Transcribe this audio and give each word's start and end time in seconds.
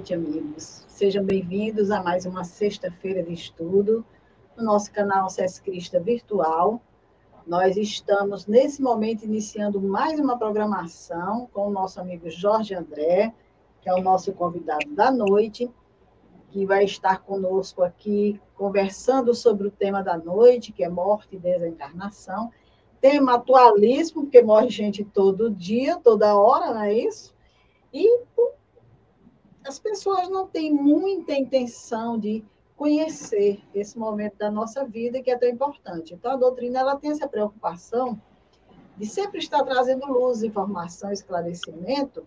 Noite, 0.00 0.14
amigos. 0.14 0.86
Sejam 0.88 1.22
bem-vindos 1.22 1.90
a 1.90 2.02
mais 2.02 2.24
uma 2.24 2.42
sexta-feira 2.42 3.22
de 3.22 3.34
estudo 3.34 4.02
no 4.56 4.64
nosso 4.64 4.90
canal 4.90 5.28
SES 5.28 5.58
Crista 5.58 6.00
Virtual. 6.00 6.80
Nós 7.46 7.76
estamos, 7.76 8.46
nesse 8.46 8.80
momento, 8.80 9.26
iniciando 9.26 9.78
mais 9.78 10.18
uma 10.18 10.38
programação 10.38 11.50
com 11.52 11.66
o 11.66 11.70
nosso 11.70 12.00
amigo 12.00 12.30
Jorge 12.30 12.74
André, 12.74 13.34
que 13.82 13.90
é 13.90 13.94
o 13.94 14.00
nosso 14.00 14.32
convidado 14.32 14.88
da 14.94 15.10
noite, 15.10 15.70
que 16.48 16.64
vai 16.64 16.84
estar 16.84 17.20
conosco 17.20 17.82
aqui 17.82 18.40
conversando 18.54 19.34
sobre 19.34 19.68
o 19.68 19.70
tema 19.70 20.02
da 20.02 20.16
noite, 20.16 20.72
que 20.72 20.82
é 20.82 20.88
morte 20.88 21.36
e 21.36 21.38
desencarnação. 21.38 22.50
Tema 23.02 23.34
atualíssimo, 23.34 24.22
porque 24.22 24.40
morre 24.40 24.70
gente 24.70 25.04
todo 25.04 25.50
dia, 25.50 25.98
toda 25.98 26.38
hora, 26.38 26.72
não 26.72 26.84
é 26.84 26.94
isso? 26.94 27.34
E 27.92 28.30
as 29.70 29.78
pessoas 29.78 30.28
não 30.28 30.48
têm 30.48 30.74
muita 30.74 31.32
intenção 31.32 32.18
de 32.18 32.44
conhecer 32.76 33.62
esse 33.72 33.96
momento 33.96 34.36
da 34.36 34.50
nossa 34.50 34.84
vida 34.84 35.22
que 35.22 35.30
é 35.30 35.38
tão 35.38 35.48
importante. 35.48 36.12
Então, 36.12 36.32
a 36.32 36.36
doutrina 36.36 36.80
ela 36.80 36.96
tem 36.96 37.12
essa 37.12 37.28
preocupação 37.28 38.20
de 38.96 39.06
sempre 39.06 39.38
estar 39.38 39.62
trazendo 39.62 40.12
luz, 40.12 40.42
informação, 40.42 41.12
esclarecimento, 41.12 42.26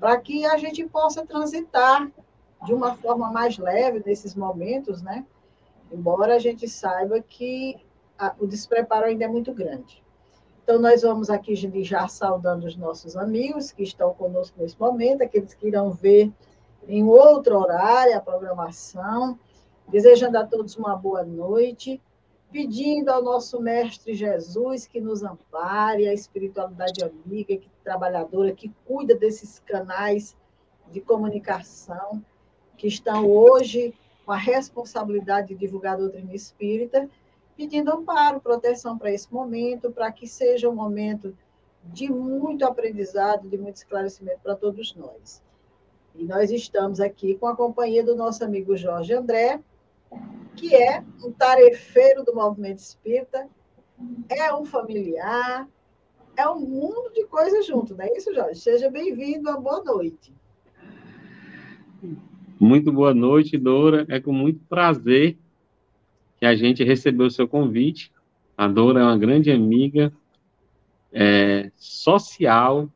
para 0.00 0.18
que 0.18 0.46
a 0.46 0.56
gente 0.56 0.82
possa 0.86 1.26
transitar 1.26 2.10
de 2.64 2.72
uma 2.72 2.94
forma 2.96 3.30
mais 3.30 3.58
leve 3.58 4.02
nesses 4.06 4.34
momentos, 4.34 5.02
né? 5.02 5.26
Embora 5.92 6.36
a 6.36 6.38
gente 6.38 6.66
saiba 6.66 7.20
que 7.20 7.76
a, 8.18 8.34
o 8.38 8.46
despreparo 8.46 9.04
ainda 9.04 9.26
é 9.26 9.28
muito 9.28 9.52
grande. 9.52 10.02
Então, 10.64 10.80
nós 10.80 11.02
vamos 11.02 11.28
aqui 11.28 11.54
já 11.84 12.08
saudando 12.08 12.64
os 12.64 12.76
nossos 12.76 13.14
amigos 13.14 13.72
que 13.72 13.82
estão 13.82 14.14
conosco 14.14 14.58
nesse 14.58 14.80
momento, 14.80 15.22
aqueles 15.22 15.52
que 15.52 15.68
irão 15.68 15.90
ver 15.90 16.32
em 16.86 17.04
outro 17.04 17.58
horário 17.58 18.16
a 18.16 18.20
programação, 18.20 19.38
desejando 19.88 20.38
a 20.38 20.46
todos 20.46 20.76
uma 20.76 20.94
boa 20.94 21.22
noite, 21.24 22.00
pedindo 22.50 23.10
ao 23.10 23.22
nosso 23.22 23.60
Mestre 23.60 24.14
Jesus 24.14 24.86
que 24.86 25.00
nos 25.00 25.22
ampare, 25.22 26.08
a 26.08 26.14
espiritualidade 26.14 27.04
amiga, 27.04 27.56
que, 27.56 27.68
trabalhadora, 27.84 28.52
que 28.52 28.72
cuida 28.86 29.14
desses 29.14 29.58
canais 29.60 30.36
de 30.90 31.00
comunicação, 31.00 32.22
que 32.76 32.86
estão 32.86 33.30
hoje 33.30 33.94
com 34.24 34.32
a 34.32 34.36
responsabilidade 34.36 35.48
de 35.48 35.54
divulgar 35.54 35.94
a 35.94 35.98
doutrina 35.98 36.34
espírita, 36.34 37.08
pedindo 37.56 37.92
amparo, 37.92 38.40
proteção 38.40 38.96
para 38.96 39.12
esse 39.12 39.32
momento, 39.32 39.90
para 39.90 40.12
que 40.12 40.26
seja 40.26 40.68
um 40.68 40.74
momento 40.74 41.36
de 41.84 42.10
muito 42.10 42.64
aprendizado, 42.64 43.48
de 43.48 43.58
muito 43.58 43.76
esclarecimento 43.76 44.40
para 44.42 44.54
todos 44.54 44.94
nós. 44.94 45.42
E 46.14 46.24
nós 46.24 46.50
estamos 46.50 47.00
aqui 47.00 47.34
com 47.36 47.46
a 47.46 47.56
companhia 47.56 48.04
do 48.04 48.16
nosso 48.16 48.44
amigo 48.44 48.76
Jorge 48.76 49.12
André, 49.14 49.60
que 50.56 50.74
é 50.74 51.02
um 51.22 51.30
tarefeiro 51.30 52.24
do 52.24 52.34
movimento 52.34 52.78
espírita, 52.78 53.48
é 54.28 54.54
um 54.54 54.64
familiar, 54.64 55.68
é 56.36 56.48
um 56.48 56.60
mundo 56.60 57.10
de 57.12 57.24
coisas 57.26 57.66
junto, 57.66 57.96
não 57.96 58.04
é 58.04 58.16
isso, 58.16 58.32
Jorge? 58.34 58.60
Seja 58.60 58.90
bem-vindo, 58.90 59.48
uma 59.48 59.60
boa 59.60 59.82
noite. 59.82 60.32
Muito 62.60 62.92
boa 62.92 63.14
noite, 63.14 63.56
Dora. 63.56 64.04
É 64.08 64.20
com 64.20 64.32
muito 64.32 64.60
prazer 64.68 65.36
que 66.38 66.46
a 66.46 66.54
gente 66.56 66.82
recebeu 66.82 67.26
o 67.26 67.30
seu 67.30 67.46
convite. 67.46 68.12
A 68.56 68.66
Dora 68.66 69.00
é 69.00 69.02
uma 69.02 69.18
grande 69.18 69.50
amiga 69.50 70.12
é, 71.12 71.70
social, 71.76 72.88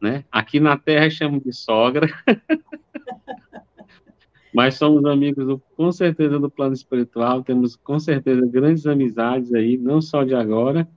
né? 0.00 0.24
Aqui 0.30 0.60
na 0.60 0.76
Terra 0.76 1.10
chamo 1.10 1.40
de 1.40 1.52
sogra, 1.52 2.08
mas 4.54 4.74
somos 4.74 5.04
amigos 5.04 5.46
do, 5.46 5.58
com 5.76 5.92
certeza 5.92 6.38
do 6.38 6.50
plano 6.50 6.74
espiritual, 6.74 7.42
temos 7.42 7.76
com 7.76 7.98
certeza 7.98 8.46
grandes 8.46 8.86
amizades 8.86 9.52
aí, 9.54 9.76
não 9.76 10.00
só 10.00 10.24
de 10.24 10.34
agora, 10.34 10.88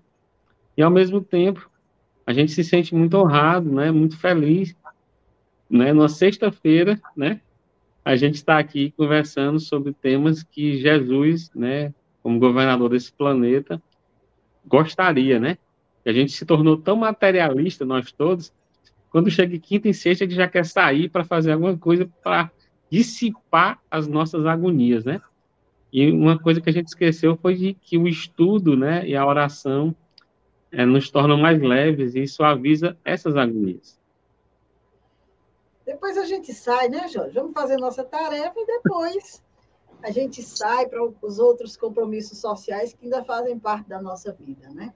e 0.78 0.82
ao 0.82 0.92
mesmo 0.92 1.22
tempo 1.22 1.70
a 2.26 2.34
gente 2.34 2.52
se 2.52 2.64
sente 2.64 2.96
muito 2.96 3.18
honrado, 3.18 3.70
né? 3.70 3.92
Muito 3.92 4.18
feliz, 4.18 4.76
né? 5.70 5.92
Numa 5.92 6.10
sexta-feira, 6.10 7.00
né? 7.16 7.42
a 8.04 8.16
gente 8.16 8.36
está 8.36 8.58
aqui 8.58 8.92
conversando 8.98 9.60
sobre 9.60 9.94
temas 9.94 10.44
que 10.44 10.78
Jesus, 10.78 11.50
né, 11.56 11.94
como 12.22 12.40
governador 12.40 12.90
desse 12.90 13.14
planeta, 13.14 13.82
gostaria, 14.66 15.40
né? 15.40 15.58
A 16.06 16.12
gente 16.12 16.34
se 16.34 16.46
tornou 16.46 16.78
tão 16.78 16.98
materialista, 16.98 17.86
nós 17.86 18.12
todos, 18.12 18.52
quando 19.14 19.30
chega 19.30 19.60
quinta 19.60 19.88
e 19.88 19.94
sexta, 19.94 20.26
gente 20.26 20.36
já 20.36 20.48
quer 20.48 20.66
sair 20.66 21.08
para 21.08 21.24
fazer 21.24 21.52
alguma 21.52 21.78
coisa 21.78 22.10
para 22.24 22.52
dissipar 22.90 23.80
as 23.90 24.08
nossas 24.08 24.44
agonias, 24.48 25.06
né? 25.06 25.22
E 25.92 26.12
uma 26.12 26.40
coisa 26.40 26.60
que 26.60 26.68
a 26.68 26.74
gente 26.74 26.88
esqueceu 26.88 27.38
foi 27.38 27.54
de 27.54 27.74
que 27.76 27.96
o 27.96 28.08
estudo, 28.08 28.76
né, 28.76 29.08
e 29.08 29.16
a 29.16 29.24
oração 29.24 29.96
é, 30.72 30.84
nos 30.84 31.12
tornam 31.12 31.38
mais 31.38 31.62
leves 31.62 32.16
e 32.16 32.28
suaviza 32.28 32.98
essas 33.06 33.36
agonias. 33.36 34.00
Depois 35.86 36.18
a 36.18 36.26
gente 36.26 36.52
sai, 36.52 36.90
né, 36.90 37.08
Jorge? 37.08 37.36
Vamos 37.36 37.54
fazer 37.54 37.78
nossa 37.78 38.04
tarefa 38.04 38.56
e 38.58 38.66
depois 38.66 39.44
a 40.02 40.10
gente 40.10 40.42
sai 40.42 40.88
para 40.88 41.08
os 41.22 41.38
outros 41.38 41.78
compromissos 41.78 42.40
sociais 42.40 42.94
que 42.94 43.06
ainda 43.06 43.24
fazem 43.24 43.60
parte 43.60 43.88
da 43.88 44.02
nossa 44.02 44.32
vida, 44.32 44.68
né? 44.70 44.92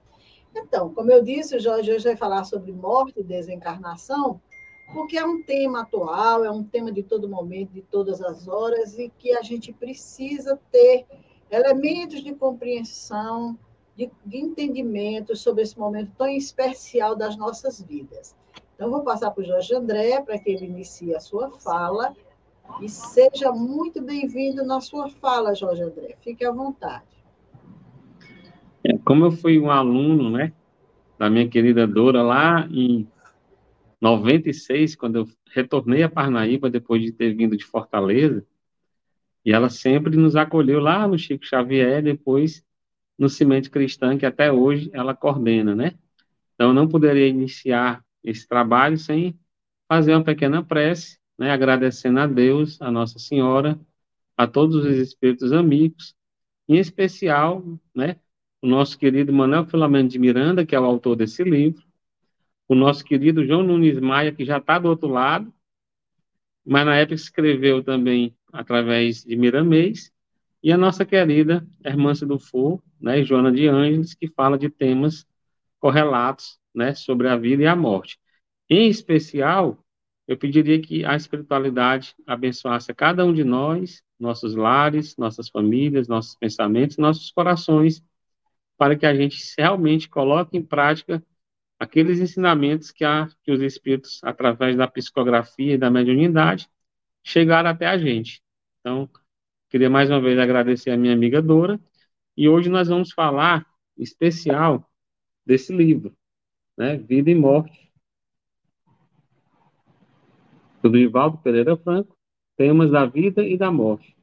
Então, 0.54 0.92
como 0.92 1.10
eu 1.10 1.22
disse, 1.22 1.56
o 1.56 1.60
Jorge 1.60 1.92
hoje 1.92 2.04
vai 2.04 2.16
falar 2.16 2.44
sobre 2.44 2.72
morte 2.72 3.20
e 3.20 3.24
desencarnação, 3.24 4.40
porque 4.92 5.18
é 5.18 5.24
um 5.24 5.42
tema 5.42 5.82
atual, 5.82 6.44
é 6.44 6.50
um 6.50 6.64
tema 6.64 6.90
de 6.90 7.02
todo 7.02 7.28
momento, 7.28 7.72
de 7.72 7.82
todas 7.82 8.22
as 8.22 8.48
horas, 8.48 8.98
e 8.98 9.10
que 9.18 9.36
a 9.36 9.42
gente 9.42 9.72
precisa 9.72 10.58
ter 10.70 11.06
elementos 11.50 12.22
de 12.22 12.34
compreensão, 12.34 13.58
de, 13.96 14.10
de 14.24 14.38
entendimento 14.38 15.36
sobre 15.36 15.62
esse 15.62 15.78
momento 15.78 16.12
tão 16.16 16.28
especial 16.28 17.16
das 17.16 17.36
nossas 17.36 17.80
vidas. 17.80 18.34
Então, 18.74 18.90
vou 18.90 19.02
passar 19.02 19.32
para 19.32 19.42
o 19.42 19.44
Jorge 19.44 19.74
André 19.74 20.20
para 20.22 20.38
que 20.38 20.50
ele 20.50 20.66
inicie 20.66 21.14
a 21.14 21.20
sua 21.20 21.50
fala. 21.50 22.14
E 22.80 22.88
seja 22.88 23.50
muito 23.50 24.00
bem-vindo 24.00 24.64
na 24.64 24.80
sua 24.80 25.10
fala, 25.10 25.54
Jorge 25.54 25.82
André. 25.82 26.16
Fique 26.20 26.44
à 26.44 26.52
vontade. 26.52 27.17
É, 28.84 28.96
como 28.98 29.24
eu 29.24 29.30
fui 29.32 29.58
um 29.58 29.70
aluno, 29.70 30.30
né, 30.30 30.52
da 31.18 31.28
minha 31.28 31.48
querida 31.48 31.86
Dora 31.86 32.22
lá 32.22 32.66
em 32.70 33.08
96, 34.00 34.94
quando 34.94 35.16
eu 35.16 35.28
retornei 35.52 36.02
a 36.02 36.08
Parnaíba 36.08 36.70
depois 36.70 37.02
de 37.02 37.12
ter 37.12 37.34
vindo 37.34 37.56
de 37.56 37.64
Fortaleza, 37.64 38.44
e 39.44 39.52
ela 39.52 39.68
sempre 39.68 40.16
nos 40.16 40.36
acolheu 40.36 40.80
lá 40.80 41.08
no 41.08 41.18
Chico 41.18 41.44
Xavier, 41.44 42.02
depois 42.02 42.64
no 43.18 43.28
Cimento 43.28 43.70
Cristã, 43.70 44.16
que 44.16 44.26
até 44.26 44.52
hoje 44.52 44.90
ela 44.92 45.14
coordena, 45.14 45.74
né? 45.74 45.94
Então, 46.54 46.68
eu 46.68 46.74
não 46.74 46.86
poderia 46.86 47.26
iniciar 47.26 48.04
esse 48.22 48.46
trabalho 48.46 48.98
sem 48.98 49.38
fazer 49.88 50.12
uma 50.12 50.24
pequena 50.24 50.62
prece, 50.62 51.18
né, 51.38 51.50
agradecendo 51.50 52.20
a 52.20 52.26
Deus, 52.26 52.80
a 52.82 52.90
Nossa 52.90 53.18
Senhora, 53.18 53.78
a 54.36 54.46
todos 54.46 54.84
os 54.84 54.96
espíritos 54.96 55.52
amigos, 55.52 56.14
em 56.68 56.76
especial, 56.76 57.64
né, 57.94 58.16
o 58.60 58.66
nosso 58.66 58.98
querido 58.98 59.32
Manuel 59.32 59.66
Filomeno 59.66 60.08
de 60.08 60.18
Miranda, 60.18 60.66
que 60.66 60.74
é 60.74 60.80
o 60.80 60.84
autor 60.84 61.16
desse 61.16 61.44
livro, 61.44 61.82
o 62.68 62.74
nosso 62.74 63.04
querido 63.04 63.44
João 63.46 63.62
Nunes 63.62 63.98
Maia, 63.98 64.32
que 64.32 64.44
já 64.44 64.58
está 64.58 64.78
do 64.78 64.88
outro 64.88 65.08
lado, 65.08 65.52
mas 66.64 66.84
na 66.84 66.96
época 66.96 67.14
escreveu 67.14 67.82
também 67.82 68.36
através 68.52 69.24
de 69.24 69.36
Miramês, 69.36 70.12
e 70.62 70.72
a 70.72 70.76
nossa 70.76 71.04
querida 71.04 71.66
Hermância 71.84 72.26
do 72.26 72.38
For, 72.38 72.82
né, 73.00 73.24
Joana 73.24 73.52
de 73.52 73.68
Ângeles, 73.68 74.14
que 74.14 74.28
fala 74.28 74.58
de 74.58 74.68
temas 74.68 75.24
correlatos 75.78 76.58
né, 76.74 76.94
sobre 76.94 77.28
a 77.28 77.36
vida 77.36 77.62
e 77.62 77.66
a 77.66 77.76
morte. 77.76 78.18
Em 78.68 78.88
especial, 78.88 79.78
eu 80.26 80.36
pediria 80.36 80.80
que 80.80 81.04
a 81.04 81.16
espiritualidade 81.16 82.14
abençoasse 82.26 82.90
a 82.90 82.94
cada 82.94 83.24
um 83.24 83.32
de 83.32 83.44
nós, 83.44 84.02
nossos 84.18 84.54
lares, 84.54 85.16
nossas 85.16 85.48
famílias, 85.48 86.08
nossos 86.08 86.34
pensamentos, 86.34 86.98
nossos 86.98 87.30
corações, 87.30 88.02
para 88.78 88.96
que 88.96 89.04
a 89.04 89.14
gente 89.14 89.36
realmente 89.58 90.08
coloque 90.08 90.56
em 90.56 90.62
prática 90.62 91.22
aqueles 91.78 92.20
ensinamentos 92.20 92.90
que, 92.92 93.04
a, 93.04 93.28
que 93.42 93.50
os 93.50 93.60
espíritos, 93.60 94.20
através 94.22 94.76
da 94.76 94.86
psicografia 94.86 95.74
e 95.74 95.78
da 95.78 95.90
mediunidade, 95.90 96.68
chegaram 97.22 97.70
até 97.70 97.86
a 97.86 97.98
gente. 97.98 98.40
Então, 98.80 99.10
queria 99.68 99.90
mais 99.90 100.08
uma 100.08 100.20
vez 100.20 100.38
agradecer 100.38 100.90
a 100.90 100.96
minha 100.96 101.12
amiga 101.12 101.42
Dora, 101.42 101.78
e 102.36 102.48
hoje 102.48 102.70
nós 102.70 102.88
vamos 102.88 103.12
falar 103.12 103.66
especial 103.96 104.88
desse 105.44 105.74
livro, 105.74 106.16
né, 106.76 106.96
Vida 106.96 107.30
e 107.30 107.34
Morte, 107.34 107.92
do 110.82 110.96
Ivaldo 110.96 111.38
Pereira 111.38 111.76
Franco, 111.76 112.16
temas 112.56 112.90
da 112.90 113.04
vida 113.04 113.42
e 113.42 113.58
da 113.58 113.70
morte. 113.70 114.16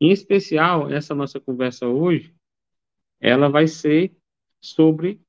Em 0.00 0.10
especial, 0.10 0.90
essa 0.90 1.14
nossa 1.14 1.38
conversa 1.38 1.86
hoje, 1.86 2.33
ela 3.20 3.48
vai 3.48 3.66
ser 3.66 4.14
sobre 4.60 5.20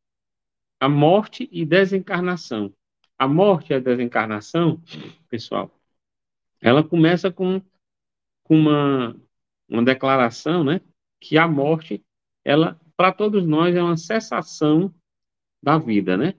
a 0.79 0.89
morte 0.89 1.49
e 1.51 1.65
desencarnação. 1.65 2.73
A 3.17 3.27
morte 3.27 3.71
e 3.71 3.73
a 3.73 3.79
desencarnação, 3.79 4.81
pessoal, 5.29 5.71
ela 6.61 6.83
começa 6.83 7.31
com, 7.31 7.61
com 8.43 8.57
uma, 8.57 9.15
uma 9.67 9.83
declaração, 9.83 10.63
né, 10.63 10.81
que 11.19 11.37
a 11.37 11.47
morte, 11.47 12.03
ela, 12.43 12.79
para 12.95 13.11
todos 13.11 13.45
nós, 13.45 13.75
é 13.75 13.81
uma 13.81 13.97
cessação 13.97 14.93
da 15.61 15.77
vida, 15.77 16.17
né? 16.17 16.35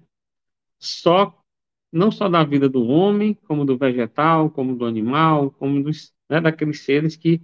Só, 0.79 1.43
não 1.91 2.13
só 2.13 2.29
da 2.29 2.45
vida 2.45 2.69
do 2.69 2.87
homem, 2.87 3.35
como 3.35 3.65
do 3.65 3.77
vegetal, 3.77 4.51
como 4.51 4.77
do 4.77 4.85
animal, 4.85 5.51
como 5.51 5.83
dos, 5.83 6.15
né, 6.29 6.41
daqueles 6.41 6.81
seres 6.85 7.17
que, 7.17 7.41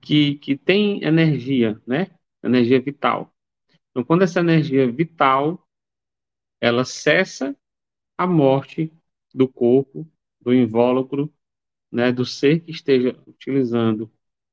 que, 0.00 0.34
que 0.36 0.56
têm 0.56 1.02
energia, 1.04 1.80
né? 1.86 2.10
Energia 2.42 2.80
vital. 2.80 3.34
Então, 3.90 4.04
quando 4.04 4.22
essa 4.22 4.40
energia 4.40 4.90
vital, 4.90 5.68
ela 6.60 6.84
cessa 6.84 7.56
a 8.16 8.26
morte 8.26 8.92
do 9.34 9.48
corpo, 9.48 10.06
do 10.40 10.54
invólucro, 10.54 11.32
né, 11.90 12.12
do 12.12 12.24
ser 12.24 12.60
que 12.60 12.70
esteja 12.70 13.20
utilizando 13.26 14.10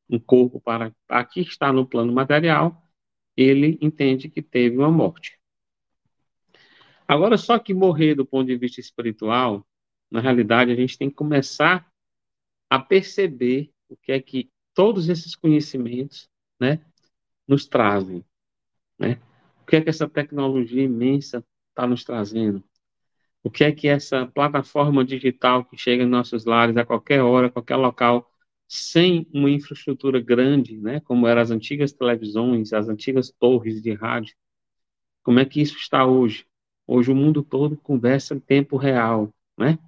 um 0.10 0.20
corpo 0.20 0.60
para 0.60 0.94
aqui 1.10 1.42
está 1.42 1.74
no 1.74 1.86
plano 1.86 2.14
material, 2.14 2.88
ele 3.36 3.78
entende 3.82 4.30
que 4.30 4.42
teve 4.42 4.78
uma 4.78 4.92
morte. 4.92 5.40
Agora, 7.08 7.38
só 7.38 7.60
que 7.60 7.74
morrer 7.74 8.16
do 8.16 8.26
ponto 8.26 8.48
de 8.48 8.58
vista 8.58 8.80
espiritual, 8.80 9.66
na 10.10 10.20
realidade, 10.20 10.72
a 10.72 10.76
gente 10.76 10.98
tem 10.98 11.10
que 11.10 11.16
começar 11.16 11.92
a 12.70 12.80
perceber 12.80 13.72
o 13.90 13.98
que 13.98 14.12
é 14.12 14.20
que 14.20 14.50
todos 14.74 15.10
esses 15.10 15.36
conhecimentos, 15.36 16.30
né, 16.60 16.84
nos 17.48 17.66
trazem, 17.66 18.24
né? 18.98 19.20
O 19.62 19.66
que 19.66 19.78
é 19.78 19.82
que 19.82 19.90
essa 19.90 20.08
tecnologia 20.08 20.84
imensa 20.84 21.44
está 21.70 21.88
nos 21.88 22.04
trazendo? 22.04 22.64
O 23.44 23.50
que 23.50 23.64
é 23.64 23.72
que 23.72 23.88
essa 23.88 24.26
plataforma 24.26 25.06
digital 25.06 25.66
que 25.66 25.78
chega 25.78 26.04
em 26.04 26.08
nossos 26.08 26.46
lares 26.46 26.78
a 26.78 26.86
qualquer 26.86 27.22
hora, 27.22 27.48
a 27.48 27.52
qualquer 27.52 27.76
local, 27.76 28.32
sem 28.68 29.28
uma 29.34 29.50
infraestrutura 29.50 30.20
grande, 30.20 30.78
né, 30.78 31.00
como 31.02 31.28
eram 31.28 31.42
as 31.42 31.52
antigas 31.52 31.94
televisões, 31.94 32.74
as 32.74 32.90
antigas 32.90 33.32
torres 33.32 33.82
de 33.82 33.94
rádio, 33.94 34.36
como 35.24 35.40
é 35.40 35.46
que 35.46 35.62
isso 35.62 35.78
está 35.78 36.06
hoje? 36.06 36.46
Hoje 36.88 37.12
o 37.12 37.16
mundo 37.16 37.44
todo 37.44 37.78
conversa 37.78 38.36
em 38.36 38.40
tempo 38.40 38.78
real, 38.78 39.34
né? 39.58 39.80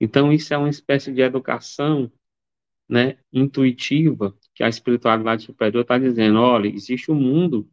Então 0.00 0.32
isso 0.32 0.54
é 0.54 0.56
uma 0.56 0.68
espécie 0.68 1.12
de 1.12 1.20
educação, 1.20 2.10
né, 2.88 3.18
intuitiva 3.32 4.36
que 4.60 4.64
a 4.64 4.68
espiritualidade 4.68 5.44
superior 5.44 5.80
está 5.80 5.96
dizendo, 5.96 6.38
olha, 6.38 6.68
existe 6.68 7.10
um 7.10 7.14
mundo 7.14 7.66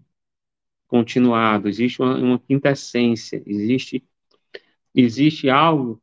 continuado, 0.88 1.68
existe 1.68 2.02
uma, 2.02 2.16
uma 2.16 2.40
quintessência, 2.40 3.44
existe 3.46 4.08
existe 4.96 5.50
algo 5.50 6.02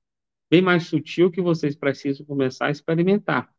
bem 0.51 0.61
mais 0.61 0.87
sutil 0.87 1.31
que 1.31 1.41
vocês 1.41 1.75
precisam 1.75 2.27
começar 2.27 2.67
a 2.67 2.71
experimentar. 2.71 3.51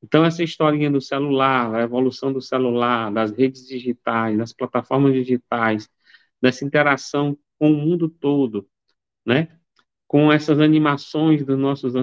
Então, 0.00 0.24
essa 0.24 0.44
historinha 0.44 0.88
do 0.88 1.00
celular, 1.00 1.74
a 1.74 1.82
evolução 1.82 2.32
do 2.32 2.40
celular, 2.40 3.12
das 3.12 3.32
redes 3.32 3.66
digitais, 3.66 4.38
das 4.38 4.52
plataformas 4.52 5.14
digitais, 5.14 5.90
dessa 6.40 6.64
interação 6.64 7.36
com 7.58 7.72
o 7.72 7.76
mundo 7.76 8.08
todo, 8.08 8.64
né? 9.26 9.58
Com 10.06 10.32
essas 10.32 10.60
animações 10.60 11.44
dos 11.44 11.58
nossos, 11.58 11.94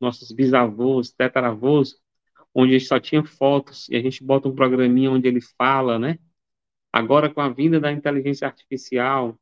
nossos 0.00 0.32
bisavôs, 0.32 1.12
tetaravôs, 1.12 2.00
onde 2.54 2.74
a 2.74 2.78
gente 2.78 2.88
só 2.88 2.98
tinha 2.98 3.24
fotos 3.24 3.88
e 3.88 3.96
a 3.96 4.00
gente 4.00 4.22
bota 4.22 4.48
um 4.48 4.54
programinha 4.54 5.10
onde 5.10 5.28
ele 5.28 5.40
fala, 5.40 5.98
né? 5.98 6.18
Agora, 6.92 7.32
com 7.32 7.40
a 7.40 7.48
vinda 7.48 7.78
da 7.78 7.92
inteligência 7.92 8.46
artificial, 8.46 9.38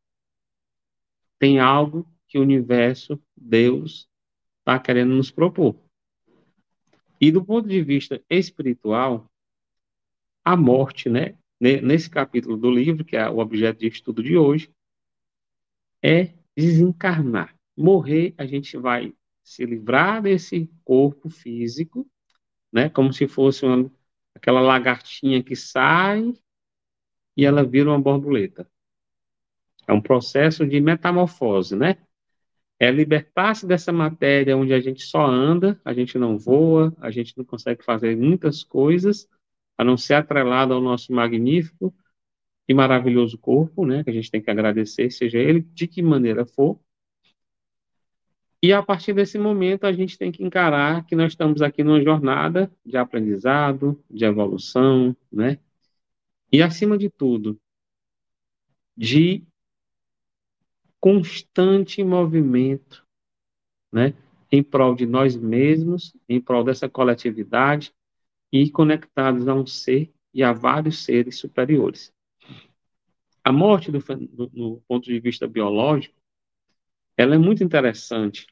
tem 1.38 1.58
algo 1.58 2.06
que 2.26 2.38
o 2.38 2.42
universo, 2.42 3.20
Deus, 3.34 4.08
está 4.58 4.78
querendo 4.78 5.14
nos 5.14 5.30
propor. 5.30 5.80
E 7.20 7.32
do 7.32 7.44
ponto 7.44 7.66
de 7.66 7.82
vista 7.82 8.22
espiritual, 8.28 9.28
a 10.44 10.56
morte, 10.56 11.08
né, 11.08 11.36
nesse 11.60 12.08
capítulo 12.08 12.56
do 12.56 12.70
livro, 12.70 13.04
que 13.04 13.16
é 13.16 13.28
o 13.28 13.38
objeto 13.38 13.80
de 13.80 13.88
estudo 13.88 14.22
de 14.22 14.36
hoje, 14.36 14.70
é 16.02 16.34
desencarnar. 16.56 17.56
Morrer, 17.76 18.34
a 18.36 18.46
gente 18.46 18.76
vai 18.76 19.14
se 19.42 19.64
livrar 19.64 20.22
desse 20.22 20.70
corpo 20.84 21.30
físico, 21.30 22.06
né, 22.72 22.88
como 22.88 23.12
se 23.12 23.26
fosse 23.26 23.64
uma, 23.64 23.90
aquela 24.34 24.60
lagartinha 24.60 25.42
que 25.42 25.56
sai 25.56 26.32
e 27.36 27.44
ela 27.44 27.64
vira 27.64 27.90
uma 27.90 28.00
borboleta. 28.00 28.68
É 29.86 29.92
um 29.92 30.00
processo 30.00 30.66
de 30.66 30.80
metamorfose, 30.80 31.74
né? 31.74 31.96
É 32.78 32.90
libertar-se 32.90 33.66
dessa 33.66 33.90
matéria 33.90 34.56
onde 34.56 34.72
a 34.72 34.80
gente 34.80 35.02
só 35.02 35.26
anda, 35.26 35.80
a 35.84 35.92
gente 35.92 36.18
não 36.18 36.38
voa, 36.38 36.94
a 37.00 37.10
gente 37.10 37.36
não 37.36 37.44
consegue 37.44 37.82
fazer 37.82 38.16
muitas 38.16 38.62
coisas, 38.62 39.28
a 39.76 39.82
não 39.82 39.96
ser 39.96 40.14
atrelado 40.14 40.74
ao 40.74 40.80
nosso 40.80 41.12
magnífico 41.12 41.94
e 42.68 42.74
maravilhoso 42.74 43.38
corpo, 43.38 43.86
né, 43.86 44.04
que 44.04 44.10
a 44.10 44.12
gente 44.12 44.30
tem 44.30 44.42
que 44.42 44.50
agradecer, 44.50 45.10
seja 45.10 45.38
ele 45.38 45.60
de 45.60 45.86
que 45.88 46.02
maneira 46.02 46.44
for. 46.44 46.78
E 48.62 48.72
a 48.72 48.82
partir 48.82 49.12
desse 49.12 49.38
momento 49.38 49.84
a 49.84 49.92
gente 49.92 50.18
tem 50.18 50.32
que 50.32 50.42
encarar 50.42 51.04
que 51.06 51.14
nós 51.14 51.32
estamos 51.32 51.62
aqui 51.62 51.84
numa 51.84 52.02
jornada 52.02 52.70
de 52.84 52.96
aprendizado, 52.96 54.02
de 54.10 54.24
evolução, 54.24 55.16
né? 55.30 55.58
E 56.50 56.60
acima 56.60 56.98
de 56.98 57.08
tudo, 57.08 57.60
de 58.96 59.44
constante 60.98 62.02
movimento, 62.02 63.06
né, 63.92 64.14
em 64.50 64.62
prol 64.62 64.94
de 64.94 65.06
nós 65.06 65.36
mesmos, 65.36 66.16
em 66.28 66.40
prol 66.40 66.64
dessa 66.64 66.88
coletividade 66.88 67.92
e 68.52 68.70
conectados 68.70 69.46
a 69.46 69.54
um 69.54 69.66
ser 69.66 70.12
e 70.34 70.42
a 70.42 70.52
vários 70.52 71.04
seres 71.04 71.38
superiores. 71.38 72.12
A 73.44 73.52
morte, 73.52 73.92
do, 73.92 73.98
do, 73.98 74.46
do 74.48 74.82
ponto 74.88 75.04
de 75.04 75.20
vista 75.20 75.46
biológico, 75.46 76.17
ela 77.18 77.34
é 77.34 77.38
muito 77.38 77.64
interessante. 77.64 78.46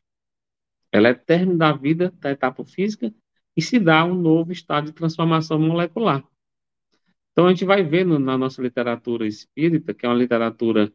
Ela 0.91 1.09
é 1.09 1.15
término 1.15 1.57
da 1.57 1.73
vida 1.73 2.13
da 2.19 2.33
etapa 2.33 2.65
física 2.65 3.15
e 3.57 3.63
se 3.63 3.79
dá 3.79 4.05
um 4.05 4.15
novo 4.15 4.51
estado 4.51 4.87
de 4.87 4.93
transformação 4.93 5.59
molecular. 5.59 6.25
Então, 7.31 7.47
a 7.47 7.51
gente 7.51 7.65
vai 7.65 7.85
ver 7.85 8.05
na 8.05 8.37
nossa 8.37 8.61
literatura 8.61 9.27
espírita, 9.27 9.95
que 9.95 10.05
é 10.05 10.09
uma 10.09 10.17
literatura 10.17 10.93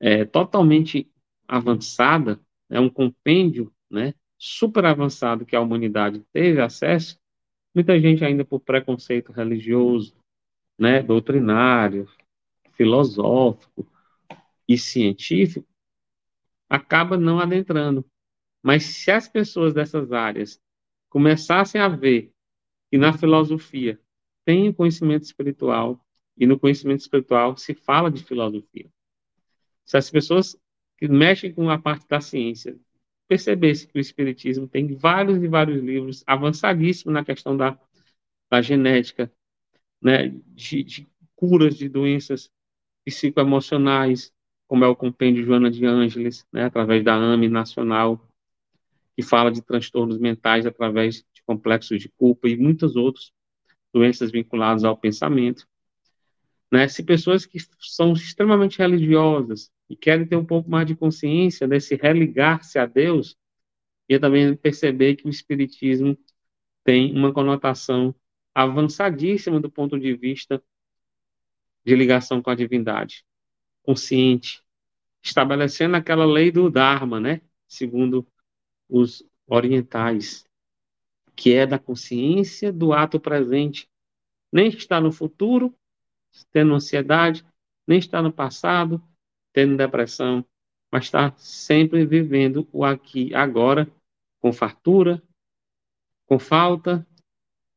é, 0.00 0.24
totalmente 0.24 1.08
avançada, 1.46 2.40
é 2.68 2.80
um 2.80 2.90
compêndio 2.90 3.72
né, 3.88 4.12
super 4.36 4.84
avançado 4.84 5.46
que 5.46 5.54
a 5.54 5.60
humanidade 5.60 6.24
teve 6.32 6.60
acesso, 6.60 7.18
muita 7.74 8.00
gente 8.00 8.24
ainda 8.24 8.44
por 8.44 8.58
preconceito 8.58 9.30
religioso, 9.30 10.16
né, 10.78 11.02
doutrinário, 11.02 12.08
filosófico 12.72 13.86
e 14.68 14.76
científico, 14.76 15.68
acaba 16.68 17.16
não 17.16 17.38
adentrando. 17.38 18.04
Mas 18.62 18.84
se 18.84 19.10
as 19.10 19.28
pessoas 19.28 19.72
dessas 19.74 20.12
áreas 20.12 20.60
começassem 21.08 21.80
a 21.80 21.88
ver 21.88 22.32
que 22.90 22.98
na 22.98 23.12
filosofia 23.12 24.00
tem 24.44 24.68
o 24.68 24.74
conhecimento 24.74 25.22
espiritual 25.22 26.04
e 26.36 26.46
no 26.46 26.58
conhecimento 26.58 27.00
espiritual 27.00 27.56
se 27.56 27.74
fala 27.74 28.10
de 28.10 28.22
filosofia, 28.22 28.90
se 29.84 29.96
as 29.96 30.10
pessoas 30.10 30.56
que 30.98 31.08
mexem 31.08 31.52
com 31.52 31.70
a 31.70 31.78
parte 31.78 32.06
da 32.08 32.20
ciência 32.20 32.78
percebessem 33.28 33.88
que 33.88 33.98
o 33.98 34.00
Espiritismo 34.00 34.68
tem 34.68 34.94
vários 34.94 35.42
e 35.42 35.48
vários 35.48 35.82
livros 35.82 36.22
avançadíssimos 36.26 37.12
na 37.12 37.24
questão 37.24 37.56
da, 37.56 37.78
da 38.50 38.62
genética, 38.62 39.32
né, 40.00 40.28
de, 40.54 40.82
de 40.82 41.08
curas 41.34 41.76
de 41.76 41.88
doenças 41.88 42.50
psicoemocionais, 43.04 44.32
como 44.66 44.84
é 44.84 44.88
o 44.88 44.96
compêndio 44.96 45.44
Joana 45.44 45.70
de 45.70 45.84
Ângeles, 45.86 46.46
né, 46.52 46.64
através 46.64 47.04
da 47.04 47.14
AME 47.14 47.48
Nacional, 47.48 48.20
que 49.14 49.22
fala 49.22 49.50
de 49.50 49.62
transtornos 49.62 50.18
mentais 50.18 50.66
através 50.66 51.24
de 51.32 51.42
complexos 51.44 52.00
de 52.00 52.08
culpa 52.08 52.48
e 52.48 52.56
muitas 52.56 52.96
outras 52.96 53.32
doenças 53.92 54.30
vinculadas 54.30 54.84
ao 54.84 54.96
pensamento. 54.96 55.66
Né? 56.70 56.88
Se 56.88 57.02
pessoas 57.02 57.46
que 57.46 57.58
são 57.80 58.12
extremamente 58.12 58.78
religiosas, 58.78 59.70
e 59.88 59.96
querem 59.96 60.26
ter 60.26 60.36
um 60.36 60.44
pouco 60.44 60.68
mais 60.68 60.86
de 60.86 60.96
consciência 60.96 61.66
desse 61.66 61.94
religar-se 61.94 62.78
a 62.78 62.86
Deus, 62.86 63.36
e 64.08 64.18
também 64.18 64.54
perceber 64.56 65.16
que 65.16 65.26
o 65.26 65.30
Espiritismo 65.30 66.16
tem 66.84 67.12
uma 67.16 67.32
conotação 67.32 68.14
avançadíssima 68.54 69.60
do 69.60 69.70
ponto 69.70 69.98
de 69.98 70.14
vista 70.14 70.62
de 71.84 71.94
ligação 71.94 72.40
com 72.40 72.50
a 72.50 72.54
divindade, 72.54 73.24
consciente, 73.86 74.62
estabelecendo 75.22 75.96
aquela 75.96 76.26
lei 76.26 76.50
do 76.50 76.68
Dharma, 76.68 77.20
né? 77.20 77.40
Segundo 77.68 78.26
os 78.88 79.24
orientais, 79.46 80.44
que 81.36 81.54
é 81.54 81.64
da 81.64 81.78
consciência 81.78 82.72
do 82.72 82.92
ato 82.92 83.20
presente, 83.20 83.88
nem 84.52 84.68
está 84.68 85.00
no 85.00 85.12
futuro, 85.12 85.72
tendo 86.52 86.74
ansiedade, 86.74 87.46
nem 87.86 87.98
está 87.98 88.20
no 88.20 88.32
passado, 88.32 89.02
tendo 89.52 89.76
depressão, 89.76 90.44
mas 90.90 91.04
está 91.04 91.32
sempre 91.36 92.04
vivendo 92.04 92.68
o 92.72 92.84
aqui, 92.84 93.34
agora, 93.34 93.88
com 94.40 94.52
fartura, 94.52 95.22
com 96.26 96.38
falta, 96.38 97.06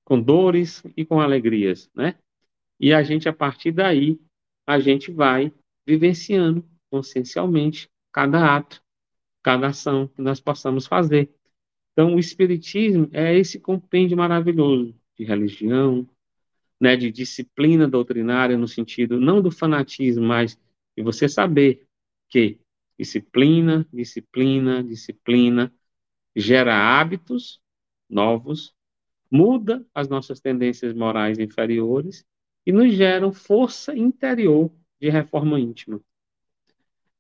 com 0.04 0.20
dores 0.20 0.84
e 0.98 1.06
com 1.06 1.20
alegrias, 1.20 1.90
né? 1.94 2.16
E 2.80 2.94
a 2.94 3.04
gente, 3.04 3.30
a 3.30 3.34
partir 3.34 3.72
daí, 3.72 4.20
a 4.66 4.80
gente 4.80 5.12
vai 5.12 5.54
vivenciando 5.90 6.64
consciencialmente 6.92 7.90
cada 8.12 8.56
ato, 8.56 8.80
cada 9.42 9.68
ação 9.68 10.08
que 10.08 10.22
nós 10.22 10.40
possamos 10.40 10.86
fazer. 10.86 11.34
Então, 11.94 12.16
o 12.16 12.20
Espiritismo 12.20 13.10
é 13.12 13.36
esse 13.36 13.60
compêndio 13.60 14.16
maravilhoso 14.16 14.96
de 15.18 15.26
religião, 15.26 16.08
né, 16.80 16.96
de 16.96 17.12
disciplina 17.12 17.88
doutrinária, 17.88 18.56
no 18.56 18.68
sentido 18.68 19.20
não 19.20 19.42
do 19.42 19.50
fanatismo, 19.50 20.24
mas 20.24 20.58
de 20.96 21.02
você 21.04 21.28
saber 21.28 21.88
que 22.30 22.60
disciplina, 22.98 23.88
disciplina, 23.92 24.84
disciplina 24.84 25.74
gera 26.36 27.00
hábitos 27.00 27.60
novos, 28.08 28.76
muda 29.30 29.84
as 29.94 30.08
nossas 30.08 30.40
tendências 30.40 30.94
morais 30.94 31.40
inferiores 31.40 32.24
e 32.64 32.72
nos 32.72 32.94
gera 32.94 33.32
força 33.32 33.98
interior 33.98 34.72
de 35.00 35.10
reforma 35.10 35.60
íntima. 35.60 36.02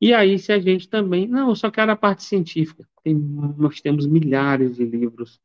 E 0.02 0.14
aí, 0.14 0.40
se 0.40 0.52
a 0.52 0.60
gente 0.60 0.88
também. 0.88 1.28
Não, 1.28 1.50
eu 1.50 1.56
só 1.56 1.70
quero 1.70 1.92
a 1.92 1.96
parte 1.96 2.24
científica. 2.24 2.88
Tem, 3.04 3.14
nós 3.14 3.82
temos 3.82 4.08
milhares 4.08 4.78
de 4.78 4.86
livros 4.86 5.42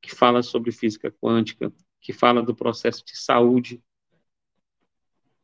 que 0.00 0.14
falam 0.14 0.42
sobre 0.42 0.72
física 0.72 1.10
quântica, 1.10 1.72
que 2.00 2.12
fala 2.12 2.42
do 2.42 2.54
processo 2.54 3.04
de 3.04 3.16
saúde 3.16 3.82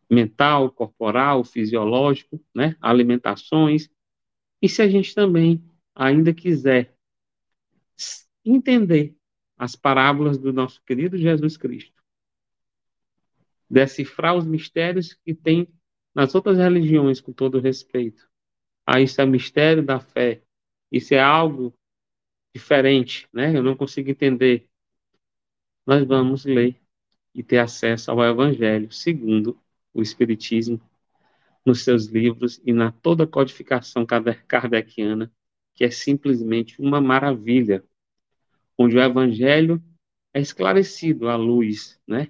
mental, 0.08 0.70
corporal, 0.70 1.44
fisiológico, 1.44 2.42
né? 2.54 2.76
alimentações. 2.80 3.88
E 4.60 4.68
se 4.68 4.82
a 4.82 4.88
gente 4.88 5.14
também 5.14 5.62
ainda 5.94 6.34
quiser 6.34 6.94
entender 8.44 9.14
as 9.56 9.76
parábolas 9.76 10.38
do 10.38 10.52
nosso 10.52 10.82
querido 10.82 11.16
Jesus 11.16 11.56
Cristo, 11.56 12.02
decifrar 13.68 14.34
os 14.34 14.46
mistérios 14.46 15.14
que 15.14 15.34
tem 15.34 15.68
nas 16.14 16.34
outras 16.34 16.58
religiões, 16.58 17.20
com 17.20 17.32
todo 17.32 17.60
respeito, 17.60 18.28
ah, 18.86 19.00
isso 19.00 19.20
é 19.20 19.26
mistério 19.26 19.84
da 19.84 20.00
fé, 20.00 20.42
isso 20.90 21.14
é 21.14 21.20
algo 21.20 21.72
diferente, 22.54 23.28
né? 23.32 23.56
Eu 23.56 23.62
não 23.62 23.76
consigo 23.76 24.10
entender. 24.10 24.68
Nós 25.86 26.04
vamos 26.04 26.44
ler 26.44 26.80
e 27.34 27.42
ter 27.42 27.58
acesso 27.58 28.10
ao 28.10 28.22
Evangelho 28.24 28.90
segundo 28.90 29.58
o 29.94 30.02
Espiritismo 30.02 30.80
nos 31.64 31.84
seus 31.84 32.06
livros 32.06 32.60
e 32.64 32.72
na 32.72 32.90
toda 32.90 33.24
a 33.24 33.26
codificação 33.26 34.04
kardeciana, 34.06 35.32
que 35.74 35.84
é 35.84 35.90
simplesmente 35.90 36.80
uma 36.80 37.00
maravilha, 37.00 37.84
onde 38.76 38.96
o 38.96 39.02
Evangelho 39.02 39.82
é 40.32 40.40
esclarecido 40.40 41.28
à 41.28 41.36
luz, 41.36 42.00
né, 42.06 42.28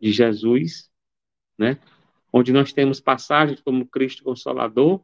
de 0.00 0.12
Jesus, 0.12 0.90
né, 1.58 1.78
onde 2.32 2.52
nós 2.52 2.72
temos 2.72 3.00
passagens 3.00 3.60
como 3.60 3.86
Cristo 3.86 4.24
Consolador, 4.24 5.02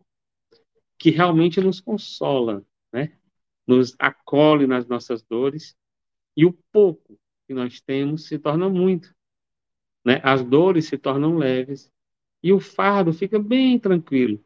que 0.99 1.11
realmente 1.11 1.61
nos 1.61 1.81
consola, 1.81 2.64
né? 2.93 3.16
nos 3.66 3.95
acolhe 3.99 4.66
nas 4.66 4.87
nossas 4.87 5.23
dores, 5.23 5.76
e 6.37 6.45
o 6.45 6.52
pouco 6.73 7.19
que 7.47 7.54
nós 7.54 7.81
temos 7.81 8.26
se 8.26 8.38
torna 8.38 8.69
muito. 8.69 9.14
Né? 10.04 10.21
As 10.23 10.43
dores 10.43 10.87
se 10.87 10.99
tornam 10.99 11.37
leves, 11.37 11.90
e 12.43 12.52
o 12.52 12.61
fardo 12.61 13.12
fica 13.12 13.38
bem 13.38 13.78
tranquilo, 13.78 14.38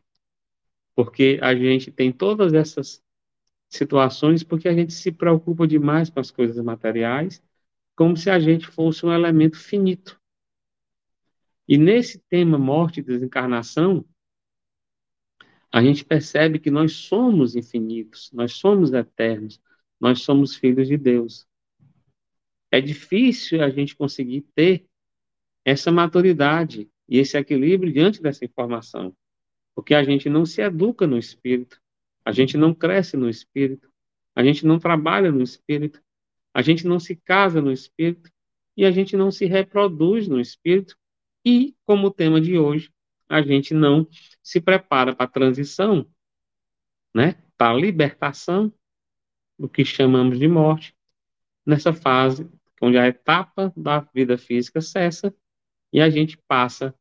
porque 0.94 1.38
a 1.42 1.54
gente 1.54 1.90
tem 1.90 2.12
todas 2.12 2.54
essas 2.54 3.02
situações 3.68 4.42
porque 4.42 4.68
a 4.68 4.72
gente 4.72 4.92
se 4.92 5.12
preocupa 5.12 5.66
demais 5.66 6.08
com 6.08 6.20
as 6.20 6.30
coisas 6.30 6.62
materiais, 6.64 7.42
como 7.94 8.16
se 8.16 8.30
a 8.30 8.38
gente 8.38 8.66
fosse 8.66 9.04
um 9.04 9.12
elemento 9.12 9.58
finito. 9.58 10.18
E 11.68 11.76
nesse 11.76 12.18
tema 12.30 12.56
morte 12.58 13.00
e 13.00 13.02
desencarnação, 13.02 14.04
a 15.70 15.82
gente 15.82 16.04
percebe 16.04 16.58
que 16.58 16.70
nós 16.70 16.92
somos 16.92 17.54
infinitos, 17.54 18.30
nós 18.32 18.54
somos 18.54 18.92
eternos, 18.92 19.60
nós 20.00 20.22
somos 20.22 20.56
filhos 20.56 20.88
de 20.88 20.96
Deus. 20.96 21.46
É 22.70 22.80
difícil 22.80 23.62
a 23.62 23.68
gente 23.68 23.94
conseguir 23.94 24.42
ter 24.54 24.86
essa 25.64 25.92
maturidade 25.92 26.90
e 27.06 27.18
esse 27.18 27.36
equilíbrio 27.36 27.92
diante 27.92 28.22
dessa 28.22 28.44
informação, 28.44 29.14
porque 29.74 29.94
a 29.94 30.02
gente 30.02 30.28
não 30.28 30.46
se 30.46 30.62
educa 30.62 31.06
no 31.06 31.18
espírito, 31.18 31.80
a 32.24 32.32
gente 32.32 32.56
não 32.56 32.74
cresce 32.74 33.16
no 33.16 33.28
espírito, 33.28 33.90
a 34.34 34.42
gente 34.42 34.64
não 34.64 34.78
trabalha 34.78 35.30
no 35.30 35.42
espírito, 35.42 36.02
a 36.54 36.62
gente 36.62 36.86
não 36.86 36.98
se 36.98 37.16
casa 37.16 37.60
no 37.60 37.72
espírito 37.72 38.30
e 38.76 38.84
a 38.84 38.90
gente 38.90 39.16
não 39.16 39.30
se 39.30 39.44
reproduz 39.46 40.28
no 40.28 40.40
espírito. 40.40 40.96
E, 41.50 41.74
como 41.86 42.10
tema 42.10 42.42
de 42.42 42.58
hoje, 42.58 42.92
a 43.26 43.40
gente 43.40 43.72
não 43.72 44.06
se 44.42 44.60
prepara 44.60 45.16
para 45.16 45.24
a 45.24 45.30
transição, 45.30 46.06
né, 47.14 47.42
para 47.56 47.70
a 47.70 47.74
libertação 47.74 48.70
do 49.58 49.66
que 49.66 49.82
chamamos 49.82 50.38
de 50.38 50.46
morte, 50.46 50.94
nessa 51.64 51.90
fase 51.90 52.46
onde 52.82 52.98
a 52.98 53.08
etapa 53.08 53.72
da 53.74 54.00
vida 54.00 54.36
física 54.36 54.82
cessa 54.82 55.34
e 55.90 56.02
a 56.02 56.10
gente 56.10 56.36
passa 56.46 56.94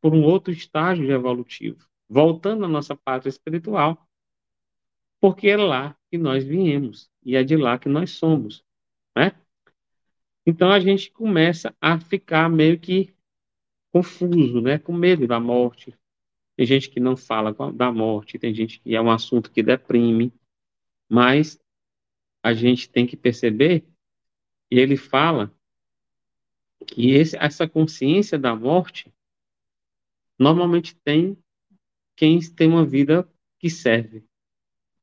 por 0.00 0.14
um 0.14 0.22
outro 0.22 0.54
estágio 0.54 1.12
evolutivo, 1.12 1.86
voltando 2.08 2.64
à 2.64 2.68
nossa 2.68 2.96
pátria 2.96 3.28
espiritual, 3.28 4.08
porque 5.20 5.48
é 5.48 5.56
lá 5.58 5.94
que 6.10 6.16
nós 6.16 6.42
viemos 6.42 7.10
e 7.22 7.36
é 7.36 7.44
de 7.44 7.58
lá 7.58 7.78
que 7.78 7.90
nós 7.90 8.12
somos, 8.12 8.64
né? 9.14 9.32
Então 10.46 10.70
a 10.70 10.80
gente 10.80 11.10
começa 11.10 11.76
a 11.78 12.00
ficar 12.00 12.48
meio 12.48 12.80
que 12.80 13.14
confuso, 13.92 14.60
né, 14.60 14.78
com 14.78 14.92
medo 14.92 15.26
da 15.26 15.38
morte. 15.38 15.94
Tem 16.56 16.66
gente 16.66 16.90
que 16.90 16.98
não 16.98 17.16
fala 17.16 17.54
da 17.72 17.92
morte, 17.92 18.38
tem 18.38 18.54
gente 18.54 18.80
que 18.80 18.94
é 18.94 19.00
um 19.00 19.10
assunto 19.10 19.50
que 19.50 19.62
deprime, 19.62 20.32
mas 21.08 21.60
a 22.42 22.52
gente 22.54 22.88
tem 22.88 23.06
que 23.06 23.16
perceber, 23.16 23.84
e 24.70 24.78
ele 24.78 24.96
fala 24.96 25.54
que 26.86 27.10
esse, 27.10 27.36
essa 27.36 27.68
consciência 27.68 28.38
da 28.38 28.56
morte 28.56 29.12
normalmente 30.38 30.96
tem 30.96 31.36
quem 32.16 32.40
tem 32.40 32.68
uma 32.68 32.84
vida 32.84 33.28
que 33.58 33.70
serve, 33.70 34.24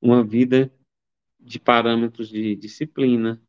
uma 0.01 0.23
vida 0.23 0.71
de 1.39 1.59
parâmetros 1.59 2.29
de 2.29 2.55
disciplina, 2.55 3.41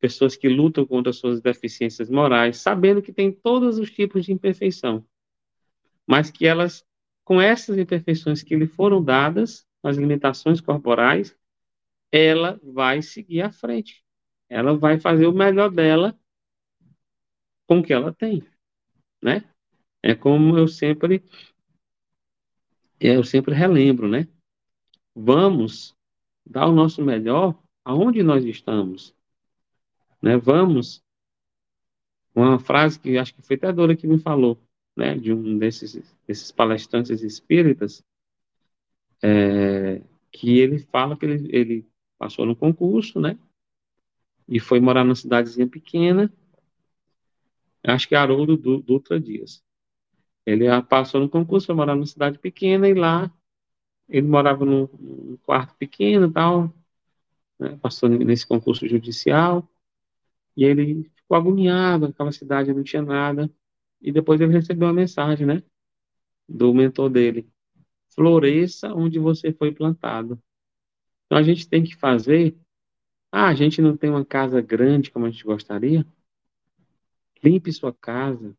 pessoas 0.00 0.36
que 0.36 0.48
lutam 0.48 0.86
contra 0.86 1.12
suas 1.12 1.40
deficiências 1.40 2.10
morais, 2.10 2.58
sabendo 2.58 3.02
que 3.02 3.12
tem 3.12 3.32
todos 3.32 3.78
os 3.78 3.90
tipos 3.90 4.24
de 4.24 4.32
imperfeição, 4.32 5.04
mas 6.06 6.30
que 6.30 6.46
elas, 6.46 6.84
com 7.24 7.40
essas 7.40 7.78
imperfeições 7.78 8.42
que 8.42 8.56
lhe 8.56 8.66
foram 8.66 9.02
dadas, 9.02 9.66
as 9.82 9.96
limitações 9.96 10.60
corporais, 10.60 11.36
ela 12.12 12.60
vai 12.62 13.02
seguir 13.02 13.42
à 13.42 13.52
frente. 13.52 14.04
Ela 14.48 14.76
vai 14.76 14.98
fazer 14.98 15.26
o 15.26 15.32
melhor 15.32 15.70
dela 15.70 16.18
com 17.66 17.78
o 17.78 17.82
que 17.82 17.92
ela 17.92 18.12
tem, 18.12 18.42
né? 19.22 19.44
É 20.02 20.14
como 20.14 20.58
eu 20.58 20.66
sempre 20.66 21.22
eu 22.98 23.22
sempre 23.24 23.54
relembro, 23.54 24.08
né? 24.08 24.26
Vamos 25.14 25.96
dar 26.44 26.66
o 26.66 26.72
nosso 26.72 27.02
melhor 27.02 27.56
aonde 27.84 28.22
nós 28.22 28.44
estamos. 28.44 29.14
Né? 30.22 30.36
Vamos, 30.36 31.02
uma 32.34 32.58
frase 32.58 32.98
que 32.98 33.16
acho 33.18 33.34
que 33.34 33.42
foi 33.42 33.56
até 33.56 33.68
a 33.68 33.72
Dora 33.72 33.96
que 33.96 34.06
me 34.06 34.18
falou, 34.18 34.58
né? 34.96 35.16
de 35.16 35.32
um 35.32 35.58
desses, 35.58 36.00
desses 36.26 36.50
palestrantes 36.52 37.22
espíritas, 37.22 38.04
é, 39.22 40.02
que 40.30 40.58
ele 40.58 40.78
fala 40.78 41.16
que 41.16 41.26
ele, 41.26 41.48
ele 41.54 41.88
passou 42.18 42.46
no 42.46 42.56
concurso, 42.56 43.20
né? 43.20 43.38
E 44.48 44.58
foi 44.58 44.80
morar 44.80 45.04
numa 45.04 45.14
cidadezinha 45.14 45.66
pequena, 45.66 46.32
acho 47.84 48.08
que 48.08 48.14
é 48.14 48.18
Haroldo 48.18 48.56
Dutra 48.56 49.20
Dias. 49.20 49.62
Ele 50.44 50.66
passou 50.82 51.20
no 51.20 51.28
concurso, 51.28 51.66
foi 51.66 51.74
morar 51.74 51.94
numa 51.94 52.06
cidade 52.06 52.38
pequena 52.38 52.88
e 52.88 52.94
lá 52.94 53.32
ele 54.08 54.26
morava 54.26 54.64
num, 54.64 54.88
num 54.98 55.36
quarto 55.44 55.74
pequeno 55.76 56.26
e 56.26 56.32
tal, 56.32 56.74
né? 57.58 57.78
passou 57.80 58.08
nesse 58.08 58.46
concurso 58.46 58.86
judicial. 58.88 59.68
E 60.60 60.64
ele 60.64 61.10
ficou 61.16 61.38
agoniado, 61.38 62.04
aquela 62.04 62.30
cidade 62.30 62.70
não 62.74 62.82
tinha 62.82 63.00
nada. 63.00 63.50
E 63.98 64.12
depois 64.12 64.38
ele 64.42 64.52
recebeu 64.52 64.88
uma 64.88 64.92
mensagem, 64.92 65.46
né? 65.46 65.62
Do 66.46 66.74
mentor 66.74 67.08
dele. 67.08 67.48
Floresça 68.14 68.92
onde 68.92 69.18
você 69.18 69.54
foi 69.54 69.72
plantado. 69.72 70.38
Então 71.24 71.38
a 71.38 71.42
gente 71.42 71.66
tem 71.66 71.82
que 71.82 71.96
fazer. 71.96 72.54
Ah, 73.32 73.48
a 73.48 73.54
gente 73.54 73.80
não 73.80 73.96
tem 73.96 74.10
uma 74.10 74.22
casa 74.22 74.60
grande 74.60 75.10
como 75.10 75.24
a 75.24 75.30
gente 75.30 75.44
gostaria? 75.44 76.06
Limpe 77.42 77.72
sua 77.72 77.94
casa. 77.94 78.54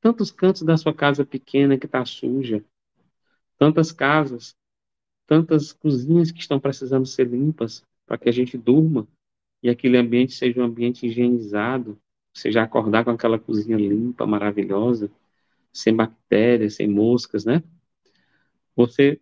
Tantos 0.00 0.30
cantos 0.30 0.62
da 0.62 0.76
sua 0.76 0.94
casa 0.94 1.26
pequena 1.26 1.76
que 1.76 1.86
está 1.86 2.04
suja. 2.04 2.64
Tantas 3.58 3.90
casas, 3.90 4.56
tantas 5.26 5.72
cozinhas 5.72 6.30
que 6.30 6.38
estão 6.38 6.60
precisando 6.60 7.06
ser 7.06 7.26
limpas 7.26 7.84
para 8.06 8.18
que 8.18 8.28
a 8.28 8.32
gente 8.32 8.56
durma 8.56 9.08
e 9.64 9.70
aquele 9.70 9.96
ambiente 9.96 10.34
seja 10.34 10.60
um 10.60 10.64
ambiente 10.64 11.06
higienizado, 11.06 11.98
seja 12.34 12.62
acordar 12.62 13.02
com 13.02 13.10
aquela 13.12 13.38
cozinha 13.38 13.78
limpa, 13.78 14.26
maravilhosa, 14.26 15.10
sem 15.72 15.96
bactérias, 15.96 16.74
sem 16.74 16.86
moscas, 16.86 17.46
né? 17.46 17.62
Você, 18.76 19.18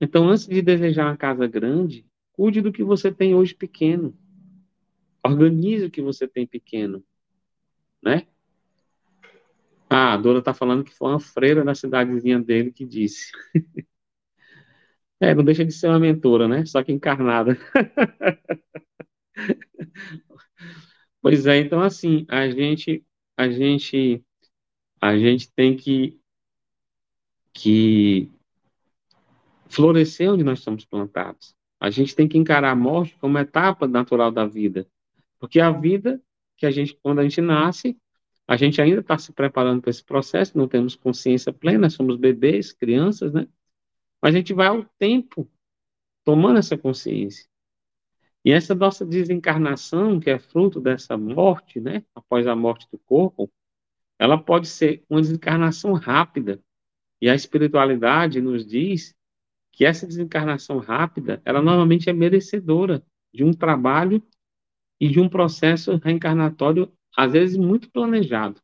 então, 0.00 0.30
antes 0.30 0.46
de 0.46 0.62
desejar 0.62 1.08
uma 1.08 1.16
casa 1.16 1.46
grande, 1.46 2.06
cuide 2.32 2.62
do 2.62 2.72
que 2.72 2.82
você 2.82 3.12
tem 3.12 3.34
hoje 3.34 3.54
pequeno. 3.54 4.16
Organize 5.22 5.84
o 5.84 5.90
que 5.90 6.00
você 6.00 6.26
tem 6.26 6.46
pequeno, 6.46 7.04
né? 8.02 8.26
Ah, 9.90 10.14
a 10.14 10.16
Dora 10.16 10.38
está 10.38 10.54
falando 10.54 10.84
que 10.84 10.94
foi 10.94 11.10
uma 11.10 11.20
freira 11.20 11.62
da 11.62 11.74
cidadezinha 11.74 12.40
dele 12.40 12.72
que 12.72 12.86
disse. 12.86 13.30
é, 15.20 15.34
não 15.34 15.44
deixa 15.44 15.66
de 15.66 15.72
ser 15.72 15.88
uma 15.88 15.98
mentora, 15.98 16.48
né? 16.48 16.64
Só 16.64 16.82
que 16.82 16.92
encarnada. 16.92 17.58
pois 21.20 21.46
é, 21.46 21.58
então 21.58 21.80
assim, 21.80 22.24
a 22.28 22.48
gente, 22.50 23.04
a 23.36 23.48
gente, 23.48 24.24
a 25.00 25.16
gente 25.16 25.52
tem 25.52 25.76
que, 25.76 26.20
que 27.52 28.30
florescer 29.68 30.30
onde 30.30 30.44
nós 30.44 30.60
somos 30.60 30.84
plantados. 30.84 31.54
A 31.80 31.90
gente 31.90 32.14
tem 32.14 32.28
que 32.28 32.38
encarar 32.38 32.70
a 32.70 32.76
morte 32.76 33.16
como 33.18 33.38
etapa 33.38 33.88
natural 33.88 34.30
da 34.30 34.46
vida. 34.46 34.86
Porque 35.40 35.58
a 35.58 35.70
vida 35.70 36.22
que 36.56 36.66
a 36.66 36.70
gente, 36.70 36.96
quando 37.02 37.18
a 37.18 37.22
gente 37.24 37.40
nasce, 37.40 37.98
a 38.46 38.56
gente 38.56 38.80
ainda 38.80 39.00
está 39.00 39.18
se 39.18 39.32
preparando 39.32 39.80
para 39.80 39.90
esse 39.90 40.04
processo, 40.04 40.56
não 40.56 40.68
temos 40.68 40.94
consciência 40.94 41.52
plena, 41.52 41.90
somos 41.90 42.16
bebês, 42.16 42.72
crianças, 42.72 43.32
né? 43.32 43.48
Mas 44.20 44.34
a 44.34 44.38
gente 44.38 44.54
vai 44.54 44.68
ao 44.68 44.84
tempo 44.98 45.50
tomando 46.24 46.58
essa 46.58 46.78
consciência. 46.78 47.46
E 48.44 48.50
essa 48.50 48.74
nossa 48.74 49.06
desencarnação, 49.06 50.18
que 50.18 50.28
é 50.28 50.38
fruto 50.38 50.80
dessa 50.80 51.16
morte, 51.16 51.80
né? 51.80 52.04
Após 52.14 52.46
a 52.46 52.56
morte 52.56 52.88
do 52.90 52.98
corpo, 52.98 53.50
ela 54.18 54.36
pode 54.36 54.66
ser 54.66 55.04
uma 55.08 55.20
desencarnação 55.20 55.92
rápida. 55.92 56.60
E 57.20 57.28
a 57.28 57.34
espiritualidade 57.34 58.40
nos 58.40 58.66
diz 58.66 59.14
que 59.72 59.84
essa 59.84 60.06
desencarnação 60.06 60.78
rápida, 60.78 61.40
ela 61.44 61.62
normalmente 61.62 62.10
é 62.10 62.12
merecedora 62.12 63.04
de 63.32 63.44
um 63.44 63.52
trabalho 63.52 64.22
e 65.00 65.08
de 65.08 65.18
um 65.20 65.28
processo 65.28 65.96
reencarnatório, 65.96 66.92
às 67.16 67.32
vezes 67.32 67.56
muito 67.56 67.90
planejado. 67.90 68.60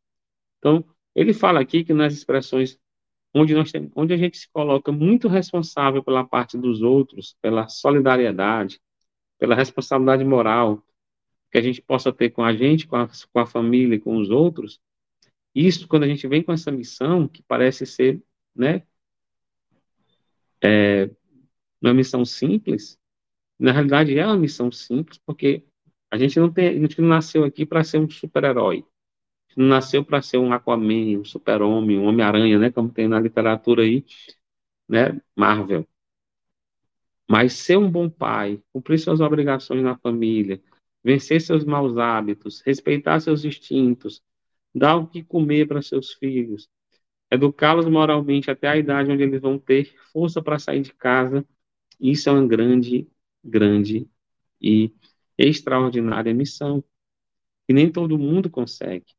Então, 0.57 0.85
ele 1.15 1.33
fala 1.33 1.59
aqui 1.59 1.83
que 1.83 1.93
nas 1.93 2.13
expressões 2.13 2.77
onde, 3.33 3.53
nós 3.53 3.71
temos, 3.71 3.91
onde 3.95 4.13
a 4.13 4.17
gente 4.17 4.37
se 4.37 4.49
coloca 4.51 4.91
muito 4.91 5.27
responsável 5.27 6.03
pela 6.03 6.25
parte 6.25 6.57
dos 6.57 6.81
outros, 6.81 7.35
pela 7.41 7.67
solidariedade, 7.67 8.79
pela 9.39 9.55
responsabilidade 9.55 10.23
moral 10.23 10.85
que 11.51 11.57
a 11.57 11.61
gente 11.61 11.81
possa 11.81 12.13
ter 12.13 12.29
com 12.29 12.43
a 12.43 12.53
gente, 12.53 12.87
com 12.87 12.95
a, 12.97 13.07
com 13.07 13.39
a 13.39 13.45
família 13.47 13.95
e 13.95 13.99
com 13.99 14.17
os 14.17 14.29
outros, 14.29 14.79
isso, 15.53 15.87
quando 15.87 16.03
a 16.03 16.07
gente 16.07 16.27
vem 16.27 16.43
com 16.43 16.53
essa 16.53 16.71
missão, 16.71 17.27
que 17.27 17.41
parece 17.43 17.85
ser, 17.85 18.21
né, 18.55 18.83
é, 20.63 21.09
uma 21.81 21.93
missão 21.93 22.23
simples, 22.25 22.99
na 23.59 23.71
realidade 23.71 24.17
é 24.17 24.25
uma 24.25 24.37
missão 24.37 24.71
simples, 24.71 25.19
porque 25.25 25.65
a 26.11 26.17
gente 26.17 26.39
não 26.39 26.51
tem, 26.51 26.69
a 26.69 26.79
gente 26.79 27.01
não 27.01 27.09
nasceu 27.09 27.43
aqui 27.43 27.65
para 27.65 27.83
ser 27.83 27.99
um 27.99 28.09
super-herói. 28.09 28.85
Não 29.57 29.67
nasceu 29.67 30.05
para 30.05 30.21
ser 30.21 30.37
um 30.37 30.53
Aquaman, 30.53 31.19
um 31.19 31.25
super-homem, 31.25 31.99
um 31.99 32.05
Homem-Aranha, 32.05 32.59
né, 32.59 32.71
como 32.71 32.91
tem 32.91 33.07
na 33.07 33.19
literatura 33.19 33.83
aí, 33.83 34.05
né, 34.87 35.19
Marvel. 35.35 35.87
Mas 37.29 37.53
ser 37.53 37.77
um 37.77 37.91
bom 37.91 38.09
pai, 38.09 38.59
cumprir 38.73 38.97
suas 38.97 39.19
obrigações 39.21 39.83
na 39.83 39.95
família, 39.95 40.59
vencer 41.03 41.39
seus 41.39 41.63
maus 41.63 41.95
hábitos, 41.95 42.61
respeitar 42.61 43.19
seus 43.19 43.45
instintos, 43.45 44.23
dar 44.73 44.95
o 44.95 45.05
que 45.05 45.23
comer 45.23 45.67
para 45.67 45.79
seus 45.83 46.11
filhos, 46.11 46.67
educá-los 47.29 47.87
moralmente 47.87 48.49
até 48.49 48.67
a 48.67 48.77
idade 48.77 49.11
onde 49.11 49.21
eles 49.21 49.39
vão 49.39 49.59
ter 49.59 49.95
força 50.11 50.41
para 50.41 50.57
sair 50.57 50.81
de 50.81 50.91
casa. 50.91 51.45
Isso 51.99 52.29
é 52.29 52.31
uma 52.31 52.47
grande, 52.47 53.07
grande 53.43 54.09
e 54.59 54.91
extraordinária 55.37 56.33
missão, 56.33 56.83
que 57.67 57.73
nem 57.75 57.91
todo 57.91 58.17
mundo 58.17 58.49
consegue. 58.49 59.13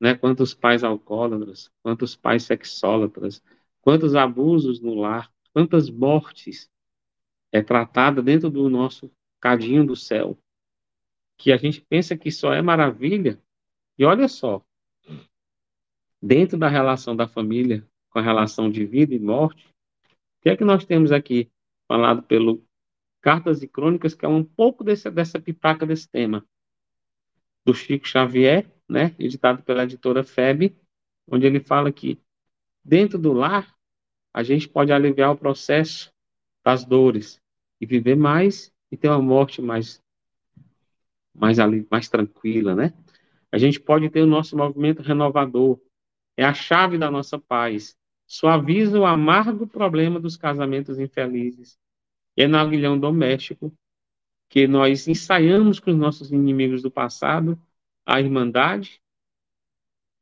Né? 0.00 0.16
Quantos 0.16 0.52
pais 0.52 0.82
alcoólatras, 0.82 1.70
quantos 1.80 2.16
pais 2.16 2.42
sexólatras, 2.42 3.40
quantos 3.80 4.16
abusos 4.16 4.80
no 4.80 4.94
lar, 4.94 5.32
quantas 5.52 5.88
mortes 5.88 6.68
é 7.56 7.62
tratada 7.62 8.22
dentro 8.22 8.50
do 8.50 8.68
nosso 8.68 9.10
cadinho 9.40 9.84
do 9.84 9.96
céu, 9.96 10.38
que 11.38 11.52
a 11.52 11.56
gente 11.56 11.80
pensa 11.80 12.16
que 12.16 12.30
só 12.30 12.52
é 12.52 12.60
maravilha, 12.60 13.40
e 13.98 14.04
olha 14.04 14.28
só, 14.28 14.64
dentro 16.20 16.58
da 16.58 16.68
relação 16.68 17.16
da 17.16 17.26
família, 17.26 17.86
com 18.10 18.18
a 18.18 18.22
relação 18.22 18.70
de 18.70 18.84
vida 18.84 19.14
e 19.14 19.18
morte, 19.18 19.68
o 19.68 20.42
que 20.42 20.50
é 20.50 20.56
que 20.56 20.64
nós 20.64 20.84
temos 20.84 21.12
aqui 21.12 21.50
falado 21.88 22.22
pelo 22.22 22.64
Cartas 23.20 23.62
e 23.62 23.68
Crônicas, 23.68 24.14
que 24.14 24.24
é 24.24 24.28
um 24.28 24.44
pouco 24.44 24.84
desse, 24.84 25.10
dessa 25.10 25.40
pitaca 25.40 25.86
desse 25.86 26.08
tema, 26.08 26.46
do 27.64 27.74
Chico 27.74 28.06
Xavier, 28.06 28.70
né, 28.88 29.14
editado 29.18 29.62
pela 29.62 29.82
editora 29.82 30.22
FEB, 30.22 30.76
onde 31.28 31.46
ele 31.46 31.60
fala 31.60 31.90
que 31.90 32.20
dentro 32.84 33.18
do 33.18 33.32
lar 33.32 33.74
a 34.32 34.42
gente 34.42 34.68
pode 34.68 34.92
aliviar 34.92 35.32
o 35.32 35.36
processo 35.36 36.12
das 36.62 36.84
dores 36.84 37.40
e 37.80 37.86
viver 37.86 38.16
mais 38.16 38.72
e 38.90 38.96
ter 38.96 39.08
uma 39.08 39.20
morte 39.20 39.60
mais 39.60 40.02
mais 41.34 41.58
ali, 41.58 41.86
mais 41.90 42.08
tranquila, 42.08 42.74
né? 42.74 42.94
A 43.52 43.58
gente 43.58 43.78
pode 43.78 44.08
ter 44.08 44.22
o 44.22 44.26
nosso 44.26 44.56
movimento 44.56 45.02
renovador, 45.02 45.78
é 46.36 46.44
a 46.44 46.54
chave 46.54 46.98
da 46.98 47.10
nossa 47.10 47.38
paz. 47.38 47.96
Suaviza 48.26 48.98
o 48.98 49.06
amargo 49.06 49.66
problema 49.66 50.18
dos 50.18 50.36
casamentos 50.36 50.98
infelizes. 50.98 51.78
É 52.36 52.46
no 52.46 52.58
aguilhão 52.58 52.98
doméstico 52.98 53.72
que 54.48 54.66
nós 54.66 55.06
ensaiamos 55.08 55.78
com 55.78 55.90
os 55.90 55.96
nossos 55.96 56.32
inimigos 56.32 56.82
do 56.82 56.90
passado 56.90 57.60
a 58.04 58.20
irmandade 58.20 59.00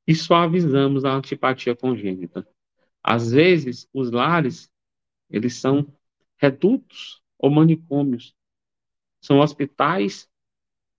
e 0.07 0.15
suavizamos 0.15 1.05
a 1.05 1.15
antipatia 1.15 1.75
congênita. 1.75 2.47
Às 3.03 3.33
vezes, 3.33 3.89
os 3.93 4.11
lares, 4.11 4.71
eles 5.31 5.57
são 5.57 5.87
redutos 6.37 7.24
ou 7.45 7.51
manicômios. 7.51 8.35
São 9.21 9.41
hospitais, 9.41 10.27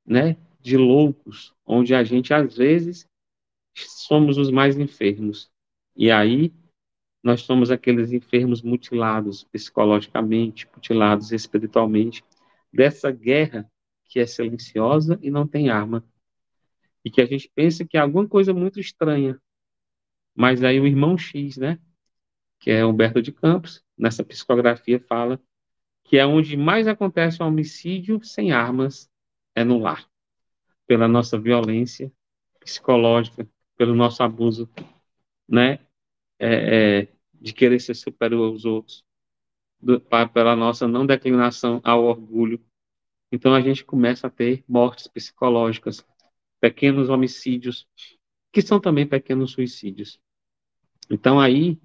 né, 0.05 0.37
de 0.61 0.77
loucos, 0.77 1.55
onde 1.65 1.95
a 1.95 2.03
gente 2.03 2.35
às 2.35 2.55
vezes 2.55 3.09
somos 3.73 4.37
os 4.37 4.51
mais 4.51 4.77
enfermos. 4.77 5.51
E 5.95 6.11
aí 6.11 6.53
nós 7.23 7.41
somos 7.41 7.71
aqueles 7.71 8.11
enfermos 8.11 8.61
mutilados 8.61 9.43
psicologicamente, 9.45 10.67
mutilados 10.71 11.31
espiritualmente, 11.31 12.23
dessa 12.71 13.09
guerra 13.09 13.67
que 14.03 14.19
é 14.19 14.27
silenciosa 14.27 15.17
e 15.23 15.31
não 15.31 15.47
tem 15.47 15.71
arma. 15.71 16.07
E 17.03 17.09
que 17.09 17.21
a 17.21 17.25
gente 17.25 17.51
pensa 17.55 17.83
que 17.83 17.97
é 17.97 17.99
alguma 17.99 18.27
coisa 18.27 18.53
muito 18.53 18.79
estranha. 18.79 19.41
Mas 20.35 20.63
aí 20.63 20.79
o 20.79 20.85
irmão 20.85 21.17
X, 21.17 21.57
né, 21.57 21.79
que 22.59 22.69
é 22.69 22.85
Humberto 22.85 23.19
de 23.19 23.31
Campos, 23.31 23.83
nessa 23.97 24.23
psicografia 24.23 24.99
fala 24.99 25.41
que 26.05 26.17
é 26.17 26.25
onde 26.25 26.55
mais 26.55 26.87
acontece 26.87 27.41
o 27.41 27.47
homicídio 27.47 28.23
sem 28.23 28.51
armas 28.51 29.09
é 29.55 29.63
no 29.63 29.79
lar, 29.79 30.07
pela 30.87 31.07
nossa 31.07 31.37
violência 31.37 32.11
psicológica, 32.59 33.47
pelo 33.75 33.95
nosso 33.95 34.21
abuso, 34.21 34.69
né, 35.47 35.79
é, 36.39 36.99
é, 36.99 37.07
de 37.33 37.53
querer 37.53 37.79
ser 37.79 37.95
superior 37.95 38.51
aos 38.51 38.65
outros, 38.65 39.03
do, 39.81 39.99
pela 40.31 40.55
nossa 40.55 40.87
não 40.87 41.05
declinação 41.05 41.81
ao 41.83 42.03
orgulho. 42.03 42.63
Então 43.31 43.53
a 43.53 43.61
gente 43.61 43.83
começa 43.83 44.27
a 44.27 44.29
ter 44.29 44.63
mortes 44.67 45.07
psicológicas, 45.07 46.05
pequenos 46.61 47.09
homicídios, 47.09 47.87
que 48.51 48.61
são 48.61 48.79
também 48.79 49.07
pequenos 49.07 49.51
suicídios. 49.51 50.19
Então 51.09 51.39
aí 51.39 51.79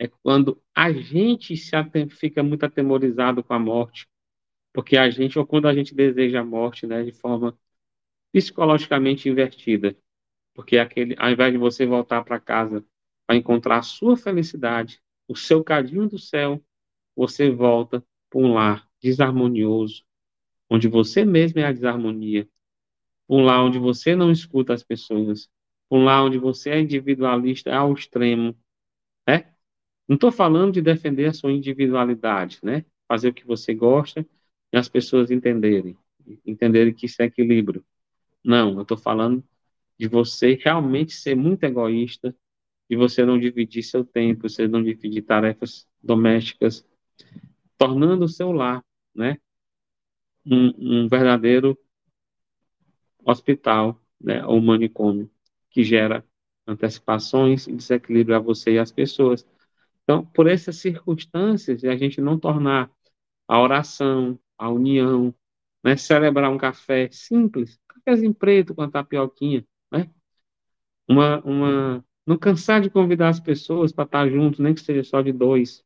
é 0.00 0.08
quando 0.08 0.60
a 0.74 0.90
gente 0.90 1.54
se 1.58 1.70
fica 2.08 2.42
muito 2.42 2.64
atemorizado 2.64 3.44
com 3.44 3.52
a 3.52 3.58
morte, 3.58 4.08
porque 4.72 4.96
a 4.96 5.10
gente, 5.10 5.38
ou 5.38 5.46
quando 5.46 5.68
a 5.68 5.74
gente 5.74 5.94
deseja 5.94 6.40
a 6.40 6.44
morte, 6.44 6.86
né, 6.86 7.04
de 7.04 7.12
forma 7.12 7.58
psicologicamente 8.32 9.28
invertida, 9.28 9.96
porque 10.54 10.78
aquele, 10.78 11.14
ao 11.18 11.30
invés 11.30 11.52
de 11.52 11.58
você 11.58 11.86
voltar 11.86 12.24
para 12.24 12.40
casa 12.40 12.84
para 13.26 13.36
encontrar 13.36 13.78
a 13.78 13.82
sua 13.82 14.16
felicidade, 14.16 15.00
o 15.28 15.36
seu 15.36 15.62
cadinho 15.64 16.08
do 16.08 16.18
céu, 16.18 16.64
você 17.16 17.50
volta 17.50 18.04
para 18.30 18.40
um 18.40 18.54
lar 18.54 18.88
desarmonioso, 19.02 20.04
onde 20.70 20.88
você 20.88 21.24
mesmo 21.24 21.60
é 21.60 21.66
a 21.66 21.72
desarmonia, 21.72 22.48
um 23.28 23.42
lar 23.44 23.64
onde 23.64 23.78
você 23.78 24.16
não 24.16 24.30
escuta 24.30 24.74
as 24.74 24.82
pessoas, 24.82 25.50
um 25.90 26.04
lar 26.04 26.24
onde 26.24 26.38
você 26.38 26.70
é 26.70 26.80
individualista 26.80 27.74
ao 27.74 27.92
extremo, 27.94 28.56
né? 29.28 29.54
Não 30.10 30.16
estou 30.16 30.32
falando 30.32 30.72
de 30.72 30.82
defender 30.82 31.26
a 31.26 31.32
sua 31.32 31.52
individualidade, 31.52 32.58
né? 32.64 32.84
Fazer 33.06 33.28
o 33.28 33.32
que 33.32 33.46
você 33.46 33.72
gosta 33.72 34.26
e 34.72 34.76
as 34.76 34.88
pessoas 34.88 35.30
entenderem. 35.30 35.96
entenderem 36.44 36.92
que 36.92 37.06
isso 37.06 37.22
é 37.22 37.26
equilíbrio. 37.26 37.84
Não, 38.42 38.74
eu 38.74 38.82
estou 38.82 38.96
falando 38.96 39.40
de 39.96 40.08
você 40.08 40.58
realmente 40.60 41.12
ser 41.12 41.36
muito 41.36 41.62
egoísta, 41.62 42.34
de 42.90 42.96
você 42.96 43.24
não 43.24 43.38
dividir 43.38 43.84
seu 43.84 44.04
tempo, 44.04 44.48
você 44.48 44.66
não 44.66 44.82
dividir 44.82 45.22
tarefas 45.22 45.86
domésticas, 46.02 46.84
tornando 47.78 48.24
o 48.24 48.28
seu 48.28 48.50
lar, 48.50 48.84
né, 49.14 49.38
um, 50.44 51.04
um 51.04 51.08
verdadeiro 51.08 51.78
hospital, 53.24 54.02
né, 54.20 54.44
ou 54.44 54.60
manicômio, 54.60 55.30
que 55.70 55.84
gera 55.84 56.24
antecipações 56.66 57.68
e 57.68 57.72
desequilíbrio 57.76 58.34
a 58.34 58.40
você 58.40 58.72
e 58.72 58.78
às 58.80 58.90
pessoas. 58.90 59.46
Então, 60.10 60.26
por 60.26 60.48
essas 60.48 60.74
circunstâncias, 60.78 61.84
a 61.84 61.96
gente 61.96 62.20
não 62.20 62.36
tornar 62.36 62.90
a 63.46 63.60
oração, 63.60 64.36
a 64.58 64.68
união, 64.68 65.32
né, 65.84 65.96
celebrar 65.96 66.50
um 66.50 66.58
café 66.58 67.08
simples, 67.12 67.78
cafezinho 67.86 68.34
preto 68.34 68.74
com 68.74 68.82
a 68.82 68.90
tapioquinha, 68.90 69.64
né? 69.92 70.10
Uma, 71.08 71.40
uma, 71.44 72.04
não 72.26 72.36
cansar 72.36 72.80
de 72.80 72.90
convidar 72.90 73.28
as 73.28 73.38
pessoas 73.38 73.92
para 73.92 74.02
estar 74.02 74.28
juntos, 74.28 74.58
nem 74.58 74.74
que 74.74 74.80
seja 74.80 75.04
só 75.04 75.22
de 75.22 75.30
dois. 75.30 75.84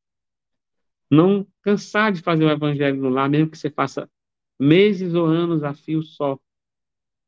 Não 1.10 1.46
cansar 1.60 2.10
de 2.10 2.22
fazer 2.22 2.46
o 2.46 2.50
evangelho 2.50 2.96
no 2.96 3.10
lar, 3.10 3.28
mesmo 3.28 3.50
que 3.50 3.58
você 3.58 3.68
faça 3.68 4.10
meses 4.58 5.12
ou 5.12 5.26
anos 5.26 5.62
a 5.62 5.74
fio 5.74 6.02
só. 6.02 6.38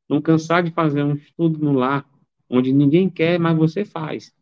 Não 0.08 0.22
cansar 0.22 0.62
de 0.62 0.70
fazer 0.70 1.02
um 1.02 1.12
estudo 1.12 1.58
no 1.58 1.74
lar, 1.74 2.08
onde 2.48 2.72
ninguém 2.72 3.10
quer, 3.10 3.38
mas 3.38 3.54
você 3.54 3.84
faz. 3.84 4.34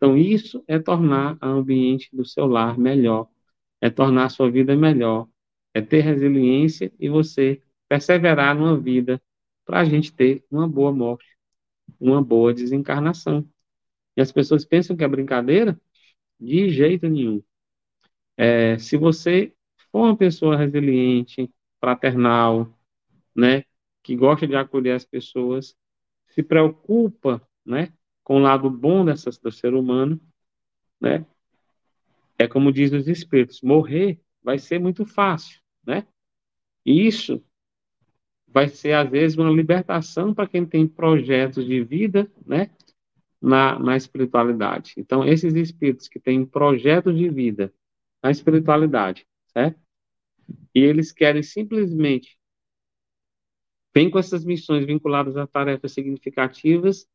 Então, 0.00 0.16
isso 0.16 0.64
é 0.66 0.78
tornar 0.78 1.36
o 1.42 1.46
ambiente 1.46 2.08
do 2.16 2.24
seu 2.24 2.46
lar 2.46 2.78
melhor, 2.78 3.28
é 3.80 3.90
tornar 3.90 4.26
a 4.26 4.28
sua 4.30 4.50
vida 4.50 4.74
melhor, 4.74 5.28
é 5.74 5.82
ter 5.82 6.00
resiliência 6.00 6.90
e 6.98 7.08
você 7.10 7.62
perseverar 7.88 8.56
numa 8.56 8.78
vida 8.78 9.20
para 9.64 9.80
a 9.80 9.84
gente 9.84 10.12
ter 10.12 10.42
uma 10.50 10.66
boa 10.66 10.90
morte, 10.92 11.26
uma 12.00 12.22
boa 12.22 12.54
desencarnação. 12.54 13.48
E 14.16 14.20
as 14.22 14.32
pessoas 14.32 14.64
pensam 14.64 14.96
que 14.96 15.04
é 15.04 15.08
brincadeira? 15.08 15.80
De 16.40 16.70
jeito 16.70 17.08
nenhum. 17.08 17.42
É, 18.36 18.78
se 18.78 18.96
você 18.96 19.54
for 19.92 20.04
uma 20.06 20.16
pessoa 20.16 20.56
resiliente, 20.56 21.52
fraternal, 21.80 22.78
né, 23.36 23.64
que 24.02 24.16
gosta 24.16 24.46
de 24.46 24.56
acolher 24.56 24.92
as 24.96 25.04
pessoas, 25.04 25.76
se 26.30 26.42
preocupa, 26.42 27.42
né, 27.64 27.92
com 28.30 28.36
o 28.36 28.38
lado 28.38 28.70
bom 28.70 29.04
dessas, 29.04 29.38
do 29.38 29.50
ser 29.50 29.74
humano, 29.74 30.20
né? 31.00 31.26
É 32.38 32.46
como 32.46 32.72
diz 32.72 32.92
os 32.92 33.08
espíritos, 33.08 33.60
morrer 33.60 34.20
vai 34.40 34.56
ser 34.56 34.78
muito 34.78 35.04
fácil, 35.04 35.60
né? 35.84 36.06
E 36.86 37.08
isso 37.08 37.44
vai 38.46 38.68
ser 38.68 38.92
às 38.92 39.10
vezes 39.10 39.36
uma 39.36 39.50
libertação 39.50 40.32
para 40.32 40.46
quem 40.46 40.64
tem 40.64 40.86
projetos 40.86 41.66
de 41.66 41.82
vida, 41.82 42.30
né? 42.46 42.70
Na, 43.42 43.76
na 43.80 43.96
espiritualidade. 43.96 44.94
Então, 44.96 45.26
esses 45.26 45.52
espíritos 45.54 46.06
que 46.06 46.20
têm 46.20 46.46
projetos 46.46 47.18
de 47.18 47.28
vida 47.28 47.74
na 48.22 48.30
espiritualidade, 48.30 49.26
certo? 49.48 49.80
E 50.72 50.78
eles 50.78 51.10
querem 51.10 51.42
simplesmente 51.42 52.38
vem 53.92 54.08
com 54.08 54.20
essas 54.20 54.44
missões 54.44 54.86
vinculadas 54.86 55.36
a 55.36 55.48
tarefas 55.48 55.90
significativas 55.90 57.08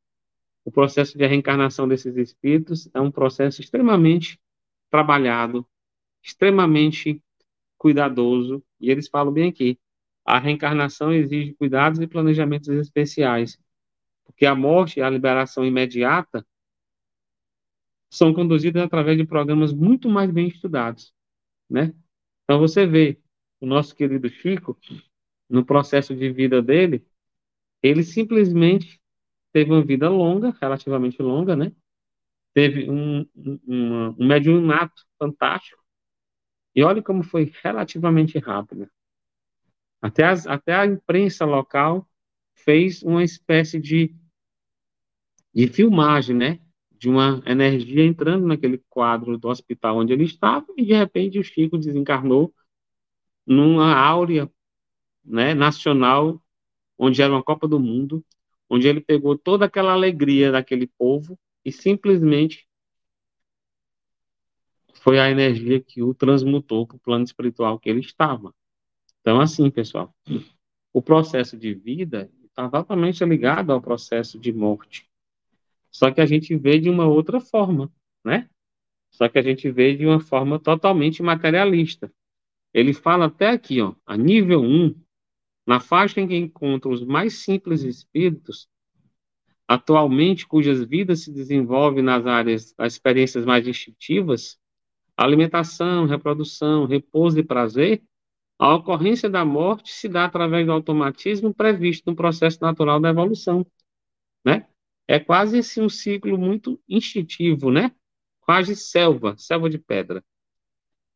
o 0.65 0.71
processo 0.71 1.15
de 1.15 1.25
reencarnação 1.27 1.87
desses 1.87 2.17
espíritos 2.17 2.89
é 2.91 2.99
um 2.99 3.11
processo 3.11 3.61
extremamente 3.61 4.39
trabalhado, 4.89 5.65
extremamente 6.23 7.21
cuidadoso, 7.77 8.63
e 8.81 8.89
eles 8.89 9.07
falam 9.07 9.31
bem 9.31 9.49
aqui, 9.49 9.79
a 10.25 10.39
reencarnação 10.39 11.13
exige 11.13 11.53
cuidados 11.53 11.99
e 11.99 12.07
planejamentos 12.07 12.67
especiais, 12.69 13.59
porque 14.23 14.43
a 14.43 14.55
morte 14.55 14.99
e 14.99 15.03
a 15.03 15.09
liberação 15.09 15.63
imediata 15.63 16.43
são 18.09 18.33
conduzidas 18.33 18.81
através 18.81 19.17
de 19.17 19.25
programas 19.25 19.71
muito 19.71 20.09
mais 20.09 20.31
bem 20.31 20.47
estudados, 20.47 21.13
né? 21.69 21.93
Então 22.43 22.59
você 22.59 22.87
vê 22.87 23.19
o 23.59 23.67
nosso 23.67 23.95
querido 23.95 24.27
Chico, 24.29 24.75
no 25.47 25.63
processo 25.63 26.15
de 26.15 26.31
vida 26.31 26.59
dele, 26.59 27.05
ele 27.83 28.03
simplesmente 28.03 28.99
teve 29.55 29.71
uma 29.71 29.81
vida 29.81 30.09
longa, 30.09 30.53
relativamente 30.61 31.21
longa, 31.21 31.55
né? 31.55 31.71
Teve 32.53 32.91
um, 32.91 33.21
um, 33.33 34.15
um 34.19 34.27
mediunato 34.27 35.01
fantástico. 35.17 35.81
E 36.75 36.83
olha 36.83 37.01
como 37.01 37.23
foi 37.23 37.53
relativamente 37.63 38.37
rápido. 38.37 38.91
Até, 40.01 40.25
as, 40.25 40.45
até 40.45 40.75
a 40.75 40.85
imprensa 40.85 41.45
local 41.45 42.05
fez 42.53 43.01
uma 43.01 43.23
espécie 43.23 43.79
de, 43.79 44.13
de 45.53 45.67
filmagem, 45.67 46.35
né? 46.35 46.59
De 46.91 47.07
uma 47.07 47.41
energia 47.45 48.05
entrando 48.05 48.45
naquele 48.45 48.83
quadro 48.89 49.37
do 49.37 49.47
hospital 49.47 49.99
onde 49.99 50.11
ele 50.11 50.25
estava, 50.25 50.67
e 50.75 50.83
de 50.83 50.93
repente 50.93 51.39
o 51.39 51.43
Chico 51.45 51.77
desencarnou 51.77 52.53
numa 53.47 53.95
áurea 53.95 54.51
né, 55.23 55.53
nacional, 55.53 56.43
onde 56.97 57.21
era 57.21 57.31
uma 57.31 57.41
Copa 57.41 57.69
do 57.69 57.79
Mundo, 57.79 58.21
onde 58.69 58.87
ele 58.87 59.01
pegou 59.01 59.37
toda 59.37 59.65
aquela 59.65 59.93
alegria 59.93 60.51
daquele 60.51 60.87
povo 60.87 61.37
e 61.63 61.71
simplesmente 61.71 62.67
foi 64.93 65.19
a 65.19 65.29
energia 65.29 65.79
que 65.79 66.01
o 66.01 66.13
transmutou 66.13 66.87
para 66.87 66.95
o 66.95 66.99
plano 66.99 67.23
espiritual 67.23 67.79
que 67.79 67.89
ele 67.89 67.99
estava. 67.99 68.53
Então, 69.21 69.39
assim, 69.39 69.69
pessoal, 69.69 70.15
o 70.91 71.01
processo 71.01 71.57
de 71.57 71.73
vida 71.73 72.31
está 72.43 72.69
totalmente 72.69 73.23
ligado 73.23 73.71
ao 73.71 73.81
processo 73.81 74.39
de 74.39 74.51
morte. 74.51 75.09
Só 75.91 76.11
que 76.11 76.21
a 76.21 76.25
gente 76.25 76.55
vê 76.55 76.79
de 76.79 76.89
uma 76.89 77.05
outra 77.05 77.39
forma, 77.39 77.91
né? 78.23 78.49
Só 79.11 79.29
que 79.29 79.37
a 79.37 79.41
gente 79.41 79.69
vê 79.69 79.95
de 79.95 80.05
uma 80.05 80.19
forma 80.19 80.59
totalmente 80.59 81.21
materialista. 81.21 82.11
Ele 82.73 82.93
fala 82.93 83.25
até 83.25 83.49
aqui, 83.49 83.81
ó, 83.81 83.95
a 84.05 84.17
nível 84.17 84.61
1, 84.61 84.95
na 85.65 85.79
faixa 85.79 86.21
em 86.21 86.27
que 86.27 86.35
encontra 86.35 86.89
os 86.89 87.03
mais 87.03 87.39
simples 87.39 87.81
espíritos, 87.81 88.67
atualmente 89.67 90.47
cujas 90.47 90.83
vidas 90.83 91.23
se 91.23 91.31
desenvolvem 91.31 92.03
nas 92.03 92.25
áreas 92.25 92.73
das 92.73 92.93
experiências 92.93 93.45
mais 93.45 93.67
instintivas, 93.67 94.59
alimentação, 95.17 96.05
reprodução, 96.05 96.85
repouso 96.85 97.39
e 97.39 97.43
prazer, 97.43 98.03
a 98.57 98.73
ocorrência 98.73 99.29
da 99.29 99.43
morte 99.43 99.91
se 99.91 100.07
dá 100.07 100.25
através 100.25 100.65
do 100.65 100.71
automatismo 100.71 101.53
previsto 101.53 102.09
no 102.09 102.15
processo 102.15 102.59
natural 102.61 102.99
da 102.99 103.09
evolução, 103.09 103.65
né? 104.45 104.67
É 105.07 105.19
quase 105.19 105.59
assim 105.59 105.81
um 105.81 105.89
ciclo 105.89 106.37
muito 106.37 106.79
instintivo, 106.87 107.69
né? 107.71 107.91
Quase 108.41 108.75
selva, 108.75 109.35
selva 109.37 109.69
de 109.69 109.77
pedra. 109.77 110.23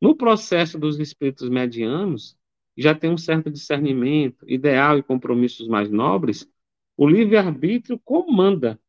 No 0.02 0.16
processo 0.16 0.78
dos 0.78 1.00
espíritos 1.00 1.50
medianos, 1.50 2.38
já 2.82 2.96
tem 2.96 3.10
um 3.12 3.18
certo 3.18 3.52
discernimento, 3.52 4.50
ideal 4.50 4.98
e 4.98 5.04
compromissos 5.04 5.68
mais 5.68 5.90
nobres, 5.90 6.50
o 6.96 7.08
livre-arbítrio 7.08 8.00
comanda. 8.00 8.80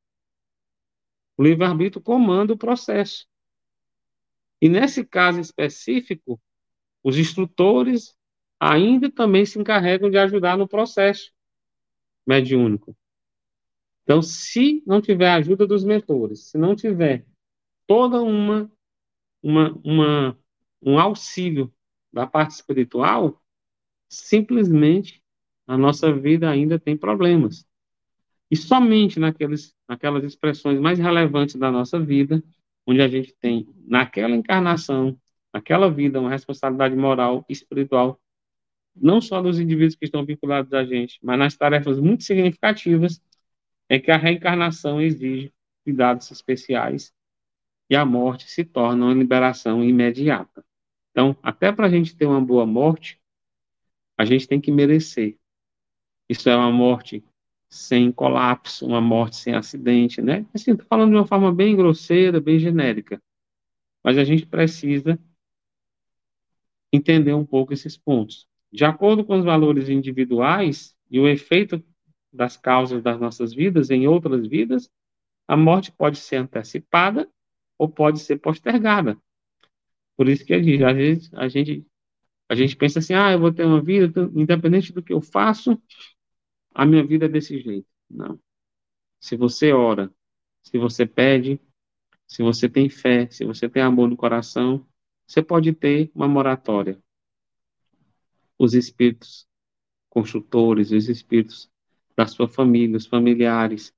O 1.37 1.43
livre-arbítrio 1.43 2.03
comanda 2.03 2.53
o 2.53 2.59
processo. 2.59 3.27
E 4.61 4.69
nesse 4.69 5.05
caso 5.05 5.41
específico, 5.41 6.41
os 7.03 7.19
instrutores 7.19 8.15
ainda 8.59 9.11
também 9.11 9.47
se 9.47 9.59
encarregam 9.59 10.11
de 10.11 10.19
ajudar 10.19 10.57
no 10.57 10.69
processo 10.69 11.33
mediúnico. 12.27 12.97
Então, 14.03 14.21
se 14.21 14.83
não 14.87 15.01
tiver 15.01 15.31
a 15.31 15.37
ajuda 15.37 15.67
dos 15.67 15.83
mentores, 15.83 16.51
se 16.51 16.59
não 16.59 16.77
tiver 16.77 17.25
toda 17.87 18.21
uma, 18.21 18.71
uma, 19.43 19.81
uma 19.83 20.39
um 20.83 20.99
auxílio 20.99 21.73
da 22.13 22.27
parte 22.27 22.53
espiritual, 22.53 23.41
simplesmente 24.11 25.23
a 25.67 25.79
nossa 25.79 26.13
vida 26.13 26.51
ainda 26.51 26.79
tem 26.79 26.97
problemas. 26.97 27.65
E 28.51 28.57
somente 28.57 29.21
naqueles, 29.21 29.75
naquelas 29.89 30.25
expressões 30.25 30.81
mais 30.81 30.99
relevantes 30.99 31.55
da 31.55 31.71
nossa 31.71 32.01
vida, 32.01 32.43
onde 32.85 33.01
a 33.01 33.07
gente 33.07 33.33
tem, 33.41 33.69
naquela 33.87 34.35
encarnação, 34.35 35.17
naquela 35.55 35.89
vida, 35.89 36.21
uma 36.21 36.31
responsabilidade 36.31 36.97
moral 36.97 37.45
e 37.49 37.53
espiritual, 37.53 38.21
não 38.95 39.21
só 39.21 39.41
dos 39.41 39.61
indivíduos 39.61 39.95
que 39.95 40.05
estão 40.05 40.25
vinculados 40.25 40.73
a 40.73 40.85
gente, 40.85 41.19
mas 41.23 41.39
nas 41.39 41.57
tarefas 41.57 42.01
muito 42.01 42.25
significativas, 42.25 43.23
é 43.89 44.01
que 44.01 44.11
a 44.11 44.17
reencarnação 44.17 45.01
exige 45.01 45.53
cuidados 45.85 46.31
especiais 46.31 47.13
e 47.89 47.95
a 47.95 48.05
morte 48.05 48.51
se 48.51 48.65
torna 48.65 49.07
uma 49.07 49.15
liberação 49.15 49.85
imediata. 49.85 50.65
Então, 51.13 51.37
até 51.43 51.71
para 51.71 51.87
a 51.87 51.91
gente 51.91 52.17
ter 52.17 52.27
uma 52.27 52.41
boa 52.41 52.67
morte, 52.67 53.20
a 54.21 54.25
gente 54.27 54.47
tem 54.47 54.61
que 54.61 54.71
merecer. 54.71 55.39
Isso 56.29 56.51
é 56.51 56.55
uma 56.55 56.71
morte 56.71 57.25
sem 57.71 58.13
colapso, 58.13 58.87
uma 58.87 59.01
morte 59.01 59.37
sem 59.37 59.55
acidente, 59.55 60.21
né? 60.21 60.45
Assim, 60.53 60.73
estou 60.73 60.87
falando 60.87 61.13
de 61.13 61.17
uma 61.17 61.27
forma 61.27 61.51
bem 61.51 61.75
grosseira, 61.75 62.39
bem 62.39 62.59
genérica. 62.59 63.19
Mas 64.05 64.19
a 64.19 64.25
gente 64.25 64.45
precisa 64.45 65.19
entender 66.93 67.33
um 67.33 67.47
pouco 67.47 67.73
esses 67.73 67.97
pontos. 67.97 68.47
De 68.71 68.85
acordo 68.85 69.25
com 69.25 69.39
os 69.39 69.45
valores 69.45 69.89
individuais 69.89 70.95
e 71.11 71.19
o 71.19 71.27
efeito 71.27 71.83
das 72.31 72.59
causas 72.59 73.03
das 73.03 73.19
nossas 73.19 73.55
vidas 73.55 73.89
em 73.89 74.07
outras 74.07 74.47
vidas, 74.47 74.91
a 75.49 75.57
morte 75.57 75.91
pode 75.91 76.19
ser 76.19 76.37
antecipada 76.37 77.27
ou 77.79 77.89
pode 77.89 78.19
ser 78.19 78.37
postergada. 78.37 79.17
Por 80.15 80.29
isso 80.29 80.45
que 80.45 80.53
a 80.53 80.63
gente, 80.63 81.31
a 81.33 81.49
gente, 81.49 81.87
a 82.51 82.55
gente, 82.57 82.75
pensa 82.75 82.99
assim, 82.99 83.15
ah, 83.15 83.31
eu 83.31 83.39
vou 83.39 83.53
ter 83.53 83.65
uma 83.65 83.81
vida, 83.81 84.29
independente 84.35 84.93
do 84.93 85.01
que 85.01 85.13
eu 85.13 85.21
faço, 85.21 85.81
a 86.75 86.85
minha 86.85 87.07
vida 87.07 87.27
é 87.27 87.29
desse 87.29 87.61
jeito. 87.61 87.87
Não. 88.11 88.41
Se 89.21 89.37
você 89.37 89.73
ora, 89.73 90.13
se 90.61 90.77
você 90.77 91.07
pede, 91.07 91.61
se 92.27 92.43
você 92.43 92.69
tem 92.69 92.89
fé, 92.89 93.31
se 93.31 93.45
você 93.45 93.69
tem 93.69 93.81
amor 93.81 94.09
no 94.09 94.17
coração, 94.17 94.85
você 95.25 95.41
pode 95.41 95.73
ter 95.73 96.11
uma 96.13 96.27
moratória. 96.27 97.01
Os 98.59 98.75
espíritos 98.75 99.47
construtores, 100.09 100.91
os 100.91 101.09
espíritos 101.09 101.71
da 102.17 102.27
sua 102.27 102.49
família, 102.49 102.97
os 102.97 103.07
familiares 103.07 103.95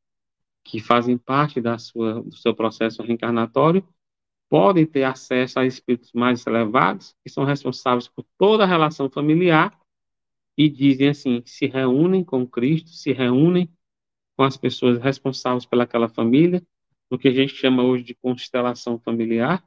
que 0.63 0.79
fazem 0.79 1.17
parte 1.17 1.59
da 1.59 1.79
sua, 1.79 2.23
do 2.23 2.37
seu 2.37 2.55
processo 2.55 3.03
reencarnatório, 3.03 3.83
podem 4.53 4.85
ter 4.85 5.05
acesso 5.05 5.59
a 5.59 5.65
espíritos 5.65 6.13
mais 6.13 6.47
elevados, 6.47 7.17
que 7.25 7.31
são 7.31 7.43
responsáveis 7.43 8.07
por 8.07 8.23
toda 8.37 8.65
a 8.65 8.67
relação 8.67 9.09
familiar, 9.09 9.81
e 10.59 10.69
dizem 10.69 11.09
assim: 11.09 11.43
se 11.47 11.65
reúnem 11.65 12.23
com 12.23 12.47
Cristo, 12.47 12.91
se 12.91 13.13
reúnem 13.13 13.67
com 14.37 14.43
as 14.43 14.59
pessoas 14.59 14.99
responsáveis 14.99 15.65
pelaquela 15.65 16.07
família, 16.07 16.63
no 17.11 17.19
que 17.19 17.29
a 17.29 17.33
gente 17.33 17.55
chama 17.55 17.83
hoje 17.83 18.05
de 18.05 18.15
constelação 18.15 18.99
familiar. 18.99 19.65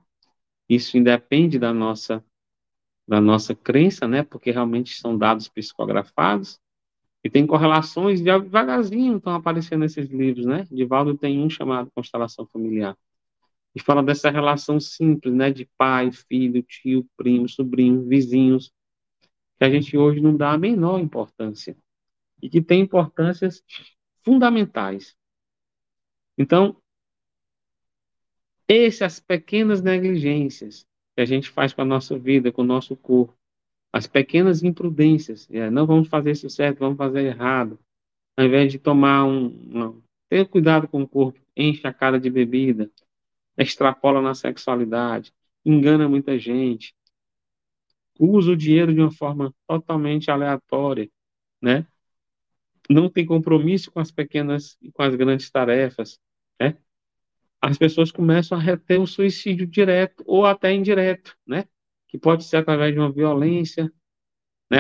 Isso 0.70 0.96
independe 1.00 1.58
da 1.58 1.74
nossa 1.74 2.24
da 3.08 3.20
nossa 3.20 3.56
crença, 3.56 4.08
né? 4.08 4.22
Porque 4.22 4.52
realmente 4.52 4.94
são 5.00 5.18
dados 5.18 5.48
psicografados 5.50 6.60
e 7.24 7.30
tem 7.30 7.48
correlações 7.48 8.22
devagarzinho 8.22 9.18
estão 9.18 9.34
aparecendo 9.34 9.80
nesses 9.80 10.08
livros, 10.12 10.46
né? 10.46 10.68
Divaldo 10.72 11.18
tem 11.18 11.40
um 11.40 11.50
chamado 11.50 11.90
Constelação 11.96 12.46
Familiar 12.46 12.96
e 13.76 13.82
fala 13.82 14.02
dessa 14.02 14.30
relação 14.30 14.80
simples, 14.80 15.34
né? 15.34 15.52
De 15.52 15.70
pai, 15.78 16.12
filho, 16.12 16.64
tio, 16.64 17.06
primo, 17.18 17.50
sobrinho, 17.50 18.08
vizinhos, 18.08 18.74
que 19.58 19.66
a 19.66 19.70
gente 19.70 19.98
hoje 19.98 20.22
não 20.22 20.36
dá 20.36 20.52
a 20.52 20.58
menor 20.58 21.00
importância 21.00 21.76
e 22.42 22.50
que 22.50 22.62
tem 22.62 22.82
importâncias 22.82 23.64
fundamentais. 24.24 25.16
Então, 26.38 26.78
essas 28.68 29.20
pequenas 29.20 29.82
negligências 29.82 30.88
que 31.16 31.22
a 31.22 31.26
gente 31.26 31.50
faz 31.50 31.74
com 31.74 31.82
a 31.82 31.86
nossa 31.86 32.18
vida, 32.18 32.52
com 32.52 32.62
o 32.62 32.66
nosso 32.66 32.96
corpo, 32.96 33.38
as 33.92 34.08
pequenas 34.08 34.64
imprudências, 34.64 35.48
é, 35.52 35.70
não 35.70 35.86
vamos 35.86 36.10
fazer 36.10 36.32
isso 36.32 36.50
certo, 36.50 36.80
vamos 36.80 36.98
fazer 36.98 37.22
errado, 37.22 37.80
ao 38.36 38.46
invés 38.46 38.72
de 38.72 38.80
tomar 38.80 39.26
um, 39.26 39.46
um 39.46 40.02
ter 40.28 40.46
cuidado 40.48 40.88
com 40.88 41.02
o 41.02 41.08
corpo, 41.08 41.40
enche 41.56 41.88
a 41.88 41.94
cara 41.94 42.20
de 42.20 42.30
bebida, 42.30 42.92
extrapola 43.58 44.22
na 44.22 44.34
sexualidade, 44.34 45.34
engana 45.66 46.08
muita 46.08 46.38
gente, 46.38 46.96
usa 48.20 48.52
o 48.52 48.58
dinheiro 48.58 48.94
de 48.94 49.02
uma 49.02 49.12
forma 49.12 49.54
totalmente 49.68 50.32
aleatória, 50.32 51.10
né? 51.62 51.86
Não 52.90 53.10
tem 53.10 53.26
compromisso 53.26 53.92
com 53.92 54.00
as 54.00 54.12
pequenas 54.12 54.78
e 54.82 54.92
com 54.92 55.02
as 55.02 55.16
grandes 55.16 55.50
tarefas, 55.50 56.20
né? 56.60 56.78
As 57.62 57.78
pessoas 57.78 58.12
começam 58.12 58.58
a 58.58 58.62
reter 58.62 59.00
o 59.02 59.08
suicídio 59.08 59.66
direto 59.66 60.24
ou 60.28 60.46
até 60.46 60.72
indireto, 60.74 61.36
né? 61.46 61.66
Que 62.08 62.18
pode 62.18 62.44
ser 62.44 62.58
através 62.58 62.94
de 62.94 63.00
uma 63.00 63.12
violência, 63.12 63.92
né? 64.70 64.80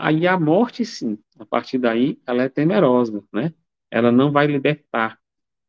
Aí 0.00 0.26
a 0.26 0.38
morte, 0.38 0.84
sim, 0.84 1.18
a 1.38 1.46
partir 1.46 1.78
daí, 1.78 2.20
ela 2.26 2.42
é 2.42 2.48
temerosa, 2.48 3.22
né? 3.32 3.54
Ela 3.90 4.10
não 4.10 4.32
vai 4.32 4.46
libertar. 4.46 5.18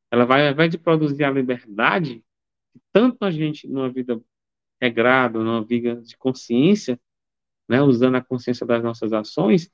Ela 0.10 0.26
vai, 0.26 0.48
ao 0.48 0.54
invés 0.54 0.72
de 0.72 0.78
produzir 0.78 1.24
a 1.24 1.32
liberdade, 1.32 2.24
tanto 2.92 3.24
a 3.24 3.32
gente, 3.32 3.68
numa 3.68 3.90
vida 3.90 4.22
regrado, 4.82 5.44
numa 5.44 5.63
vida 5.63 5.96
de 6.02 6.18
consciência, 6.18 7.00
né, 7.68 7.82
usando 7.82 8.16
a 8.16 8.24
consciência 8.24 8.66
das 8.66 8.84
nossas 8.84 9.12
ações, 9.13 9.72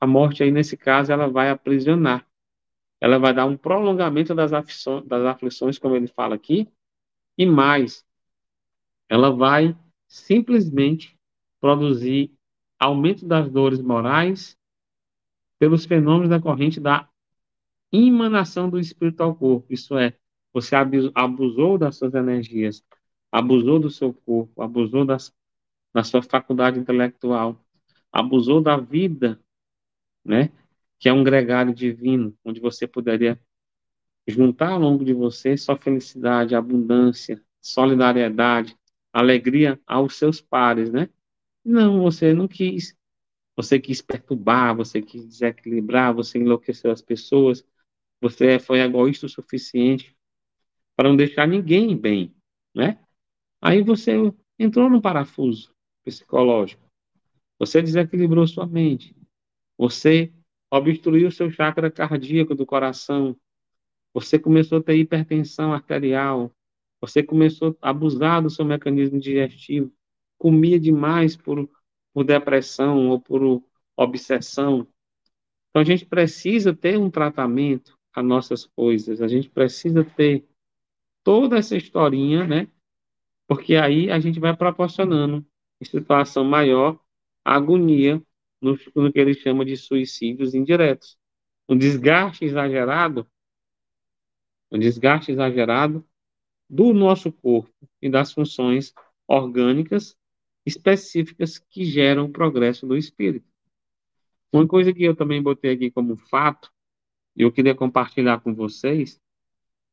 a 0.00 0.06
morte 0.06 0.42
aí, 0.42 0.50
nesse 0.50 0.76
caso, 0.76 1.12
ela 1.12 1.28
vai 1.28 1.50
aprisionar. 1.50 2.26
Ela 3.00 3.18
vai 3.18 3.32
dar 3.32 3.46
um 3.46 3.56
prolongamento 3.56 4.34
das 4.34 4.52
aflições, 4.52 5.06
das 5.06 5.24
aflições 5.24 5.78
como 5.78 5.94
ele 5.94 6.08
fala 6.08 6.34
aqui, 6.34 6.68
e 7.36 7.46
mais, 7.46 8.04
ela 9.08 9.30
vai 9.30 9.76
simplesmente 10.08 11.16
produzir 11.60 12.32
aumento 12.78 13.26
das 13.26 13.50
dores 13.50 13.80
morais 13.80 14.58
pelos 15.58 15.84
fenômenos 15.84 16.28
da 16.28 16.40
corrente 16.40 16.80
da 16.80 17.08
emanação 17.92 18.68
do 18.68 18.78
espírito 18.78 19.22
ao 19.22 19.34
corpo. 19.34 19.72
Isso 19.72 19.96
é, 19.96 20.16
você 20.60 20.74
abusou 21.14 21.78
das 21.78 21.96
suas 21.96 22.14
energias, 22.14 22.84
abusou 23.30 23.78
do 23.78 23.90
seu 23.90 24.12
corpo, 24.12 24.62
abusou 24.62 25.04
das, 25.04 25.32
da 25.94 26.02
sua 26.02 26.22
faculdade 26.22 26.78
intelectual, 26.78 27.64
abusou 28.12 28.60
da 28.60 28.76
vida, 28.76 29.40
né? 30.24 30.50
Que 30.98 31.08
é 31.08 31.12
um 31.12 31.22
gregário 31.22 31.72
divino, 31.74 32.36
onde 32.44 32.60
você 32.60 32.86
poderia 32.86 33.40
juntar 34.26 34.70
ao 34.72 34.80
longo 34.80 35.04
de 35.04 35.14
você 35.14 35.56
só 35.56 35.76
felicidade, 35.76 36.54
abundância, 36.54 37.42
solidariedade, 37.60 38.76
alegria 39.12 39.80
aos 39.86 40.16
seus 40.16 40.40
pares, 40.40 40.90
né? 40.90 41.08
Não, 41.64 42.02
você 42.02 42.34
não 42.34 42.48
quis. 42.48 42.96
Você 43.56 43.78
quis 43.80 44.00
perturbar, 44.00 44.74
você 44.76 45.02
quis 45.02 45.26
desequilibrar, 45.26 46.14
você 46.14 46.38
enlouqueceu 46.38 46.90
as 46.90 47.02
pessoas, 47.02 47.64
você 48.20 48.58
foi 48.58 48.80
egoísta 48.80 49.26
o 49.26 49.28
suficiente 49.28 50.17
para 50.98 51.08
não 51.08 51.16
deixar 51.16 51.46
ninguém 51.46 51.96
bem, 51.96 52.34
né? 52.74 52.98
Aí 53.62 53.82
você 53.82 54.14
entrou 54.58 54.90
no 54.90 55.00
parafuso 55.00 55.72
psicológico. 56.04 56.82
Você 57.56 57.80
desequilibrou 57.80 58.44
sua 58.48 58.66
mente. 58.66 59.14
Você 59.78 60.32
obstruiu 60.68 61.30
seu 61.30 61.52
chakra 61.52 61.88
cardíaco 61.88 62.52
do 62.52 62.66
coração. 62.66 63.36
Você 64.12 64.40
começou 64.40 64.78
a 64.78 64.82
ter 64.82 64.96
hipertensão 64.96 65.72
arterial. 65.72 66.50
Você 67.00 67.22
começou 67.22 67.78
a 67.80 67.90
abusar 67.90 68.42
do 68.42 68.50
seu 68.50 68.64
mecanismo 68.64 69.20
digestivo. 69.20 69.92
Comia 70.36 70.80
demais 70.80 71.36
por, 71.36 71.70
por 72.12 72.24
depressão 72.24 73.08
ou 73.08 73.20
por 73.20 73.62
obsessão. 73.96 74.84
Então 75.70 75.80
a 75.80 75.84
gente 75.84 76.04
precisa 76.04 76.74
ter 76.74 76.98
um 76.98 77.08
tratamento 77.08 77.96
a 78.12 78.20
nossas 78.20 78.66
coisas. 78.66 79.22
A 79.22 79.28
gente 79.28 79.48
precisa 79.48 80.02
ter 80.02 80.44
toda 81.28 81.58
essa 81.58 81.76
historinha, 81.76 82.46
né? 82.46 82.68
Porque 83.46 83.76
aí 83.76 84.10
a 84.10 84.18
gente 84.18 84.40
vai 84.40 84.56
proporcionando, 84.56 85.46
em 85.78 85.84
situação 85.84 86.42
maior, 86.42 86.98
agonia 87.44 88.22
no, 88.62 88.78
no 88.96 89.12
que 89.12 89.18
ele 89.18 89.34
chama 89.34 89.62
de 89.62 89.76
suicídios 89.76 90.54
indiretos. 90.54 91.18
Um 91.68 91.76
desgaste 91.76 92.46
exagerado, 92.46 93.30
um 94.72 94.78
desgaste 94.78 95.30
exagerado 95.30 96.02
do 96.66 96.94
nosso 96.94 97.30
corpo 97.30 97.74
e 98.00 98.08
das 98.08 98.32
funções 98.32 98.94
orgânicas 99.26 100.16
específicas 100.64 101.58
que 101.58 101.84
geram 101.84 102.24
o 102.24 102.32
progresso 102.32 102.86
do 102.86 102.96
espírito. 102.96 103.46
Uma 104.50 104.66
coisa 104.66 104.94
que 104.94 105.04
eu 105.04 105.14
também 105.14 105.42
botei 105.42 105.74
aqui 105.74 105.90
como 105.90 106.16
fato, 106.16 106.72
e 107.36 107.42
eu 107.42 107.52
queria 107.52 107.74
compartilhar 107.74 108.40
com 108.40 108.54
vocês, 108.54 109.20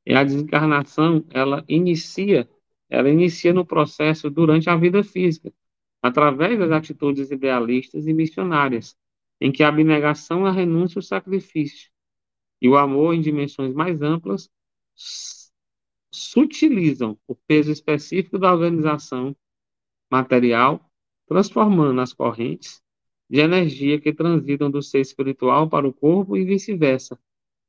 é 0.06 0.16
a 0.16 0.24
desencarnação, 0.24 1.26
ela 1.32 1.64
inicia 1.68 2.48
ela 2.90 3.10
inicia 3.10 3.54
no 3.54 3.66
processo 3.66 4.30
durante 4.30 4.70
a 4.70 4.76
vida 4.76 5.04
física, 5.04 5.54
através 6.02 6.58
das 6.58 6.72
atitudes 6.72 7.32
idealistas 7.32 8.08
e 8.08 8.14
missionárias, 8.14 8.96
em 9.42 9.52
que 9.52 9.64
a 9.64 9.70
abnegação, 9.70 10.46
a 10.46 10.52
renúncia 10.52 11.00
e 11.00 11.02
o 11.02 11.04
sacrifício. 11.04 11.90
E 12.62 12.70
o 12.70 12.78
amor 12.78 13.14
em 13.14 13.22
dimensões 13.22 13.74
mais 13.74 14.02
amplas 14.02 14.50
sutilizam 16.12 17.18
o 17.28 17.36
peso 17.36 17.72
específico 17.72 18.38
da 18.38 18.54
organização 18.54 19.36
material, 20.10 20.90
transformando 21.28 22.00
as 22.00 22.14
correntes 22.14 22.82
de 23.30 23.40
energia 23.40 24.00
que 24.00 24.14
transitam 24.14 24.70
do 24.70 24.82
ser 24.82 25.02
espiritual 25.02 25.68
para 25.68 25.88
o 25.88 25.94
corpo 25.94 26.38
e 26.38 26.46
vice-versa, 26.46 27.20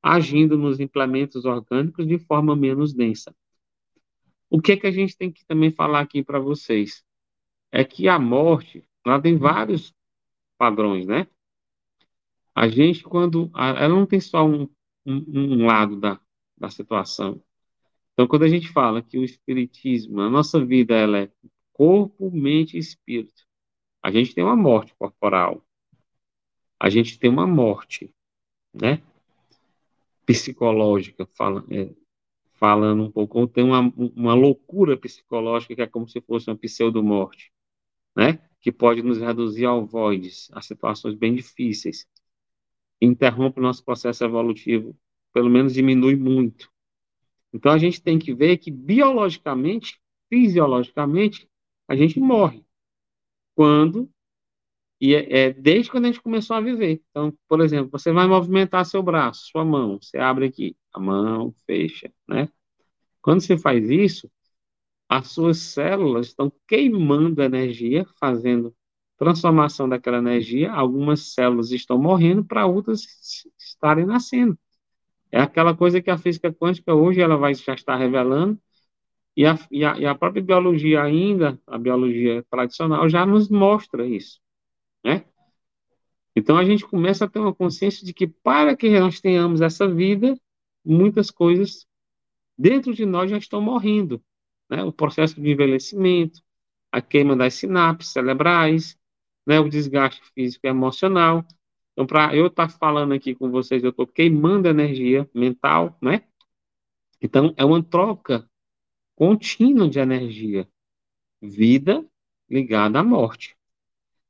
agindo 0.03 0.57
nos 0.57 0.81
implementos 0.81 1.45
orgânicos 1.45 2.07
de 2.07 2.19
forma 2.19 2.55
menos 2.55 2.93
densa. 2.95 3.35
O 4.49 4.61
que 4.61 4.73
é 4.73 4.77
que 4.77 4.87
a 4.87 4.91
gente 4.91 5.17
tem 5.17 5.31
que 5.33 5.45
também 5.45 5.71
falar 5.71 6.01
aqui 6.01 6.23
para 6.23 6.39
vocês? 6.39 7.05
É 7.73 7.85
que 7.85 8.09
a 8.09 8.19
morte, 8.19 8.85
ela 9.05 9.21
tem 9.21 9.37
vários 9.37 9.95
padrões, 10.57 11.07
né? 11.07 11.27
A 12.55 12.69
gente, 12.69 13.03
quando. 13.03 13.51
Ela 13.55 13.89
não 13.89 14.07
tem 14.07 14.21
só 14.21 14.47
um, 14.47 14.69
um, 15.05 15.25
um 15.63 15.67
lado 15.67 16.01
da, 16.01 16.21
da 16.57 16.71
situação. 16.71 17.43
Então, 18.13 18.27
quando 18.27 18.45
a 18.45 18.49
gente 18.49 18.69
fala 18.73 19.03
que 19.03 19.19
o 19.19 19.25
espiritismo, 19.25 20.21
a 20.23 20.31
nossa 20.31 20.65
vida, 20.65 20.95
ela 20.95 21.19
é 21.19 21.31
corpo, 21.73 22.31
mente 22.31 22.77
e 22.77 22.81
espírito. 22.81 23.45
A 24.03 24.11
gente 24.11 24.35
tem 24.35 24.43
uma 24.43 24.57
morte 24.57 24.95
corporal. 24.95 25.63
a 26.81 26.89
gente 26.89 27.19
tem 27.19 27.29
uma 27.31 27.47
morte, 27.47 28.11
né? 28.73 29.03
Psicológica, 30.27 31.27
fala, 31.37 31.65
é, 31.71 31.95
falando 32.55 33.05
um 33.05 33.11
pouco, 33.11 33.39
ou 33.39 33.47
tem 33.47 33.65
uma, 33.65 33.81
uma 33.97 34.35
loucura 34.35 34.97
psicológica 34.97 35.75
que 35.75 35.83
é 35.83 35.87
como 35.87 36.09
se 36.09 36.21
fosse 36.21 36.51
uma 36.51 36.57
pseudo-morte, 36.57 37.53
né? 38.17 38.41
Que 38.61 38.73
pode 38.73 39.03
nos 39.03 39.19
reduzir 39.19 39.67
ao 39.67 39.87
voides, 39.87 40.49
a 40.53 40.61
situações 40.61 41.15
bem 41.15 41.35
difíceis. 41.35 42.07
Interrompe 43.01 43.61
o 43.61 43.63
nosso 43.63 43.85
processo 43.85 44.25
evolutivo, 44.25 44.97
pelo 45.33 45.49
menos 45.51 45.75
diminui 45.75 46.17
muito. 46.17 46.71
Então 47.53 47.73
a 47.73 47.79
gente 47.79 48.03
tem 48.03 48.19
que 48.19 48.35
ver 48.35 48.57
que 48.59 48.71
biologicamente, 48.71 50.01
fisiologicamente, 50.29 51.49
a 51.87 51.95
gente 51.95 52.19
morre 52.19 52.65
quando 53.55 54.11
e 55.01 55.15
é, 55.15 55.49
é, 55.49 55.53
desde 55.53 55.91
quando 55.91 56.05
a 56.05 56.09
gente 56.09 56.23
começou 56.23 56.57
a 56.57 56.61
viver. 56.61 57.03
Então, 57.11 57.33
por 57.49 57.61
exemplo, 57.61 57.91
você 57.91 58.13
vai 58.13 58.27
movimentar 58.27 58.85
seu 58.87 59.03
braço, 59.03 59.47
sua 59.51 59.65
mão, 59.65 59.99
você 60.01 60.19
abre 60.19 60.47
aqui, 60.47 60.77
a 60.93 60.99
mão 61.01 61.55
fecha, 61.67 62.11
né? 62.29 62.49
Quando 63.23 63.41
você 63.41 63.59
faz 63.59 63.91
isso, 63.91 64.31
as 65.09 65.29
suas 65.29 65.59
células 65.59 66.29
estão 66.29 66.53
queimando 66.69 67.43
energia, 67.43 68.07
fazendo 68.21 68.75
transformação 69.19 69.89
daquela 69.89 70.19
energia. 70.19 70.73
Algumas 70.73 71.35
células 71.35 71.73
estão 71.73 71.99
morrendo 71.99 72.45
para 72.45 72.67
outras 72.67 73.05
estarem 73.59 74.07
nascendo. 74.07 74.59
É 75.33 75.41
aquela 75.41 75.77
coisa 75.77 76.03
que 76.03 76.11
a 76.11 76.19
física 76.19 76.53
quântica 76.53 76.95
hoje 76.95 77.21
ela 77.21 77.37
vai 77.37 77.55
já 77.55 77.75
estar 77.75 77.97
revelando 77.97 78.59
e 79.37 79.47
a, 79.47 79.59
e 79.71 79.85
a, 79.85 79.99
e 79.99 80.07
a 80.07 80.15
própria 80.15 80.43
biologia 80.43 81.03
ainda, 81.03 81.61
a 81.67 81.79
biologia 81.79 82.45
tradicional 82.51 83.09
já 83.09 83.27
nos 83.27 83.49
mostra 83.51 84.07
isso 84.07 84.41
né? 85.07 85.25
Então 86.35 86.59
a 86.59 86.65
gente 86.65 86.85
começa 86.85 87.25
a 87.25 87.29
ter 87.29 87.39
uma 87.39 87.55
consciência 87.55 88.05
de 88.05 88.13
que 88.13 88.27
para 88.27 88.77
que 88.77 88.91
nós 88.99 89.21
tenhamos 89.21 89.61
essa 89.61 89.89
vida, 89.89 90.37
muitas 90.85 91.31
coisas 91.31 91.87
dentro 92.59 92.93
de 92.93 93.07
nós 93.07 93.31
já 93.31 93.39
estão 93.39 93.61
morrendo, 93.61 94.21
né? 94.69 94.83
O 94.83 94.93
processo 94.93 95.41
de 95.41 95.49
envelhecimento, 95.49 96.43
a 96.91 97.01
queima 97.01 97.37
das 97.37 97.55
sinapses 97.55 98.13
cerebrais, 98.13 98.99
né? 99.47 99.61
O 99.61 99.69
desgaste 99.69 100.21
físico 100.35 100.67
e 100.67 100.71
emocional. 100.71 101.47
Então, 101.93 102.05
para 102.05 102.35
eu 102.35 102.49
estar 102.49 102.67
tá 102.69 102.79
falando 102.79 103.15
aqui 103.15 103.35
com 103.35 103.49
vocês, 103.49 103.85
eu 103.85 103.91
estou 103.91 104.07
queimando 104.07 104.69
energia 104.69 105.31
mental, 105.33 105.97
né? 106.03 106.25
Então, 107.23 107.55
é 107.57 107.65
uma 107.65 107.83
troca 107.83 108.49
contínua 109.15 109.89
de 109.89 110.01
energia. 110.01 110.69
Vida 111.41 112.05
ligada 112.51 112.99
à 112.99 113.05
morte. 113.05 113.56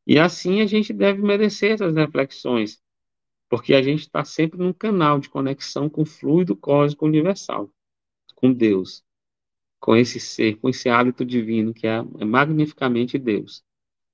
E 0.07 0.19
assim 0.19 0.61
a 0.61 0.67
gente 0.67 0.93
deve 0.93 1.21
merecer 1.21 1.73
essas 1.73 1.95
reflexões, 1.95 2.81
porque 3.49 3.75
a 3.75 3.83
gente 3.83 4.01
está 4.01 4.25
sempre 4.25 4.59
num 4.59 4.73
canal 4.73 5.19
de 5.19 5.29
conexão 5.29 5.89
com 5.89 6.03
o 6.03 6.07
fluido 6.07 6.57
cósmico 6.57 7.07
universal, 7.07 7.71
com 8.35 8.53
Deus, 8.53 9.05
com 9.81 9.97
esse 9.97 10.21
ser, 10.21 10.57
com 10.59 10.69
esse 10.69 10.89
hábito 10.89 11.25
divino 11.25 11.75
que 11.75 11.87
é, 11.87 11.99
é 12.21 12.25
magnificamente 12.25 13.19
Deus. 13.19 13.65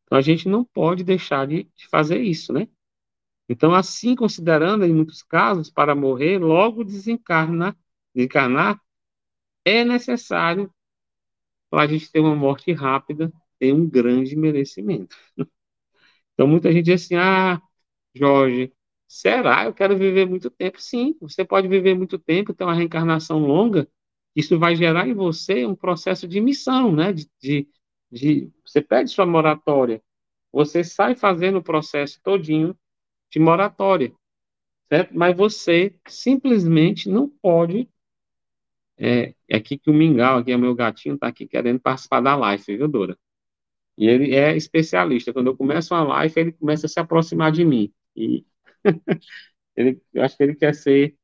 Então 0.04 0.18
a 0.18 0.22
gente 0.22 0.48
não 0.48 0.64
pode 0.64 1.04
deixar 1.04 1.46
de, 1.46 1.64
de 1.74 1.88
fazer 1.88 2.20
isso, 2.20 2.52
né? 2.52 2.68
Então, 3.48 3.74
assim, 3.74 4.14
considerando 4.14 4.84
em 4.84 4.94
muitos 4.94 5.22
casos, 5.22 5.70
para 5.70 5.94
morrer, 5.94 6.38
logo 6.38 6.84
desencarna, 6.84 7.76
desencarnar, 8.14 8.80
é 9.64 9.84
necessário, 9.84 10.72
para 11.70 11.82
a 11.84 11.86
gente 11.86 12.10
ter 12.10 12.20
uma 12.20 12.36
morte 12.36 12.72
rápida, 12.72 13.32
ter 13.58 13.72
um 13.72 13.88
grande 13.88 14.36
merecimento. 14.36 15.16
Então, 16.34 16.46
muita 16.46 16.72
gente 16.72 16.86
diz 16.86 17.04
assim: 17.04 17.16
ah, 17.16 17.60
Jorge, 18.14 18.72
será? 19.08 19.64
Eu 19.66 19.74
quero 19.74 19.96
viver 19.98 20.26
muito 20.26 20.50
tempo. 20.50 20.80
Sim, 20.80 21.16
você 21.20 21.44
pode 21.44 21.68
viver 21.68 21.94
muito 21.94 22.18
tempo, 22.18 22.54
ter 22.54 22.64
uma 22.64 22.74
reencarnação 22.74 23.38
longa. 23.40 23.88
Isso 24.34 24.58
vai 24.58 24.76
gerar 24.76 25.08
em 25.08 25.14
você 25.14 25.66
um 25.66 25.74
processo 25.74 26.26
de 26.28 26.40
missão, 26.40 26.94
né? 26.94 27.12
De, 27.12 27.28
de, 27.40 27.68
de 28.10 28.52
você 28.64 28.80
pede 28.80 29.10
sua 29.10 29.26
moratória, 29.26 30.02
você 30.52 30.84
sai 30.84 31.14
fazendo 31.14 31.58
o 31.58 31.62
processo 31.62 32.20
todinho 32.22 32.76
de 33.30 33.40
moratória, 33.40 34.12
certo? 34.88 35.16
Mas 35.16 35.36
você 35.36 35.94
simplesmente 36.08 37.08
não 37.10 37.28
pode. 37.28 37.88
É, 38.98 39.34
é 39.48 39.56
aqui 39.56 39.78
que 39.78 39.90
o 39.90 39.94
Mingau, 39.94 40.38
aqui 40.38 40.52
é 40.52 40.56
meu 40.56 40.74
gatinho, 40.74 41.14
está 41.16 41.26
aqui 41.28 41.46
querendo 41.46 41.80
participar 41.80 42.20
da 42.20 42.36
live, 42.36 42.76
viu, 42.76 42.88
Dora? 42.88 43.18
E 43.96 44.06
ele 44.08 44.34
é 44.34 44.56
especialista. 44.56 45.32
Quando 45.32 45.48
eu 45.48 45.56
começo 45.56 45.94
uma 45.94 46.02
live, 46.04 46.40
ele 46.40 46.52
começa 46.52 46.86
a 46.86 46.88
se 46.88 46.98
aproximar 47.00 47.52
de 47.52 47.64
mim. 47.64 47.92
E 48.16 48.44
ele, 49.76 50.00
eu 50.12 50.22
acho 50.22 50.36
que 50.36 50.42
ele 50.42 50.54
quer 50.54 50.74
ser, 50.74 51.16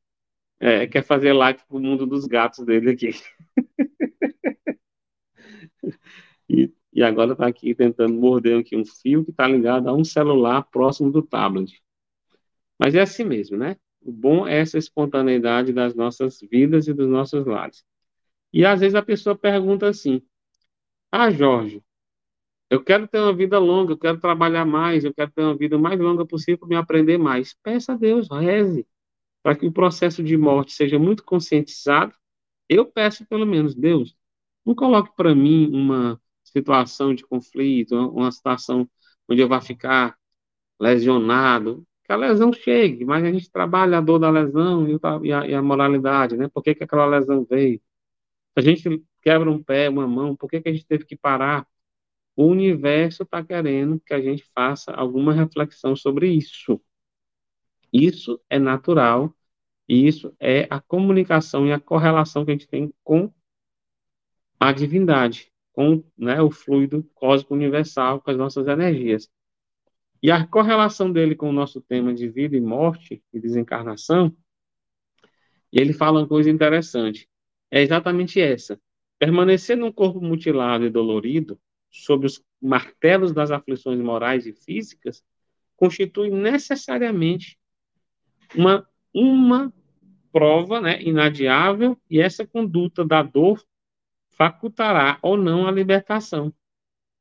é, 0.61 0.87
quer 0.87 1.02
fazer 1.02 1.33
live 1.33 1.61
o 1.68 1.78
mundo 1.78 2.07
dos 2.07 2.26
gatos 2.26 2.64
dele 2.64 2.90
aqui. 2.90 3.11
e, 6.48 6.72
e 6.92 7.02
agora 7.02 7.33
está 7.33 7.46
aqui 7.46 7.74
tentando 7.74 8.14
morder 8.14 8.61
aqui 8.61 8.76
um 8.76 8.85
fio 8.85 9.24
que 9.24 9.31
está 9.31 9.46
ligado 9.46 9.88
a 9.88 9.94
um 9.94 10.04
celular 10.04 10.62
próximo 10.64 11.11
do 11.11 11.22
tablet. 11.22 11.83
Mas 12.78 12.94
é 12.94 13.00
assim 13.00 13.24
mesmo, 13.24 13.57
né? 13.57 13.76
O 14.00 14.12
bom 14.12 14.46
é 14.46 14.59
essa 14.61 14.78
espontaneidade 14.78 15.72
das 15.72 15.94
nossas 15.94 16.40
vidas 16.40 16.87
e 16.87 16.94
dos 16.94 17.09
nossos 17.09 17.44
lares. 17.46 17.85
E 18.52 18.64
às 18.64 18.81
vezes 18.81 18.94
a 18.94 19.02
pessoa 19.02 19.37
pergunta 19.37 19.88
assim: 19.88 20.22
Ah, 21.12 21.31
Jorge, 21.31 21.83
eu 22.70 22.83
quero 22.85 23.09
ter 23.09 23.18
uma 23.20 23.35
vida 23.35 23.59
longa, 23.59 23.92
eu 23.92 23.98
quero 23.98 24.20
trabalhar 24.20 24.64
mais, 24.64 25.04
eu 25.04 25.14
quero 25.14 25.31
ter 25.31 25.42
uma 25.42 25.57
vida 25.57 25.78
mais 25.78 25.98
longa 25.98 26.26
possível 26.26 26.59
para 26.59 26.68
me 26.68 26.76
aprender 26.76 27.18
mais. 27.18 27.54
Peça 27.62 27.92
a 27.92 27.96
Deus, 27.96 28.28
reze, 28.31 28.87
para 29.42 29.57
que 29.57 29.66
o 29.66 29.72
processo 29.72 30.22
de 30.22 30.37
morte 30.37 30.72
seja 30.72 30.98
muito 30.98 31.24
conscientizado. 31.24 32.14
Eu 32.68 32.87
peço, 32.87 33.26
pelo 33.26 33.46
menos, 33.46 33.74
Deus, 33.74 34.16
não 34.64 34.74
coloque 34.74 35.14
para 35.16 35.35
mim 35.35 35.70
uma 35.74 36.20
situação 36.44 37.14
de 37.14 37.24
conflito, 37.24 37.94
uma 38.11 38.31
situação 38.33 38.88
onde 39.28 39.40
eu 39.42 39.48
vá 39.48 39.61
ficar 39.61 40.16
lesionado, 40.81 41.87
que 42.04 42.12
a 42.12 42.16
lesão 42.16 42.52
chegue, 42.52 43.04
mas 43.04 43.24
a 43.24 43.33
gente 43.33 43.50
trabalha 43.50 43.98
a 43.98 44.00
dor 44.00 44.18
da 44.18 44.31
lesão 44.31 44.87
e 45.24 45.33
a, 45.33 45.46
e 45.46 45.54
a 45.54 45.62
moralidade, 45.62 46.37
né? 46.37 46.48
Por 46.48 46.62
que, 46.62 46.74
que 46.74 46.85
aquela 46.85 47.07
lesão 47.07 47.44
veio? 47.48 47.81
A 48.57 48.61
gente 48.61 49.04
quebra 49.22 49.50
um 49.50 49.62
pé, 49.62 49.88
uma 49.88 50.07
mão, 50.07 50.37
por 50.37 50.48
que, 50.50 50.61
que 50.61 50.68
a 50.68 50.72
gente 50.72 50.87
teve 50.87 51.04
que 51.04 51.16
parar? 51.16 51.66
O 52.38 52.46
universo 52.46 53.24
está 53.24 53.44
querendo 53.44 53.98
que 53.98 54.14
a 54.14 54.20
gente 54.20 54.44
faça 54.55 54.92
alguma 54.92 55.33
reflexão 55.33 55.96
sobre 55.96 56.31
isso. 56.31 56.81
Isso 57.92 58.40
é 58.48 58.61
natural, 58.61 59.35
e 59.88 60.07
isso 60.07 60.33
é 60.38 60.68
a 60.70 60.81
comunicação 60.81 61.66
e 61.66 61.72
a 61.72 61.81
correlação 61.81 62.44
que 62.44 62.53
a 62.53 62.55
gente 62.55 62.68
tem 62.68 62.94
com 63.03 63.35
a 64.61 64.70
divindade, 64.70 65.53
com 65.72 66.05
né, 66.16 66.40
o 66.40 66.48
fluido 66.48 67.03
cósmico 67.12 67.55
universal, 67.55 68.20
com 68.20 68.31
as 68.31 68.37
nossas 68.37 68.68
energias. 68.68 69.29
E 70.22 70.31
a 70.31 70.46
correlação 70.46 71.11
dele 71.11 71.35
com 71.35 71.51
o 71.51 71.53
nosso 71.53 71.81
tema 71.81 72.14
de 72.14 72.29
vida 72.29 72.57
e 72.57 72.61
morte 72.61 73.20
e 73.33 73.40
desencarnação, 73.40 74.33
ele 75.72 75.92
fala 75.92 76.20
uma 76.20 76.29
coisa 76.29 76.48
interessante, 76.48 77.29
é 77.68 77.83
exatamente 77.83 78.40
essa. 78.40 78.81
Permanecer 79.18 79.77
num 79.77 79.90
corpo 79.90 80.20
mutilado 80.20 80.85
e 80.85 80.90
dolorido 80.90 81.61
sob 81.90 82.27
os 82.27 82.42
martelos 82.61 83.32
das 83.32 83.51
aflições 83.51 84.01
morais 84.01 84.47
e 84.47 84.53
físicas, 84.53 85.22
constitui 85.76 86.30
necessariamente 86.30 87.59
uma, 88.55 88.86
uma 89.14 89.72
prova 90.32 90.80
né, 90.80 91.03
inadiável 91.03 91.99
e 92.11 92.20
essa 92.20 92.47
conduta 92.47 93.05
da 93.05 93.22
dor 93.22 93.64
facultará 94.30 95.18
ou 95.22 95.36
não 95.36 95.66
a 95.66 95.70
libertação. 95.70 96.53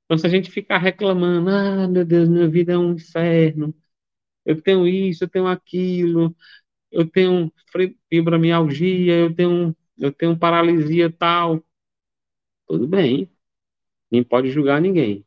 Então, 0.05 0.17
se 0.17 0.25
a 0.25 0.29
gente 0.29 0.49
ficar 0.49 0.77
reclamando, 0.77 1.49
ah, 1.49 1.87
meu 1.87 2.05
Deus, 2.05 2.29
minha 2.29 2.47
vida 2.47 2.73
é 2.73 2.77
um 2.77 2.93
inferno, 2.93 3.75
eu 4.45 4.61
tenho 4.61 4.87
isso, 4.87 5.23
eu 5.25 5.29
tenho 5.29 5.47
aquilo, 5.47 6.35
eu 6.91 7.05
tenho 7.09 7.51
fibromialgia, 8.09 9.15
eu 9.15 9.35
tenho, 9.35 9.75
eu 9.97 10.11
tenho 10.11 10.37
paralisia 10.37 11.11
tal, 11.11 11.63
tudo 12.67 12.87
bem, 12.87 13.29
nem 14.11 14.23
pode 14.23 14.49
julgar 14.51 14.81
ninguém. 14.81 15.25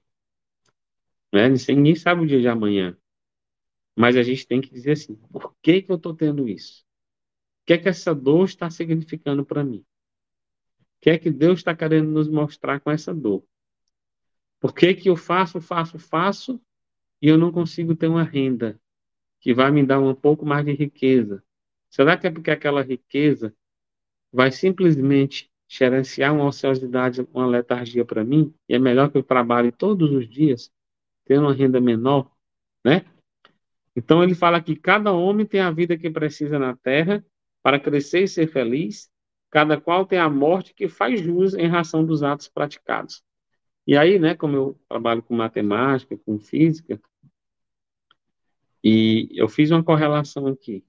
Né? 1.32 1.48
Ninguém 1.68 1.94
sabe 1.94 2.22
o 2.22 2.26
dia 2.26 2.40
de 2.40 2.48
amanhã. 2.48 2.96
Mas 3.96 4.16
a 4.16 4.22
gente 4.22 4.46
tem 4.46 4.60
que 4.60 4.70
dizer 4.70 4.92
assim: 4.92 5.14
por 5.30 5.54
que, 5.62 5.82
que 5.82 5.90
eu 5.90 5.96
estou 5.96 6.14
tendo 6.14 6.48
isso? 6.48 6.82
O 7.62 7.66
que 7.66 7.74
é 7.74 7.78
que 7.78 7.88
essa 7.88 8.14
dor 8.14 8.44
está 8.46 8.70
significando 8.70 9.44
para 9.44 9.62
mim? 9.62 9.84
O 10.80 11.00
que 11.02 11.10
é 11.10 11.18
que 11.18 11.30
Deus 11.30 11.60
está 11.60 11.74
querendo 11.74 12.10
nos 12.10 12.28
mostrar 12.28 12.80
com 12.80 12.90
essa 12.90 13.14
dor? 13.14 13.44
Por 14.58 14.74
que, 14.74 14.94
que 14.94 15.08
eu 15.08 15.16
faço, 15.16 15.60
faço, 15.60 15.98
faço 15.98 16.60
e 17.22 17.28
eu 17.28 17.38
não 17.38 17.50
consigo 17.50 17.94
ter 17.94 18.08
uma 18.08 18.22
renda 18.22 18.80
que 19.40 19.54
vai 19.54 19.70
me 19.70 19.84
dar 19.84 19.98
um 19.98 20.14
pouco 20.14 20.44
mais 20.44 20.64
de 20.64 20.72
riqueza? 20.72 21.42
Será 21.88 22.16
que 22.16 22.26
é 22.26 22.30
porque 22.30 22.50
aquela 22.50 22.82
riqueza 22.82 23.54
vai 24.32 24.52
simplesmente 24.52 25.49
gerenciar 25.70 26.34
uma 26.34 26.46
ociosidade, 26.46 27.24
uma 27.32 27.46
letargia 27.46 28.04
para 28.04 28.24
mim, 28.24 28.52
e 28.68 28.74
é 28.74 28.78
melhor 28.78 29.08
que 29.08 29.16
eu 29.16 29.22
trabalhe 29.22 29.70
todos 29.70 30.10
os 30.10 30.28
dias, 30.28 30.72
tendo 31.24 31.42
uma 31.42 31.54
renda 31.54 31.80
menor, 31.80 32.28
né? 32.84 33.04
Então 33.94 34.22
ele 34.22 34.34
fala 34.34 34.60
que 34.60 34.74
cada 34.74 35.12
homem 35.12 35.46
tem 35.46 35.60
a 35.60 35.70
vida 35.70 35.96
que 35.96 36.10
precisa 36.10 36.58
na 36.58 36.76
terra 36.76 37.24
para 37.62 37.78
crescer 37.78 38.24
e 38.24 38.28
ser 38.28 38.48
feliz, 38.48 39.08
cada 39.48 39.80
qual 39.80 40.04
tem 40.04 40.18
a 40.18 40.28
morte 40.28 40.74
que 40.74 40.88
faz 40.88 41.20
jus 41.20 41.54
em 41.54 41.68
razão 41.68 42.04
dos 42.04 42.24
atos 42.24 42.48
praticados. 42.48 43.22
E 43.86 43.96
aí, 43.96 44.18
né, 44.18 44.34
como 44.34 44.56
eu 44.56 44.80
trabalho 44.88 45.22
com 45.22 45.36
matemática, 45.36 46.18
com 46.18 46.38
física, 46.38 47.00
e 48.82 49.28
eu 49.34 49.48
fiz 49.48 49.70
uma 49.70 49.84
correlação 49.84 50.48
aqui 50.48 50.84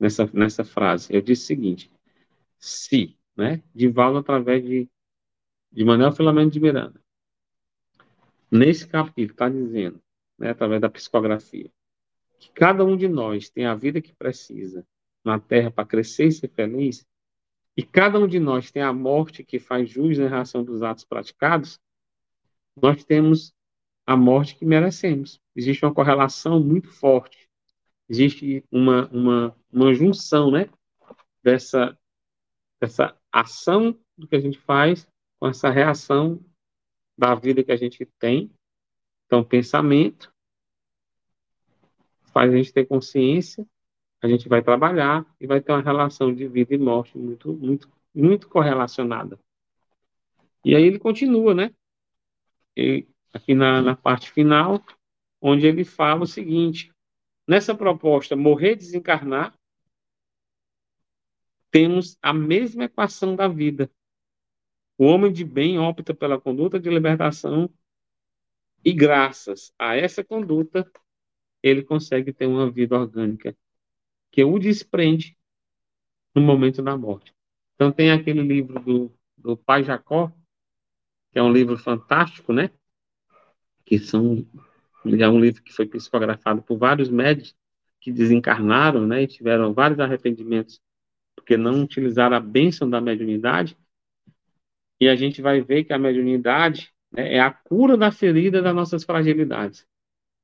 nessa, 0.00 0.30
nessa 0.32 0.64
frase. 0.64 1.12
Eu 1.14 1.20
disse 1.20 1.44
o 1.44 1.46
seguinte: 1.46 1.90
se, 2.58 3.18
né, 3.36 3.62
Divaldo 3.74 4.18
através 4.18 4.64
de, 4.64 4.88
de 5.72 5.84
Manuel 5.84 6.12
Filamento 6.12 6.52
de 6.52 6.60
Miranda, 6.60 7.00
nesse 8.50 8.86
capítulo 8.86 9.32
está 9.32 9.48
dizendo, 9.48 10.00
né, 10.38 10.50
através 10.50 10.80
da 10.80 10.88
psicografia, 10.88 11.70
que 12.38 12.50
cada 12.52 12.84
um 12.84 12.96
de 12.96 13.08
nós 13.08 13.48
tem 13.48 13.66
a 13.66 13.74
vida 13.74 14.00
que 14.00 14.14
precisa 14.14 14.86
na 15.24 15.38
Terra 15.38 15.70
para 15.70 15.86
crescer 15.86 16.26
e 16.26 16.32
ser 16.32 16.48
feliz, 16.48 17.06
e 17.76 17.82
cada 17.82 18.18
um 18.18 18.26
de 18.26 18.38
nós 18.38 18.70
tem 18.70 18.82
a 18.82 18.92
morte 18.92 19.42
que 19.42 19.58
faz 19.58 19.90
jus 19.90 20.18
em 20.18 20.28
relação 20.28 20.62
dos 20.62 20.82
atos 20.82 21.04
praticados, 21.04 21.80
nós 22.80 23.04
temos 23.04 23.52
a 24.06 24.16
morte 24.16 24.54
que 24.56 24.64
merecemos. 24.64 25.40
Existe 25.56 25.84
uma 25.84 25.94
correlação 25.94 26.62
muito 26.62 26.90
forte. 26.90 27.48
Existe 28.08 28.64
uma, 28.70 29.08
uma, 29.08 29.56
uma 29.72 29.94
junção, 29.94 30.50
né? 30.50 30.68
Dessa, 31.42 31.98
dessa 32.80 33.18
ação 33.40 33.98
do 34.16 34.28
que 34.28 34.36
a 34.36 34.40
gente 34.40 34.58
faz 34.58 35.08
com 35.40 35.48
essa 35.48 35.68
reação 35.70 36.42
da 37.18 37.34
vida 37.34 37.64
que 37.64 37.72
a 37.72 37.76
gente 37.76 38.06
tem. 38.18 38.50
Então, 39.26 39.42
pensamento 39.42 40.32
faz 42.32 42.52
a 42.52 42.56
gente 42.56 42.72
ter 42.72 42.86
consciência, 42.86 43.66
a 44.20 44.28
gente 44.28 44.48
vai 44.48 44.62
trabalhar 44.62 45.24
e 45.40 45.46
vai 45.46 45.60
ter 45.60 45.72
uma 45.72 45.82
relação 45.82 46.34
de 46.34 46.48
vida 46.48 46.74
e 46.74 46.78
morte 46.78 47.16
muito, 47.16 47.52
muito, 47.52 47.88
muito 48.14 48.48
correlacionada. 48.48 49.38
E 50.64 50.74
aí 50.74 50.82
ele 50.82 50.98
continua, 50.98 51.54
né? 51.54 51.70
E 52.76 53.06
aqui 53.32 53.54
na, 53.54 53.82
na 53.82 53.96
parte 53.96 54.30
final, 54.32 54.82
onde 55.40 55.66
ele 55.66 55.84
fala 55.84 56.22
o 56.22 56.26
seguinte: 56.26 56.92
nessa 57.46 57.74
proposta, 57.74 58.34
morrer 58.34 58.74
desencarnar, 58.74 59.54
temos 61.74 62.16
a 62.22 62.32
mesma 62.32 62.84
equação 62.84 63.34
da 63.34 63.48
vida. 63.48 63.90
O 64.96 65.06
homem 65.06 65.32
de 65.32 65.44
bem 65.44 65.76
opta 65.76 66.14
pela 66.14 66.40
conduta 66.40 66.78
de 66.78 66.88
libertação 66.88 67.68
e, 68.84 68.92
graças 68.92 69.74
a 69.76 69.96
essa 69.96 70.22
conduta, 70.22 70.88
ele 71.60 71.82
consegue 71.82 72.32
ter 72.32 72.46
uma 72.46 72.70
vida 72.70 72.96
orgânica 72.96 73.56
que 74.30 74.44
o 74.44 74.56
desprende 74.56 75.36
no 76.32 76.40
momento 76.40 76.80
da 76.80 76.96
morte. 76.96 77.34
Então, 77.74 77.90
tem 77.90 78.12
aquele 78.12 78.42
livro 78.42 78.78
do, 78.78 79.12
do 79.36 79.56
pai 79.56 79.82
Jacó, 79.82 80.30
que 81.32 81.40
é 81.40 81.42
um 81.42 81.52
livro 81.52 81.76
fantástico, 81.76 82.52
né? 82.52 82.70
que 83.84 83.98
são 83.98 84.46
é 85.04 85.28
um 85.28 85.40
livro 85.40 85.60
que 85.60 85.72
foi 85.72 85.86
psicografado 85.86 86.62
por 86.62 86.78
vários 86.78 87.08
médicos 87.08 87.52
que 88.00 88.12
desencarnaram, 88.12 89.06
né, 89.06 89.22
e 89.22 89.26
tiveram 89.26 89.74
vários 89.74 89.98
arrependimentos 89.98 90.80
porque 91.44 91.58
não 91.58 91.82
utilizaram 91.82 92.38
a 92.38 92.40
bênção 92.40 92.88
da 92.88 93.02
mediunidade. 93.02 93.76
E 94.98 95.06
a 95.06 95.14
gente 95.14 95.42
vai 95.42 95.60
ver 95.60 95.84
que 95.84 95.92
a 95.92 95.98
mediunidade 95.98 96.90
né, 97.12 97.34
é 97.34 97.40
a 97.40 97.50
cura 97.50 97.98
da 97.98 98.10
ferida 98.10 98.62
das 98.62 98.74
nossas 98.74 99.04
fragilidades. 99.04 99.86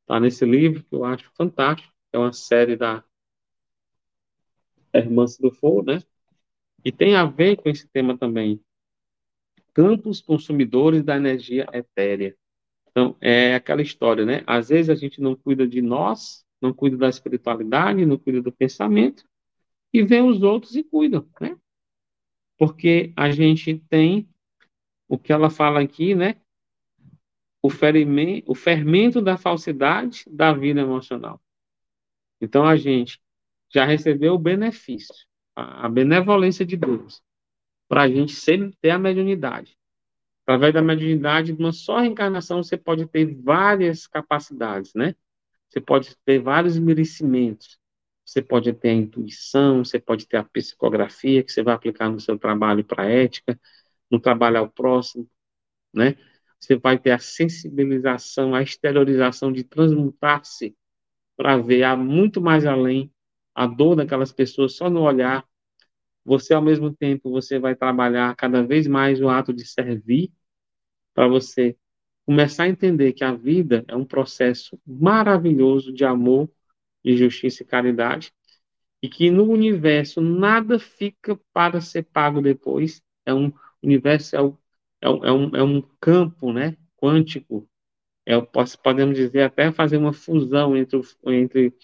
Tá 0.06 0.20
nesse 0.20 0.44
livro 0.44 0.84
que 0.84 0.94
eu 0.94 1.04
acho 1.06 1.30
fantástico, 1.34 1.90
é 2.12 2.18
uma 2.18 2.34
série 2.34 2.76
da 2.76 3.02
Irmã 4.92 5.24
do 5.40 5.50
Fogo, 5.50 5.90
né? 5.90 6.02
E 6.84 6.92
tem 6.92 7.16
a 7.16 7.24
ver 7.24 7.56
com 7.56 7.70
esse 7.70 7.88
tema 7.88 8.18
também. 8.18 8.60
Campos 9.72 10.20
consumidores 10.20 11.02
da 11.02 11.16
energia 11.16 11.66
etérea. 11.72 12.36
Então, 12.90 13.16
é 13.20 13.54
aquela 13.54 13.80
história, 13.80 14.26
né? 14.26 14.42
Às 14.46 14.68
vezes 14.68 14.90
a 14.90 14.94
gente 14.94 15.20
não 15.20 15.34
cuida 15.34 15.66
de 15.66 15.80
nós, 15.80 16.44
não 16.60 16.74
cuida 16.74 16.96
da 16.98 17.08
espiritualidade, 17.08 18.04
não 18.04 18.18
cuida 18.18 18.42
do 18.42 18.52
pensamento, 18.52 19.24
e 19.92 20.02
vê 20.02 20.20
os 20.20 20.42
outros 20.42 20.76
e 20.76 20.84
cuidam, 20.84 21.28
né? 21.40 21.56
Porque 22.56 23.12
a 23.16 23.30
gente 23.30 23.78
tem 23.88 24.28
o 25.08 25.18
que 25.18 25.32
ela 25.32 25.50
fala 25.50 25.80
aqui, 25.80 26.14
né? 26.14 26.36
O, 27.62 27.68
ferimento, 27.68 28.50
o 28.50 28.54
fermento 28.54 29.20
da 29.20 29.36
falsidade 29.36 30.24
da 30.30 30.52
vida 30.52 30.80
emocional. 30.80 31.40
Então 32.40 32.64
a 32.64 32.76
gente 32.76 33.20
já 33.68 33.84
recebeu 33.84 34.34
o 34.34 34.38
benefício, 34.38 35.26
a, 35.54 35.86
a 35.86 35.88
benevolência 35.88 36.64
de 36.64 36.76
Deus, 36.76 37.22
para 37.88 38.02
a 38.02 38.08
gente 38.08 38.32
sempre 38.32 38.76
ter 38.80 38.90
a 38.90 38.98
mediunidade. 38.98 39.76
Através 40.42 40.72
da 40.72 40.82
mediunidade, 40.82 41.52
de 41.52 41.62
uma 41.62 41.72
só 41.72 41.98
reencarnação, 41.98 42.62
você 42.62 42.76
pode 42.76 43.06
ter 43.06 43.34
várias 43.34 44.06
capacidades, 44.06 44.94
né? 44.94 45.14
Você 45.68 45.80
pode 45.80 46.16
ter 46.24 46.38
vários 46.40 46.78
merecimentos. 46.78 47.79
Você 48.30 48.40
pode 48.40 48.72
ter 48.72 48.90
a 48.90 48.94
intuição, 48.94 49.84
você 49.84 49.98
pode 49.98 50.24
ter 50.24 50.36
a 50.36 50.44
psicografia, 50.44 51.42
que 51.42 51.50
você 51.50 51.64
vai 51.64 51.74
aplicar 51.74 52.08
no 52.08 52.20
seu 52.20 52.38
trabalho 52.38 52.84
para 52.84 53.04
ética, 53.04 53.58
no 54.08 54.20
trabalho 54.20 54.58
ao 54.58 54.70
próximo, 54.70 55.28
né? 55.92 56.16
Você 56.60 56.76
vai 56.76 56.96
ter 56.96 57.10
a 57.10 57.18
sensibilização, 57.18 58.54
a 58.54 58.62
exteriorização 58.62 59.52
de 59.52 59.64
transmutar-se 59.64 60.76
para 61.36 61.56
ver 61.56 61.82
a 61.82 61.96
muito 61.96 62.40
mais 62.40 62.64
além 62.64 63.12
a 63.52 63.66
dor 63.66 63.96
daquelas 63.96 64.32
pessoas 64.32 64.76
só 64.76 64.88
no 64.88 65.02
olhar. 65.02 65.44
Você, 66.24 66.54
ao 66.54 66.62
mesmo 66.62 66.94
tempo, 66.94 67.32
você 67.32 67.58
vai 67.58 67.74
trabalhar 67.74 68.36
cada 68.36 68.62
vez 68.62 68.86
mais 68.86 69.20
o 69.20 69.28
ato 69.28 69.52
de 69.52 69.66
servir, 69.66 70.32
para 71.12 71.26
você 71.26 71.76
começar 72.24 72.62
a 72.62 72.68
entender 72.68 73.12
que 73.12 73.24
a 73.24 73.34
vida 73.34 73.84
é 73.88 73.96
um 73.96 74.04
processo 74.04 74.80
maravilhoso 74.86 75.92
de 75.92 76.04
amor, 76.04 76.48
de 77.04 77.16
justiça 77.16 77.62
e 77.62 77.66
caridade, 77.66 78.32
e 79.02 79.08
que 79.08 79.30
no 79.30 79.44
universo 79.50 80.20
nada 80.20 80.78
fica 80.78 81.38
para 81.52 81.80
ser 81.80 82.04
pago 82.04 82.40
depois. 82.42 83.02
É 83.24 83.32
um 83.34 83.52
universo 83.82 84.36
é, 84.36 84.42
um, 84.42 84.56
é, 85.02 85.32
um, 85.32 85.56
é 85.56 85.62
um 85.62 85.78
é 85.78 85.82
campo, 86.00 86.52
né, 86.52 86.76
quântico. 86.96 87.68
É, 88.26 88.34
podemos 88.82 89.16
dizer 89.16 89.42
até 89.42 89.72
fazer 89.72 89.96
uma 89.96 90.12
fusão 90.12 90.76
entre, 90.76 91.00
entre 91.26 91.74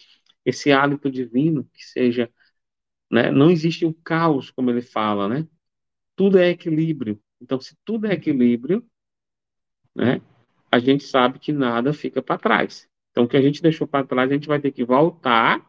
esse 0.44 0.72
hálito 0.72 1.10
divino 1.10 1.64
que 1.72 1.84
seja, 1.84 2.30
né, 3.10 3.30
não 3.30 3.50
existe 3.50 3.86
o 3.86 3.94
caos 3.94 4.50
como 4.50 4.70
ele 4.70 4.82
fala, 4.82 5.28
né? 5.28 5.48
Tudo 6.16 6.38
é 6.38 6.50
equilíbrio. 6.50 7.20
Então, 7.40 7.60
se 7.60 7.76
tudo 7.84 8.06
é 8.06 8.14
equilíbrio, 8.14 8.86
né? 9.94 10.20
A 10.70 10.78
gente 10.78 11.04
sabe 11.04 11.38
que 11.38 11.52
nada 11.52 11.92
fica 11.92 12.22
para 12.22 12.38
trás. 12.38 12.88
Então, 13.16 13.24
o 13.24 13.28
que 13.28 13.36
a 13.38 13.40
gente 13.40 13.62
deixou 13.62 13.88
para 13.88 14.06
trás, 14.06 14.30
a 14.30 14.34
gente 14.34 14.46
vai 14.46 14.60
ter 14.60 14.70
que 14.70 14.84
voltar, 14.84 15.66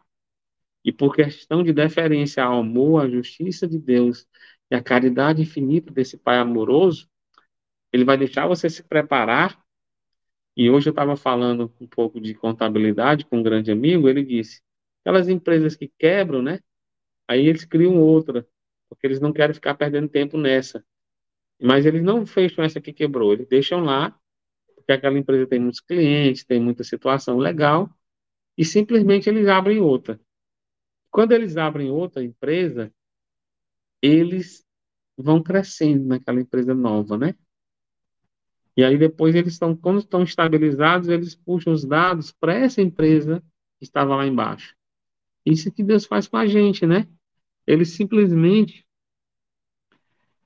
e 0.83 0.91
por 0.91 1.15
questão 1.15 1.63
de 1.63 1.71
deferência 1.71 2.43
ao 2.43 2.59
amor, 2.59 3.05
à 3.05 3.09
justiça 3.09 3.65
de 3.65 3.79
Deus 3.79 4.27
e 4.69 4.75
à 4.75 4.83
caridade 4.83 5.43
infinita 5.43 5.89
desse 5.89 6.17
Pai 6.17 6.39
amoroso, 6.39 7.09
ele 7.93 8.03
vai 8.03 8.17
deixar 8.17 8.47
você 8.47 8.69
se 8.69 8.83
preparar. 8.83 9.63
E 10.57 10.69
hoje 10.69 10.89
eu 10.89 10.91
estava 10.91 11.15
falando 11.15 11.73
um 11.79 11.87
pouco 11.87 12.19
de 12.19 12.33
contabilidade 12.33 13.25
com 13.25 13.37
um 13.37 13.43
grande 13.43 13.71
amigo, 13.71 14.09
ele 14.09 14.25
disse: 14.25 14.61
aquelas 14.99 15.29
empresas 15.29 15.73
que 15.73 15.89
quebram, 15.97 16.41
né? 16.41 16.59
Aí 17.29 17.47
eles 17.47 17.63
criam 17.63 17.97
outra, 17.97 18.45
porque 18.89 19.07
eles 19.07 19.21
não 19.21 19.31
querem 19.31 19.53
ficar 19.53 19.75
perdendo 19.75 20.09
tempo 20.09 20.37
nessa. 20.37 20.83
Mas 21.61 21.85
eles 21.85 22.03
não 22.03 22.25
fecham 22.25 22.65
essa 22.65 22.81
que 22.81 22.91
quebrou, 22.91 23.31
eles 23.31 23.47
deixam 23.47 23.85
lá, 23.85 24.19
porque 24.87 24.93
aquela 24.93 25.19
empresa 25.19 25.45
tem 25.45 25.59
muitos 25.59 25.81
clientes, 25.81 26.45
tem 26.45 26.61
muita 26.61 26.81
situação 26.81 27.37
legal, 27.37 27.93
e 28.57 28.63
simplesmente 28.63 29.27
eles 29.27 29.45
abrem 29.49 29.81
outra. 29.81 30.17
Quando 31.11 31.33
eles 31.33 31.57
abrem 31.57 31.91
outra 31.91 32.23
empresa, 32.23 32.89
eles 34.01 34.65
vão 35.17 35.43
crescendo 35.43 36.05
naquela 36.05 36.39
empresa 36.39 36.73
nova, 36.73 37.17
né? 37.17 37.35
E 38.77 38.83
aí 38.83 38.97
depois 38.97 39.35
eles 39.35 39.53
estão, 39.53 39.75
quando 39.75 39.99
estão 39.99 40.23
estabilizados, 40.23 41.09
eles 41.09 41.35
puxam 41.35 41.73
os 41.73 41.83
dados 41.83 42.31
para 42.31 42.53
essa 42.53 42.81
empresa 42.81 43.43
que 43.79 43.83
estava 43.83 44.15
lá 44.15 44.25
embaixo. 44.25 44.73
Isso 45.45 45.69
que 45.69 45.83
Deus 45.83 46.05
faz 46.05 46.29
com 46.29 46.37
a 46.37 46.47
gente, 46.47 46.85
né? 46.85 47.09
Ele 47.65 47.83
simplesmente 47.83 48.87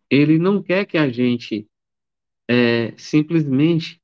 ele 0.09 0.39
não 0.39 0.63
quer 0.63 0.85
que 0.85 0.97
a 0.97 1.09
gente 1.09 1.69
é, 2.49 2.97
simplesmente 2.97 4.00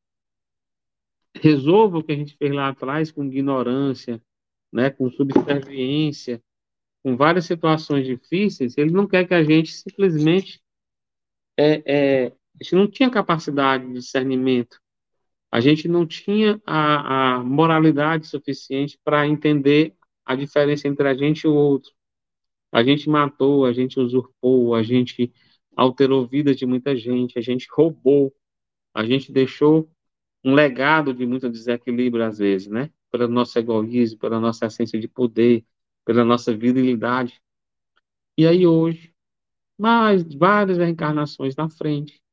resolva 1.41 1.97
o 1.97 2.03
que 2.03 2.11
a 2.11 2.15
gente 2.15 2.35
fez 2.37 2.51
lá 2.53 2.69
atrás 2.69 3.11
com 3.11 3.25
ignorância, 3.25 4.21
né, 4.71 4.89
com 4.89 5.09
subserviência, 5.11 6.41
com 7.03 7.15
várias 7.15 7.45
situações 7.45 8.05
difíceis. 8.05 8.77
Ele 8.77 8.91
não 8.91 9.07
quer 9.07 9.27
que 9.27 9.33
a 9.33 9.43
gente 9.43 9.71
simplesmente 9.71 10.61
é, 11.57 11.83
é, 11.85 12.25
a 12.27 12.63
gente 12.63 12.75
não 12.75 12.87
tinha 12.87 13.09
capacidade 13.09 13.87
de 13.87 13.93
discernimento 13.93 14.79
a 15.51 15.59
gente 15.61 15.87
não 15.87 16.05
tinha 16.05 16.61
a, 16.65 17.35
a 17.35 17.43
moralidade 17.43 18.27
suficiente 18.27 18.99
para 19.03 19.27
entender 19.27 19.95
a 20.25 20.35
diferença 20.35 20.87
entre 20.87 21.07
a 21.07 21.13
gente 21.13 21.43
e 21.43 21.47
o 21.47 21.53
outro. 21.55 21.91
A 22.71 22.83
gente 22.83 23.09
matou, 23.09 23.65
a 23.65 23.71
gente 23.71 23.99
usurpou, 23.99 24.75
a 24.75 24.83
gente 24.83 25.31
alterou 25.75 26.27
vida 26.27 26.53
de 26.53 26.65
muita 26.65 26.95
gente, 26.95 27.39
a 27.39 27.41
gente 27.41 27.67
roubou, 27.71 28.33
a 28.93 29.05
gente 29.05 29.31
deixou 29.31 29.89
um 30.47 30.53
legado 30.53 31.13
de 31.13 31.25
muito 31.25 31.49
desequilíbrio 31.49 32.23
às 32.23 32.37
vezes, 32.37 32.69
né? 32.69 32.89
Pelo 33.11 33.27
nosso 33.27 33.59
egoísmo, 33.59 34.17
pela 34.17 34.39
nossa 34.39 34.65
essência 34.65 34.97
de 34.97 35.05
poder, 35.05 35.65
pela 36.05 36.23
nossa 36.23 36.55
virilidade. 36.55 37.41
E 38.37 38.47
aí 38.47 38.65
hoje, 38.65 39.13
mais 39.77 40.23
várias 40.23 40.77
reencarnações 40.77 41.53
na 41.57 41.69
frente, 41.69 42.23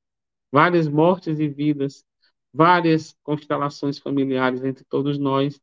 várias 0.52 0.86
mortes 0.86 1.40
e 1.40 1.48
vidas, 1.48 2.06
várias 2.52 3.16
constelações 3.24 3.98
familiares 3.98 4.62
entre 4.62 4.84
todos 4.84 5.18
nós. 5.18 5.60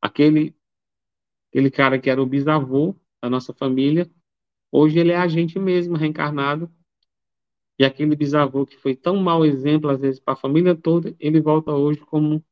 Aquele 0.00 0.56
aquele 1.50 1.70
cara 1.70 1.98
que 2.00 2.08
era 2.08 2.22
o 2.22 2.26
bisavô 2.26 2.96
da 3.22 3.28
nossa 3.28 3.52
família, 3.52 4.10
hoje 4.70 4.98
ele 4.98 5.12
é 5.12 5.18
a 5.18 5.28
gente 5.28 5.58
mesmo 5.58 5.94
reencarnado. 5.94 6.72
E 7.78 7.84
aquele 7.84 8.14
bisavô 8.14 8.66
que 8.66 8.76
foi 8.76 8.94
tão 8.94 9.16
mau 9.16 9.44
exemplo 9.44 9.90
às 9.90 10.00
vezes 10.00 10.20
para 10.20 10.34
a 10.34 10.36
família 10.36 10.74
toda, 10.74 11.14
ele 11.18 11.40
volta 11.40 11.72
hoje 11.72 12.00
como 12.00 12.44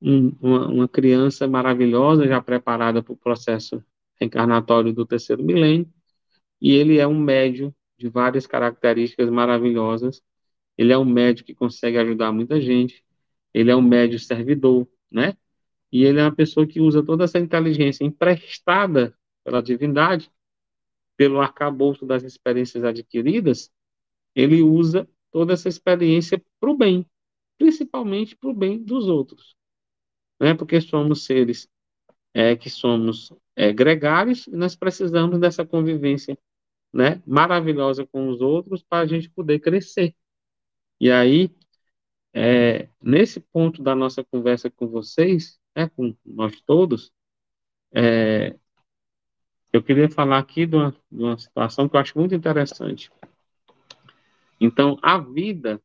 um, 0.00 0.28
uma, 0.40 0.68
uma 0.68 0.88
criança 0.88 1.46
maravilhosa, 1.46 2.26
já 2.26 2.40
preparada 2.40 3.02
para 3.02 3.12
o 3.12 3.16
processo 3.16 3.82
reencarnatório 4.20 4.92
do 4.92 5.06
terceiro 5.06 5.42
milênio, 5.42 5.88
e 6.60 6.72
ele 6.72 6.98
é 6.98 7.06
um 7.06 7.18
médium 7.18 7.72
de 7.96 8.08
várias 8.08 8.46
características 8.46 9.28
maravilhosas. 9.30 10.22
Ele 10.76 10.92
é 10.92 10.98
um 10.98 11.04
médium 11.04 11.44
que 11.44 11.54
consegue 11.54 11.98
ajudar 11.98 12.32
muita 12.32 12.60
gente. 12.60 13.04
Ele 13.52 13.70
é 13.70 13.76
um 13.76 13.82
médium 13.82 14.18
servidor, 14.18 14.88
né? 15.10 15.36
E 15.90 16.04
ele 16.04 16.20
é 16.20 16.22
uma 16.22 16.34
pessoa 16.34 16.66
que 16.66 16.80
usa 16.80 17.02
toda 17.02 17.24
essa 17.24 17.38
inteligência 17.38 18.04
emprestada 18.04 19.16
pela 19.42 19.62
divindade, 19.62 20.30
pelo 21.16 21.40
arcabouço 21.40 22.06
das 22.06 22.22
experiências 22.22 22.84
adquiridas, 22.84 23.70
ele 24.38 24.62
usa 24.62 25.08
toda 25.32 25.52
essa 25.52 25.68
experiência 25.68 26.40
para 26.60 26.70
o 26.70 26.76
bem, 26.76 27.04
principalmente 27.58 28.36
para 28.36 28.48
o 28.48 28.54
bem 28.54 28.80
dos 28.80 29.08
outros. 29.08 29.56
Né? 30.40 30.54
Porque 30.54 30.80
somos 30.80 31.24
seres 31.24 31.68
é, 32.32 32.54
que 32.54 32.70
somos 32.70 33.32
é, 33.56 33.72
gregários 33.72 34.46
e 34.46 34.52
nós 34.52 34.76
precisamos 34.76 35.40
dessa 35.40 35.66
convivência 35.66 36.38
né, 36.92 37.20
maravilhosa 37.26 38.06
com 38.06 38.28
os 38.28 38.40
outros 38.40 38.80
para 38.80 39.02
a 39.02 39.06
gente 39.06 39.28
poder 39.28 39.58
crescer. 39.58 40.14
E 41.00 41.10
aí, 41.10 41.50
é, 42.32 42.88
nesse 43.02 43.40
ponto 43.40 43.82
da 43.82 43.94
nossa 43.96 44.22
conversa 44.22 44.70
com 44.70 44.86
vocês, 44.86 45.58
né, 45.74 45.88
com 45.88 46.14
nós 46.24 46.60
todos, 46.60 47.12
é, 47.92 48.56
eu 49.72 49.82
queria 49.82 50.08
falar 50.08 50.38
aqui 50.38 50.64
de 50.64 50.76
uma, 50.76 50.92
de 51.10 51.22
uma 51.24 51.36
situação 51.36 51.88
que 51.88 51.96
eu 51.96 52.00
acho 52.00 52.16
muito 52.16 52.36
interessante. 52.36 53.10
Então, 54.60 54.98
a 55.02 55.18
vida, 55.18 55.80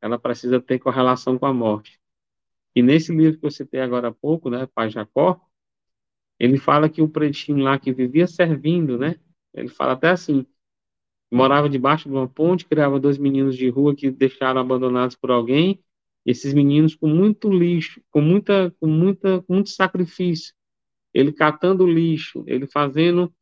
ela 0.00 0.18
precisa 0.18 0.60
ter 0.60 0.78
correlação 0.78 1.38
com 1.38 1.46
a 1.46 1.52
morte. 1.52 2.00
E 2.74 2.82
nesse 2.82 3.14
livro 3.14 3.38
que 3.38 3.46
eu 3.46 3.50
citei 3.50 3.80
agora 3.80 4.08
há 4.08 4.12
pouco, 4.12 4.50
né, 4.50 4.66
Pai 4.74 4.90
Jacó, 4.90 5.40
ele 6.38 6.58
fala 6.58 6.88
que 6.88 7.02
o 7.02 7.08
pretinho 7.08 7.58
lá 7.64 7.78
que 7.78 7.92
vivia 7.92 8.26
servindo, 8.26 8.96
né, 8.96 9.16
ele 9.52 9.68
fala 9.68 9.92
até 9.92 10.10
assim, 10.10 10.46
morava 11.30 11.68
debaixo 11.68 12.08
de 12.08 12.14
uma 12.14 12.28
ponte, 12.28 12.64
criava 12.64 13.00
dois 13.00 13.18
meninos 13.18 13.56
de 13.56 13.68
rua 13.68 13.94
que 13.94 14.10
deixaram 14.10 14.60
abandonados 14.60 15.16
por 15.16 15.30
alguém, 15.30 15.82
esses 16.24 16.54
meninos 16.54 16.94
com 16.94 17.08
muito 17.08 17.50
lixo, 17.50 18.00
com 18.10 18.20
muita, 18.20 18.70
com 18.78 18.86
muita, 18.86 19.42
com 19.42 19.54
muito 19.54 19.70
sacrifício, 19.70 20.54
ele 21.12 21.32
catando 21.32 21.86
lixo, 21.86 22.44
ele 22.46 22.66
fazendo 22.66 23.32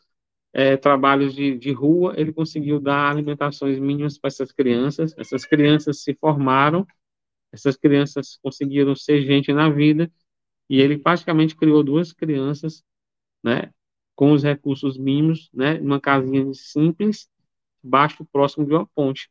é, 0.58 0.74
trabalhos 0.74 1.34
de, 1.34 1.54
de 1.58 1.70
rua, 1.70 2.14
ele 2.16 2.32
conseguiu 2.32 2.80
dar 2.80 3.10
alimentações 3.10 3.78
mínimas 3.78 4.16
para 4.16 4.28
essas 4.28 4.50
crianças. 4.50 5.14
Essas 5.18 5.44
crianças 5.44 6.02
se 6.02 6.14
formaram, 6.14 6.86
essas 7.52 7.76
crianças 7.76 8.38
conseguiram 8.42 8.96
ser 8.96 9.22
gente 9.26 9.52
na 9.52 9.68
vida, 9.68 10.10
e 10.70 10.80
ele 10.80 10.96
praticamente 10.96 11.54
criou 11.54 11.84
duas 11.84 12.10
crianças, 12.10 12.82
né, 13.44 13.70
com 14.14 14.32
os 14.32 14.42
recursos 14.42 14.96
mínimos, 14.96 15.50
né, 15.52 15.74
numa 15.78 16.00
casinha 16.00 16.50
simples, 16.54 17.28
baixo, 17.82 18.24
próximo 18.32 18.64
de 18.64 18.72
uma 18.72 18.86
ponte. 18.94 19.28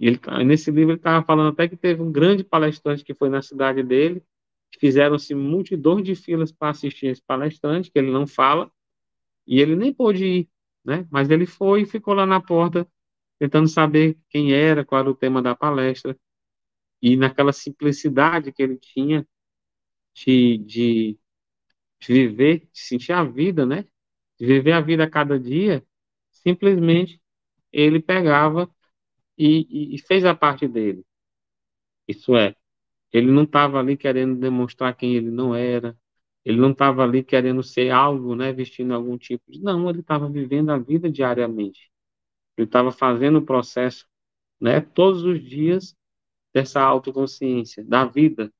E 0.00 0.08
ele, 0.08 0.18
tá, 0.18 0.42
nesse 0.42 0.72
livro 0.72 0.94
ele 0.94 0.98
estava 0.98 1.24
falando 1.24 1.52
até 1.52 1.68
que 1.68 1.76
teve 1.76 2.02
um 2.02 2.10
grande 2.10 2.42
palestrante 2.42 3.04
que 3.04 3.14
foi 3.14 3.28
na 3.28 3.40
cidade 3.40 3.84
dele, 3.84 4.20
fizeram-se 4.80 5.32
multidões 5.32 6.04
de 6.04 6.16
filas 6.16 6.50
para 6.50 6.70
assistir 6.70 7.06
esse 7.06 7.22
palestrante, 7.22 7.88
que 7.88 8.00
ele 8.00 8.10
não 8.10 8.26
fala, 8.26 8.68
e 9.50 9.60
ele 9.60 9.76
nem 9.76 9.92
pôde 9.92 10.24
ir, 10.24 10.50
né? 10.84 11.08
Mas 11.10 11.28
ele 11.30 11.46
foi 11.46 11.82
e 11.82 11.86
ficou 11.86 12.14
lá 12.14 12.24
na 12.24 12.40
porta, 12.40 12.88
tentando 13.38 13.68
saber 13.68 14.18
quem 14.30 14.52
era, 14.54 14.84
qual 14.84 15.00
era 15.00 15.10
o 15.10 15.14
tema 15.14 15.42
da 15.42 15.56
palestra, 15.56 16.16
e 17.02 17.16
naquela 17.16 17.52
simplicidade 17.52 18.52
que 18.52 18.62
ele 18.62 18.78
tinha 18.78 19.26
de, 20.14 20.58
de, 20.58 21.18
de 22.00 22.12
viver, 22.14 22.60
de 22.72 22.80
sentir 22.80 23.12
a 23.12 23.24
vida, 23.24 23.66
né? 23.66 23.86
De 24.38 24.46
viver 24.46 24.72
a 24.72 24.80
vida 24.80 25.04
a 25.04 25.10
cada 25.10 25.38
dia, 25.38 25.84
simplesmente 26.30 27.20
ele 27.72 28.00
pegava 28.00 28.70
e, 29.38 29.94
e, 29.96 29.98
fez 30.00 30.24
a 30.24 30.34
parte 30.34 30.68
dele. 30.68 31.04
Isso 32.06 32.36
é, 32.36 32.54
ele 33.12 33.30
não 33.32 33.44
estava 33.44 33.78
ali 33.80 33.96
querendo 33.96 34.38
demonstrar 34.38 34.96
quem 34.96 35.16
ele 35.16 35.30
não 35.30 35.54
era, 35.54 35.98
ele 36.44 36.58
não 36.58 36.72
estava 36.72 37.02
ali 37.02 37.22
querendo 37.22 37.62
ser 37.62 37.90
algo, 37.90 38.34
né, 38.34 38.52
vestindo 38.52 38.94
algum 38.94 39.18
tipo 39.18 39.50
de. 39.50 39.60
Não, 39.60 39.88
ele 39.90 40.00
estava 40.00 40.28
vivendo 40.28 40.70
a 40.70 40.78
vida 40.78 41.10
diariamente. 41.10 41.90
Ele 42.56 42.66
estava 42.66 42.90
fazendo 42.92 43.38
o 43.38 43.44
processo, 43.44 44.06
né, 44.60 44.80
todos 44.80 45.22
os 45.24 45.42
dias 45.42 45.96
dessa 46.52 46.80
autoconsciência, 46.80 47.84
da 47.84 48.04
vida. 48.04 48.52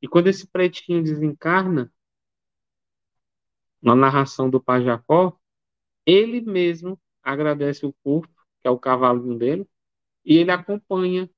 E 0.00 0.08
quando 0.08 0.28
esse 0.28 0.46
pretinho 0.46 1.02
desencarna, 1.02 1.92
na 3.82 3.96
narração 3.96 4.48
do 4.48 4.62
Pai 4.62 4.84
Jacó, 4.84 5.36
ele 6.06 6.40
mesmo 6.40 7.00
agradece 7.22 7.84
o 7.84 7.92
corpo, 8.04 8.32
que 8.60 8.68
é 8.68 8.70
o 8.70 8.78
cavalinho 8.78 9.36
dele, 9.36 9.68
e 10.24 10.36
ele 10.36 10.52
acompanha, 10.52 11.28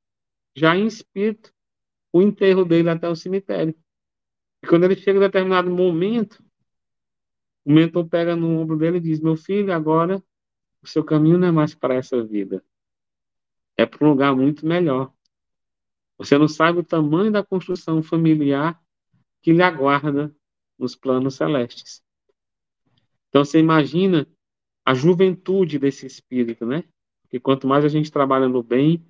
já 0.54 0.76
em 0.76 0.86
espírito, 0.86 1.52
o 2.12 2.20
enterro 2.20 2.64
dele 2.64 2.90
até 2.90 3.08
o 3.08 3.16
cemitério. 3.16 3.74
E 4.64 4.66
quando 4.66 4.84
ele 4.84 4.96
chega 4.96 5.18
em 5.18 5.20
determinado 5.20 5.70
momento, 5.70 6.42
o 7.66 7.70
mentor 7.70 8.08
pega 8.08 8.34
no 8.34 8.48
ombro 8.58 8.78
dele 8.78 8.96
e 8.96 9.00
diz: 9.00 9.20
Meu 9.20 9.36
filho, 9.36 9.70
agora 9.70 10.24
o 10.80 10.86
seu 10.86 11.04
caminho 11.04 11.36
não 11.36 11.48
é 11.48 11.52
mais 11.52 11.74
para 11.74 11.96
essa 11.96 12.24
vida. 12.24 12.64
É 13.76 13.84
para 13.84 14.06
um 14.06 14.08
lugar 14.08 14.34
muito 14.34 14.66
melhor. 14.66 15.12
Você 16.16 16.38
não 16.38 16.48
sabe 16.48 16.78
o 16.78 16.82
tamanho 16.82 17.30
da 17.30 17.44
construção 17.44 18.02
familiar 18.02 18.82
que 19.42 19.52
lhe 19.52 19.62
aguarda 19.62 20.34
nos 20.78 20.96
planos 20.96 21.34
celestes. 21.34 22.02
Então 23.28 23.44
você 23.44 23.58
imagina 23.58 24.26
a 24.82 24.94
juventude 24.94 25.78
desse 25.78 26.06
espírito, 26.06 26.64
né? 26.64 26.84
Porque 27.20 27.38
quanto 27.38 27.66
mais 27.66 27.84
a 27.84 27.88
gente 27.88 28.10
trabalha 28.10 28.48
no 28.48 28.62
bem, 28.62 29.04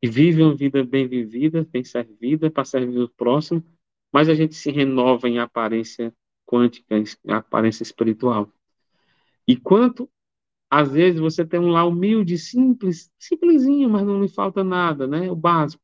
e 0.00 0.08
vive 0.08 0.44
uma 0.44 0.54
vida 0.54 0.84
bem 0.84 1.08
vivida, 1.08 1.66
bem 1.68 1.82
servida, 1.82 2.48
para 2.48 2.64
servir 2.64 3.00
o 3.00 3.08
próximo, 3.08 3.64
mas 4.12 4.28
a 4.28 4.34
gente 4.34 4.54
se 4.54 4.70
renova 4.70 5.28
em 5.28 5.38
aparência 5.38 6.14
quântica, 6.46 6.96
em 6.98 7.04
aparência 7.32 7.82
espiritual. 7.82 8.52
E 9.46 9.56
quanto, 9.56 10.10
às 10.68 10.92
vezes, 10.92 11.20
você 11.20 11.44
tem 11.44 11.60
um 11.60 11.68
lá 11.68 11.84
humilde, 11.84 12.38
simples, 12.38 13.10
simplesinho, 13.18 13.88
mas 13.88 14.06
não 14.06 14.22
lhe 14.22 14.28
falta 14.28 14.64
nada, 14.64 15.06
né? 15.06 15.30
O 15.30 15.36
básico. 15.36 15.82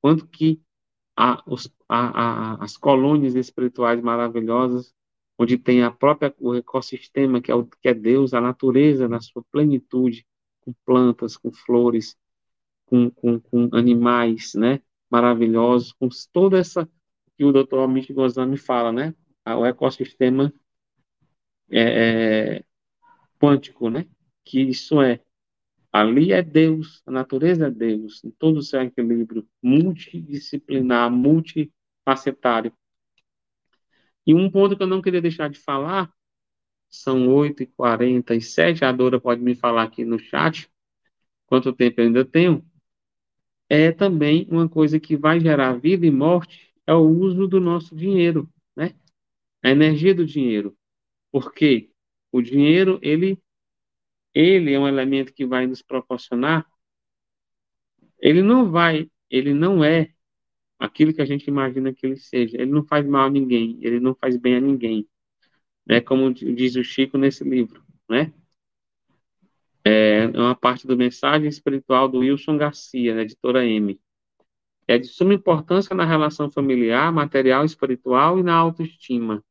Quanto 0.00 0.26
que 0.26 0.60
a, 1.16 1.42
os, 1.46 1.72
a, 1.88 2.54
a, 2.54 2.64
as 2.64 2.76
colônias 2.76 3.34
espirituais 3.34 4.00
maravilhosas, 4.00 4.92
onde 5.38 5.56
tem 5.58 5.82
a 5.82 5.90
própria, 5.90 6.34
o 6.38 6.54
ecossistema, 6.54 7.40
que 7.40 7.50
é, 7.50 7.54
o, 7.54 7.64
que 7.64 7.88
é 7.88 7.94
Deus, 7.94 8.34
a 8.34 8.40
natureza 8.40 9.08
na 9.08 9.20
sua 9.20 9.42
plenitude, 9.50 10.26
com 10.60 10.72
plantas, 10.84 11.36
com 11.36 11.52
flores, 11.52 12.16
com, 12.86 13.10
com, 13.10 13.40
com 13.40 13.68
animais, 13.72 14.54
né, 14.54 14.80
maravilhosos, 15.10 15.92
com 15.92 16.08
toda 16.32 16.58
essa 16.58 16.88
que 17.36 17.44
o 17.44 17.52
Dr. 17.52 17.78
Amit 17.80 18.12
Gozani 18.12 18.56
fala, 18.56 18.92
né, 18.92 19.14
o 19.46 19.64
ecossistema 19.64 20.52
é, 21.70 22.56
é, 22.56 22.64
quântico, 23.40 23.90
né, 23.90 24.06
que 24.44 24.60
isso 24.60 25.00
é 25.02 25.20
ali 25.92 26.32
é 26.32 26.42
Deus, 26.42 27.02
a 27.06 27.10
natureza 27.12 27.68
é 27.68 27.70
Deus, 27.70 28.24
em 28.24 28.30
todo 28.32 28.56
o 28.56 28.62
seu 28.62 28.82
equilíbrio 28.82 29.48
multidisciplinar, 29.62 31.08
multifacetário. 31.08 32.72
E 34.26 34.34
um 34.34 34.50
ponto 34.50 34.76
que 34.76 34.82
eu 34.82 34.88
não 34.88 35.00
queria 35.00 35.22
deixar 35.22 35.48
de 35.48 35.58
falar, 35.60 36.12
são 36.90 37.28
8h47, 37.28 38.82
a 38.82 38.90
Dora 38.90 39.20
pode 39.20 39.40
me 39.40 39.54
falar 39.54 39.84
aqui 39.84 40.04
no 40.04 40.18
chat, 40.18 40.68
quanto 41.46 41.72
tempo 41.72 42.00
eu 42.00 42.06
ainda 42.06 42.24
tenho, 42.24 42.64
é 43.68 43.92
também 43.92 44.48
uma 44.50 44.68
coisa 44.68 44.98
que 44.98 45.16
vai 45.16 45.38
gerar 45.38 45.74
vida 45.74 46.04
e 46.04 46.10
morte, 46.10 46.73
é 46.86 46.94
o 46.94 47.00
uso 47.00 47.46
do 47.46 47.60
nosso 47.60 47.94
dinheiro, 47.94 48.48
né? 48.76 48.94
A 49.62 49.70
energia 49.70 50.14
do 50.14 50.26
dinheiro. 50.26 50.76
Porque 51.32 51.90
o 52.30 52.42
dinheiro, 52.42 52.98
ele, 53.02 53.40
ele 54.34 54.72
é 54.72 54.78
um 54.78 54.88
elemento 54.88 55.32
que 55.32 55.46
vai 55.46 55.66
nos 55.66 55.82
proporcionar, 55.82 56.66
ele 58.18 58.42
não 58.42 58.70
vai, 58.70 59.10
ele 59.30 59.52
não 59.52 59.84
é 59.84 60.14
aquilo 60.78 61.12
que 61.12 61.22
a 61.22 61.24
gente 61.26 61.46
imagina 61.46 61.92
que 61.92 62.06
ele 62.06 62.16
seja. 62.16 62.56
Ele 62.60 62.70
não 62.70 62.84
faz 62.84 63.06
mal 63.06 63.26
a 63.26 63.30
ninguém, 63.30 63.78
ele 63.82 64.00
não 64.00 64.14
faz 64.14 64.36
bem 64.36 64.56
a 64.56 64.60
ninguém. 64.60 65.08
Né? 65.86 66.00
Como 66.00 66.32
diz 66.32 66.76
o 66.76 66.84
Chico 66.84 67.18
nesse 67.18 67.44
livro, 67.44 67.84
né? 68.08 68.32
É 69.86 70.26
uma 70.28 70.54
parte 70.54 70.86
da 70.86 70.96
mensagem 70.96 71.46
espiritual 71.46 72.08
do 72.08 72.20
Wilson 72.20 72.56
Garcia, 72.56 73.20
editora 73.20 73.66
M. 73.66 74.00
É 74.86 74.98
de 74.98 75.06
suma 75.06 75.34
importância 75.34 75.94
na 75.94 76.04
relação 76.04 76.50
familiar, 76.50 77.12
material, 77.12 77.64
espiritual 77.64 78.38
e 78.38 78.42
na 78.42 78.54
autoestima. 78.54 79.42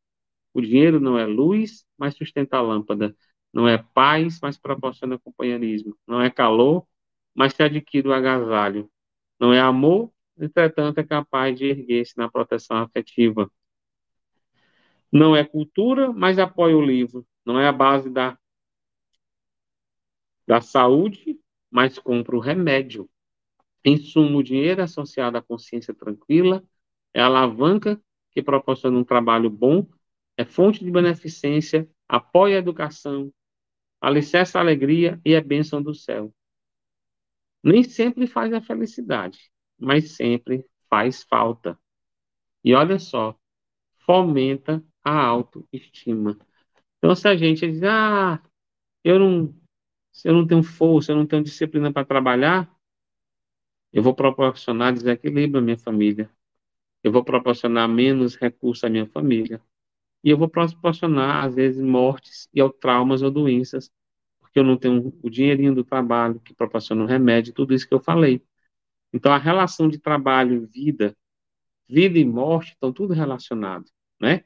O 0.53 0.61
dinheiro 0.61 0.99
não 0.99 1.17
é 1.17 1.25
luz, 1.25 1.85
mas 1.97 2.15
sustenta 2.15 2.57
a 2.57 2.61
lâmpada. 2.61 3.15
Não 3.53 3.67
é 3.67 3.77
paz, 3.77 4.39
mas 4.41 4.57
proporciona 4.57 5.19
companheirismo. 5.19 5.97
Não 6.07 6.21
é 6.21 6.29
calor, 6.29 6.85
mas 7.35 7.53
se 7.53 7.63
adquire 7.63 8.07
o 8.07 8.13
agasalho. 8.13 8.89
Não 9.39 9.53
é 9.53 9.59
amor, 9.59 10.11
entretanto 10.37 10.99
é 10.99 11.03
capaz 11.03 11.57
de 11.57 11.65
erguer-se 11.65 12.17
na 12.17 12.29
proteção 12.29 12.77
afetiva. 12.77 13.51
Não 15.11 15.35
é 15.35 15.43
cultura, 15.45 16.11
mas 16.11 16.39
apoia 16.39 16.75
o 16.75 16.81
livro. 16.81 17.25
Não 17.45 17.59
é 17.59 17.67
a 17.67 17.71
base 17.71 18.09
da 18.09 18.37
da 20.47 20.61
saúde, 20.61 21.39
mas 21.71 21.97
compra 21.97 22.35
o 22.35 22.39
remédio. 22.39 23.09
Em 23.85 23.97
suma, 23.97 24.37
o 24.37 24.43
dinheiro 24.43 24.81
associado 24.81 25.37
à 25.37 25.41
consciência 25.41 25.93
tranquila 25.93 26.63
é 27.13 27.21
a 27.21 27.25
alavanca 27.25 28.01
que 28.31 28.41
proporciona 28.41 28.97
um 28.97 29.03
trabalho 29.03 29.49
bom, 29.49 29.87
é 30.37 30.45
fonte 30.45 30.83
de 30.83 30.89
beneficência, 30.89 31.87
apoia 32.07 32.55
a 32.55 32.59
educação, 32.59 33.31
alicerça 34.01 34.57
a 34.57 34.61
alegria 34.61 35.19
e 35.25 35.33
é 35.33 35.41
bênção 35.41 35.81
do 35.81 35.93
céu. 35.93 36.33
Nem 37.63 37.83
sempre 37.83 38.27
faz 38.27 38.51
a 38.53 38.61
felicidade, 38.61 39.51
mas 39.77 40.15
sempre 40.15 40.65
faz 40.89 41.23
falta. 41.23 41.79
E 42.63 42.73
olha 42.73 42.99
só, 42.99 43.37
fomenta 44.05 44.83
a 45.03 45.23
autoestima. 45.25 46.37
Então, 46.97 47.15
se 47.15 47.27
a 47.27 47.35
gente 47.35 47.69
diz, 47.69 47.83
ah, 47.83 48.41
eu 49.03 49.19
não 49.19 49.55
eu 50.23 50.33
não 50.33 50.45
tenho 50.45 50.63
força, 50.63 51.11
eu 51.11 51.15
não 51.15 51.25
tenho 51.25 51.43
disciplina 51.43 51.91
para 51.91 52.05
trabalhar, 52.05 52.72
eu 53.93 54.01
vou 54.01 54.15
proporcionar 54.15 54.91
desequilíbrio 54.91 55.59
à 55.59 55.61
minha 55.61 55.77
família. 55.77 56.29
Eu 57.03 57.11
vou 57.11 57.23
proporcionar 57.23 57.87
menos 57.87 58.35
recursos 58.35 58.83
à 58.83 58.89
minha 58.89 59.05
família. 59.05 59.61
E 60.23 60.29
eu 60.29 60.37
vou 60.37 60.49
proporcionar, 60.49 61.45
às 61.45 61.55
vezes, 61.55 61.81
mortes 61.81 62.49
e 62.53 62.61
ou 62.61 62.71
traumas 62.71 63.21
ou 63.21 63.29
doenças, 63.29 63.91
porque 64.39 64.57
eu 64.57 64.63
não 64.63 64.77
tenho 64.77 65.13
o 65.21 65.29
dinheirinho 65.29 65.75
do 65.75 65.83
trabalho 65.83 66.39
que 66.39 66.53
proporciona 66.55 67.03
o 67.03 67.07
remédio, 67.07 67.53
tudo 67.53 67.73
isso 67.73 67.87
que 67.87 67.93
eu 67.93 67.99
falei. 67.99 68.41
Então, 69.13 69.31
a 69.31 69.37
relação 69.37 69.87
de 69.87 69.99
trabalho, 69.99 70.67
vida, 70.67 71.15
vida 71.87 72.17
e 72.17 72.25
morte 72.25 72.71
estão 72.71 72.91
tudo 72.91 73.13
relacionado, 73.13 73.85
né? 74.19 74.43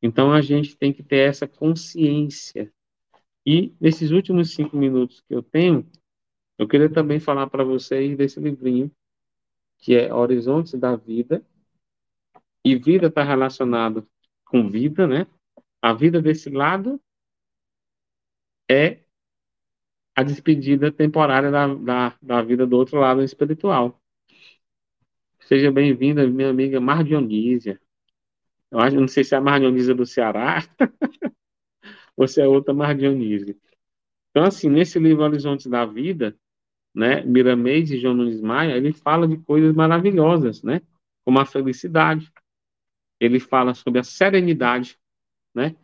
Então, 0.00 0.32
a 0.32 0.40
gente 0.40 0.76
tem 0.76 0.92
que 0.92 1.02
ter 1.02 1.28
essa 1.28 1.46
consciência 1.46 2.72
e 3.44 3.74
nesses 3.80 4.10
últimos 4.12 4.54
cinco 4.54 4.76
minutos 4.76 5.20
que 5.20 5.34
eu 5.34 5.42
tenho, 5.42 5.86
eu 6.58 6.66
queria 6.66 6.90
também 6.90 7.20
falar 7.20 7.48
para 7.48 7.64
vocês 7.64 8.16
desse 8.16 8.40
livrinho, 8.40 8.90
que 9.78 9.94
é 9.94 10.12
Horizontes 10.12 10.74
da 10.74 10.96
Vida. 10.96 11.44
E 12.64 12.76
vida 12.76 13.06
está 13.06 13.22
relacionado 13.22 14.08
com 14.44 14.68
vida, 14.70 15.06
né? 15.06 15.26
A 15.80 15.92
vida 15.92 16.20
desse 16.20 16.50
lado 16.50 17.00
é 18.68 19.00
a 20.16 20.22
despedida 20.22 20.90
temporária 20.90 21.50
da, 21.50 21.72
da, 21.74 22.18
da 22.20 22.42
vida 22.42 22.66
do 22.66 22.76
outro 22.76 22.98
lado 22.98 23.22
espiritual. 23.22 24.00
Seja 25.40 25.70
bem-vinda, 25.70 26.26
minha 26.26 26.50
amiga 26.50 26.80
Mar 26.80 27.04
Dionísia. 27.04 27.80
Eu 28.70 28.80
acho, 28.80 28.96
não 28.98 29.06
sei 29.06 29.22
se 29.22 29.34
é 29.34 29.38
a 29.38 29.40
Mar 29.40 29.60
Dionísia 29.60 29.94
do 29.94 30.04
Ceará 30.04 30.58
você 32.16 32.40
é 32.40 32.48
outra 32.48 32.72
Mar 32.72 32.96
Dionísio. 32.96 33.56
Então, 34.30 34.44
assim, 34.44 34.68
nesse 34.68 34.98
livro 34.98 35.22
Horizontes 35.22 35.66
da 35.66 35.84
Vida, 35.84 36.36
né, 36.96 37.22
Miramês 37.24 37.92
e 37.92 38.00
João 38.00 38.14
Nunes 38.14 38.40
Maia, 38.42 38.76
ele 38.76 38.92
fala 38.94 39.28
de 39.28 39.38
coisas 39.38 39.74
maravilhosas, 39.74 40.62
né, 40.64 40.82
como 41.24 41.40
a 41.40 41.46
felicidade, 41.46 42.32
ele 43.20 43.40
fala 43.40 43.74
sobre 43.74 44.00
a 44.00 44.04
serenidade, 44.04 44.98
né, 45.54 45.76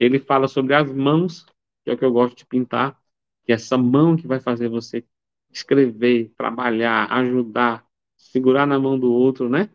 ele 0.00 0.18
fala 0.20 0.48
sobre 0.48 0.74
as 0.74 0.92
mãos, 0.92 1.44
que 1.84 1.90
é 1.90 1.94
o 1.94 1.98
que 1.98 2.04
eu 2.04 2.12
gosto 2.12 2.38
de 2.38 2.46
pintar, 2.46 3.00
que 3.44 3.52
é 3.52 3.56
essa 3.56 3.78
mão 3.78 4.16
que 4.16 4.26
vai 4.26 4.40
fazer 4.40 4.68
você 4.68 5.04
escrever, 5.50 6.32
trabalhar, 6.36 7.12
ajudar, 7.12 7.86
segurar 8.16 8.66
na 8.66 8.78
mão 8.78 8.98
do 8.98 9.12
outro, 9.12 9.48
né? 9.48 9.70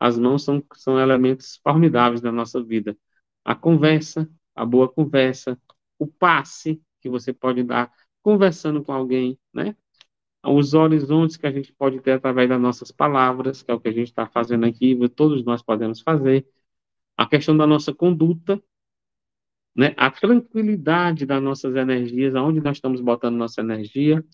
As 0.00 0.18
mãos 0.18 0.44
são, 0.44 0.64
são 0.74 0.98
elementos 0.98 1.58
formidáveis 1.62 2.20
da 2.20 2.32
nossa 2.32 2.62
vida. 2.62 2.96
A 3.44 3.54
conversa, 3.54 4.30
a 4.54 4.64
boa 4.64 4.88
conversa, 4.88 5.60
o 5.98 6.06
passe 6.06 6.82
que 7.00 7.08
você 7.08 7.32
pode 7.32 7.62
dar 7.62 7.92
conversando 8.22 8.82
com 8.82 8.92
alguém, 8.92 9.38
né? 9.52 9.76
Os 10.46 10.74
horizontes 10.74 11.36
que 11.36 11.46
a 11.46 11.52
gente 11.52 11.72
pode 11.72 12.00
ter 12.00 12.12
através 12.12 12.48
das 12.48 12.60
nossas 12.60 12.90
palavras, 12.90 13.62
que 13.62 13.70
é 13.70 13.74
o 13.74 13.80
que 13.80 13.88
a 13.88 13.92
gente 13.92 14.08
está 14.08 14.26
fazendo 14.26 14.66
aqui, 14.66 14.96
todos 15.10 15.44
nós 15.44 15.62
podemos 15.62 16.00
fazer. 16.00 16.46
A 17.16 17.26
questão 17.26 17.56
da 17.56 17.66
nossa 17.66 17.94
conduta, 17.94 18.62
né? 19.74 19.94
A 19.96 20.10
tranquilidade 20.10 21.26
das 21.26 21.42
nossas 21.42 21.74
energias, 21.76 22.34
aonde 22.34 22.60
nós 22.60 22.76
estamos 22.76 23.00
botando 23.00 23.36
nossa 23.36 23.60
energia, 23.60 24.24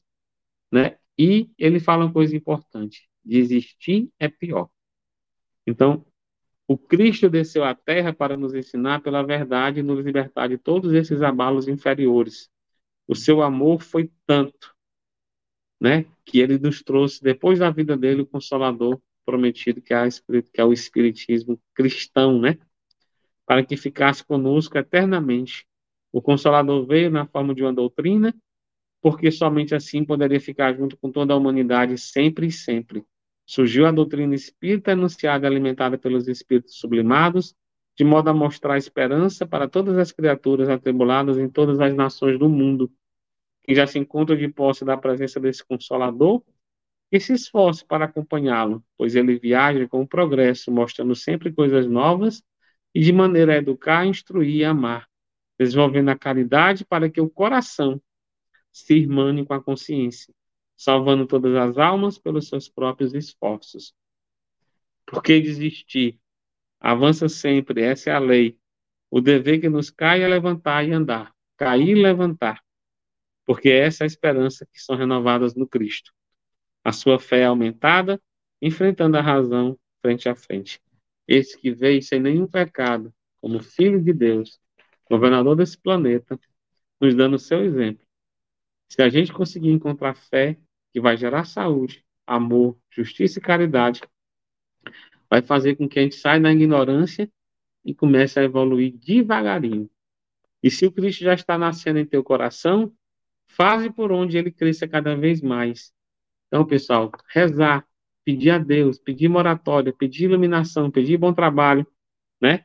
né? 0.72 0.98
E 1.18 1.50
ele 1.58 1.80
fala 1.80 2.04
uma 2.06 2.12
coisa 2.12 2.36
importante: 2.36 3.08
desistir 3.24 4.10
é 4.18 4.28
pior. 4.28 4.68
Então, 5.66 6.04
o 6.66 6.78
Cristo 6.78 7.28
desceu 7.28 7.64
à 7.64 7.74
terra 7.74 8.12
para 8.12 8.36
nos 8.36 8.54
ensinar 8.54 9.02
pela 9.02 9.22
verdade 9.22 9.80
e 9.80 9.82
nos 9.82 10.04
libertar 10.04 10.48
de 10.48 10.56
todos 10.56 10.92
esses 10.92 11.20
abalos 11.22 11.68
inferiores. 11.68 12.48
O 13.08 13.14
seu 13.16 13.42
amor 13.42 13.82
foi 13.82 14.10
tanto, 14.24 14.74
né, 15.80 16.04
que 16.24 16.40
ele 16.40 16.58
nos 16.58 16.82
trouxe, 16.82 17.22
depois 17.22 17.58
da 17.58 17.70
vida 17.70 17.96
dele, 17.96 18.22
o 18.22 18.26
Consolador 18.26 19.00
prometido, 19.24 19.80
que 19.80 19.94
é, 19.94 20.08
que 20.08 20.60
é 20.60 20.64
o 20.64 20.72
Espiritismo 20.72 21.60
cristão, 21.74 22.38
né, 22.40 22.58
para 23.46 23.64
que 23.64 23.76
ficasse 23.76 24.24
conosco 24.24 24.76
eternamente. 24.76 25.66
O 26.12 26.20
Consolador 26.20 26.86
veio 26.86 27.10
na 27.10 27.26
forma 27.26 27.54
de 27.54 27.62
uma 27.62 27.72
doutrina, 27.72 28.34
porque 29.00 29.30
somente 29.30 29.74
assim 29.74 30.04
poderia 30.04 30.40
ficar 30.40 30.76
junto 30.76 30.96
com 30.96 31.10
toda 31.10 31.32
a 31.32 31.36
humanidade 31.36 31.96
sempre 31.96 32.46
e 32.46 32.52
sempre. 32.52 33.04
Surgiu 33.46 33.86
a 33.86 33.90
doutrina 33.90 34.34
espírita 34.34 34.92
anunciada 34.92 35.46
e 35.46 35.48
alimentada 35.48 35.96
pelos 35.96 36.28
espíritos 36.28 36.78
sublimados, 36.78 37.54
de 37.96 38.04
modo 38.04 38.28
a 38.30 38.34
mostrar 38.34 38.78
esperança 38.78 39.46
para 39.46 39.68
todas 39.68 39.96
as 39.98 40.12
criaturas 40.12 40.68
atribuladas 40.68 41.38
em 41.38 41.48
todas 41.48 41.80
as 41.80 41.94
nações 41.94 42.38
do 42.38 42.48
mundo, 42.48 42.90
que 43.62 43.74
já 43.74 43.86
se 43.86 43.98
encontram 43.98 44.36
de 44.36 44.48
posse 44.48 44.84
da 44.84 44.96
presença 44.96 45.38
desse 45.40 45.64
Consolador, 45.64 46.42
e 47.12 47.18
se 47.18 47.32
esforce 47.32 47.84
para 47.84 48.04
acompanhá-lo, 48.04 48.84
pois 48.96 49.16
ele 49.16 49.38
viaja 49.38 49.88
com 49.88 50.00
o 50.00 50.06
progresso, 50.06 50.70
mostrando 50.70 51.14
sempre 51.16 51.52
coisas 51.52 51.86
novas 51.88 52.40
e 52.94 53.00
de 53.00 53.12
maneira 53.12 53.54
a 53.54 53.56
educar, 53.56 54.06
instruir 54.06 54.56
e 54.56 54.64
amar, 54.64 55.08
desenvolvendo 55.58 56.10
a 56.10 56.18
caridade 56.18 56.84
para 56.84 57.10
que 57.10 57.20
o 57.20 57.28
coração 57.28 58.00
se 58.70 58.94
irmane 58.94 59.44
com 59.44 59.54
a 59.54 59.62
consciência 59.62 60.32
salvando 60.80 61.26
todas 61.26 61.54
as 61.56 61.76
almas 61.76 62.16
pelos 62.16 62.48
seus 62.48 62.66
próprios 62.66 63.12
esforços. 63.12 63.94
Por 65.04 65.22
que 65.22 65.38
desistir? 65.38 66.18
Avança 66.80 67.28
sempre, 67.28 67.82
essa 67.82 68.08
é 68.08 68.14
a 68.14 68.18
lei. 68.18 68.58
O 69.10 69.20
dever 69.20 69.60
que 69.60 69.68
nos 69.68 69.90
cai 69.90 70.22
é 70.22 70.26
levantar 70.28 70.88
e 70.88 70.92
andar, 70.92 71.34
cair 71.58 71.98
e 71.98 72.02
levantar, 72.02 72.64
porque 73.50 73.68
essa 73.68 74.04
é 74.04 74.06
a 74.06 74.06
esperança 74.06 74.64
que 74.64 74.80
são 74.80 74.94
renovadas 74.94 75.56
no 75.56 75.66
Cristo. 75.66 76.12
A 76.84 76.92
sua 76.92 77.18
fé 77.18 77.40
é 77.40 77.46
aumentada, 77.46 78.22
enfrentando 78.62 79.16
a 79.16 79.20
razão 79.20 79.76
frente 80.00 80.28
a 80.28 80.36
frente. 80.36 80.80
Esse 81.26 81.58
que 81.58 81.72
veio 81.72 82.00
sem 82.00 82.20
nenhum 82.20 82.46
pecado, 82.46 83.12
como 83.40 83.60
Filho 83.60 84.00
de 84.00 84.12
Deus, 84.12 84.60
governador 85.10 85.56
desse 85.56 85.76
planeta, 85.76 86.38
nos 87.00 87.12
dando 87.16 87.34
o 87.34 87.38
seu 87.40 87.64
exemplo. 87.64 88.06
Se 88.88 89.02
a 89.02 89.08
gente 89.08 89.32
conseguir 89.32 89.72
encontrar 89.72 90.14
fé 90.14 90.56
que 90.92 91.00
vai 91.00 91.16
gerar 91.16 91.44
saúde, 91.44 92.04
amor, 92.24 92.78
justiça 92.88 93.40
e 93.40 93.42
caridade, 93.42 94.00
vai 95.28 95.42
fazer 95.42 95.74
com 95.74 95.88
que 95.88 95.98
a 95.98 96.02
gente 96.02 96.14
saia 96.14 96.38
da 96.38 96.52
ignorância 96.52 97.28
e 97.84 97.96
comece 97.96 98.38
a 98.38 98.44
evoluir 98.44 98.96
devagarinho. 98.96 99.90
E 100.62 100.70
se 100.70 100.86
o 100.86 100.92
Cristo 100.92 101.24
já 101.24 101.34
está 101.34 101.58
nascendo 101.58 101.98
em 101.98 102.06
teu 102.06 102.22
coração, 102.22 102.94
faze 103.56 103.90
por 103.90 104.12
onde 104.12 104.38
ele 104.38 104.50
cresça 104.50 104.88
cada 104.88 105.14
vez 105.14 105.40
mais. 105.40 105.92
Então, 106.48 106.64
pessoal, 106.66 107.10
rezar, 107.28 107.86
pedir 108.24 108.50
a 108.50 108.58
Deus, 108.58 108.98
pedir 108.98 109.28
moratória, 109.28 109.92
pedir 109.92 110.24
iluminação, 110.24 110.90
pedir 110.90 111.16
bom 111.16 111.32
trabalho, 111.32 111.86
né? 112.40 112.64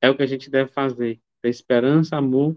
É 0.00 0.10
o 0.10 0.16
que 0.16 0.22
a 0.22 0.26
gente 0.26 0.50
deve 0.50 0.70
fazer. 0.70 1.20
Ter 1.42 1.48
esperança, 1.48 2.16
amor 2.16 2.56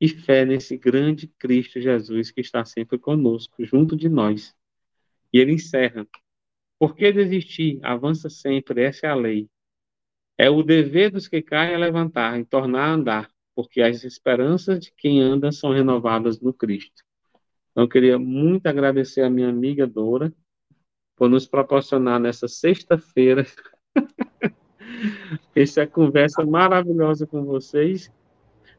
e 0.00 0.08
fé 0.08 0.44
nesse 0.44 0.76
grande 0.76 1.28
Cristo 1.38 1.80
Jesus 1.80 2.30
que 2.30 2.40
está 2.40 2.64
sempre 2.64 2.98
conosco, 2.98 3.64
junto 3.64 3.96
de 3.96 4.08
nós. 4.08 4.54
E 5.32 5.38
ele 5.38 5.52
encerra: 5.52 6.06
Por 6.78 6.94
que 6.94 7.12
desistir? 7.12 7.78
Avança 7.82 8.28
sempre, 8.28 8.82
essa 8.82 9.06
é 9.06 9.10
a 9.10 9.14
lei. 9.14 9.48
É 10.36 10.50
o 10.50 10.62
dever 10.62 11.10
dos 11.10 11.28
que 11.28 11.40
caem 11.40 11.74
a 11.74 11.78
levantar 11.78 12.38
e 12.40 12.44
tornar 12.44 12.86
a 12.86 12.92
andar, 12.92 13.30
porque 13.54 13.82
as 13.82 14.04
esperanças 14.04 14.80
de 14.80 14.92
quem 14.96 15.20
anda 15.20 15.52
são 15.52 15.72
renovadas 15.72 16.40
no 16.40 16.52
Cristo. 16.52 17.02
Então, 17.70 17.84
eu 17.84 17.88
queria 17.88 18.18
muito 18.18 18.66
agradecer 18.66 19.22
a 19.22 19.30
minha 19.30 19.48
amiga 19.48 19.86
Dora 19.86 20.32
por 21.16 21.28
nos 21.28 21.46
proporcionar 21.46 22.18
nessa 22.20 22.48
sexta-feira 22.48 23.46
essa 25.54 25.86
conversa 25.86 26.44
maravilhosa 26.44 27.26
com 27.26 27.44
vocês, 27.44 28.10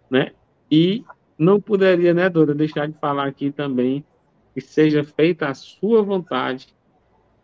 né? 0.10 0.32
E 0.70 1.04
não 1.38 1.60
poderia, 1.60 2.14
né, 2.14 2.30
Dora, 2.30 2.54
deixar 2.54 2.88
de 2.88 2.98
falar 3.00 3.28
aqui 3.28 3.52
também 3.52 4.06
que 4.54 4.62
seja 4.62 5.04
feita 5.04 5.48
a 5.48 5.54
sua 5.54 6.04
vontade, 6.04 6.68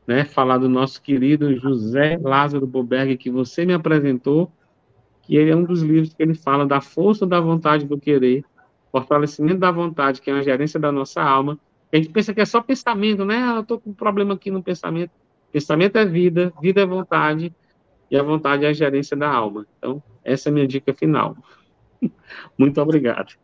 né? 0.05 0.23
Falar 0.23 0.57
do 0.57 0.69
nosso 0.69 1.01
querido 1.01 1.55
José 1.55 2.17
Lázaro 2.21 2.67
Boberg, 2.67 3.17
que 3.17 3.31
você 3.31 3.65
me 3.65 3.73
apresentou, 3.73 4.51
que 5.29 5.35
ele 5.35 5.51
é 5.51 5.55
um 5.55 5.63
dos 5.63 5.83
livros 5.83 6.11
que 6.11 6.23
ele 6.23 6.33
fala 6.33 6.65
da 6.65 6.81
força 6.81 7.23
da 7.23 7.39
vontade 7.39 7.85
do 7.85 7.99
querer, 7.99 8.43
fortalecimento 8.91 9.59
da 9.59 9.69
vontade, 9.69 10.21
que 10.21 10.31
é 10.31 10.33
a 10.33 10.41
gerência 10.41 10.79
da 10.79 10.91
nossa 10.91 11.21
alma. 11.21 11.59
A 11.93 11.97
gente 11.97 12.09
pensa 12.09 12.33
que 12.33 12.41
é 12.41 12.45
só 12.45 12.63
pensamento, 12.63 13.23
né? 13.23 13.37
Ah, 13.37 13.57
eu 13.57 13.61
estou 13.61 13.79
com 13.79 13.91
um 13.91 13.93
problema 13.93 14.33
aqui 14.33 14.49
no 14.49 14.63
pensamento. 14.63 15.11
Pensamento 15.51 15.99
é 15.99 16.05
vida, 16.05 16.51
vida 16.59 16.81
é 16.81 16.85
vontade, 16.85 17.53
e 18.09 18.17
a 18.17 18.23
vontade 18.23 18.65
é 18.65 18.69
a 18.69 18.73
gerência 18.73 19.15
da 19.15 19.31
alma. 19.31 19.67
Então, 19.77 20.01
essa 20.23 20.49
é 20.49 20.51
a 20.51 20.53
minha 20.53 20.67
dica 20.67 20.95
final. 20.95 21.37
Muito 22.57 22.81
obrigado. 22.81 23.35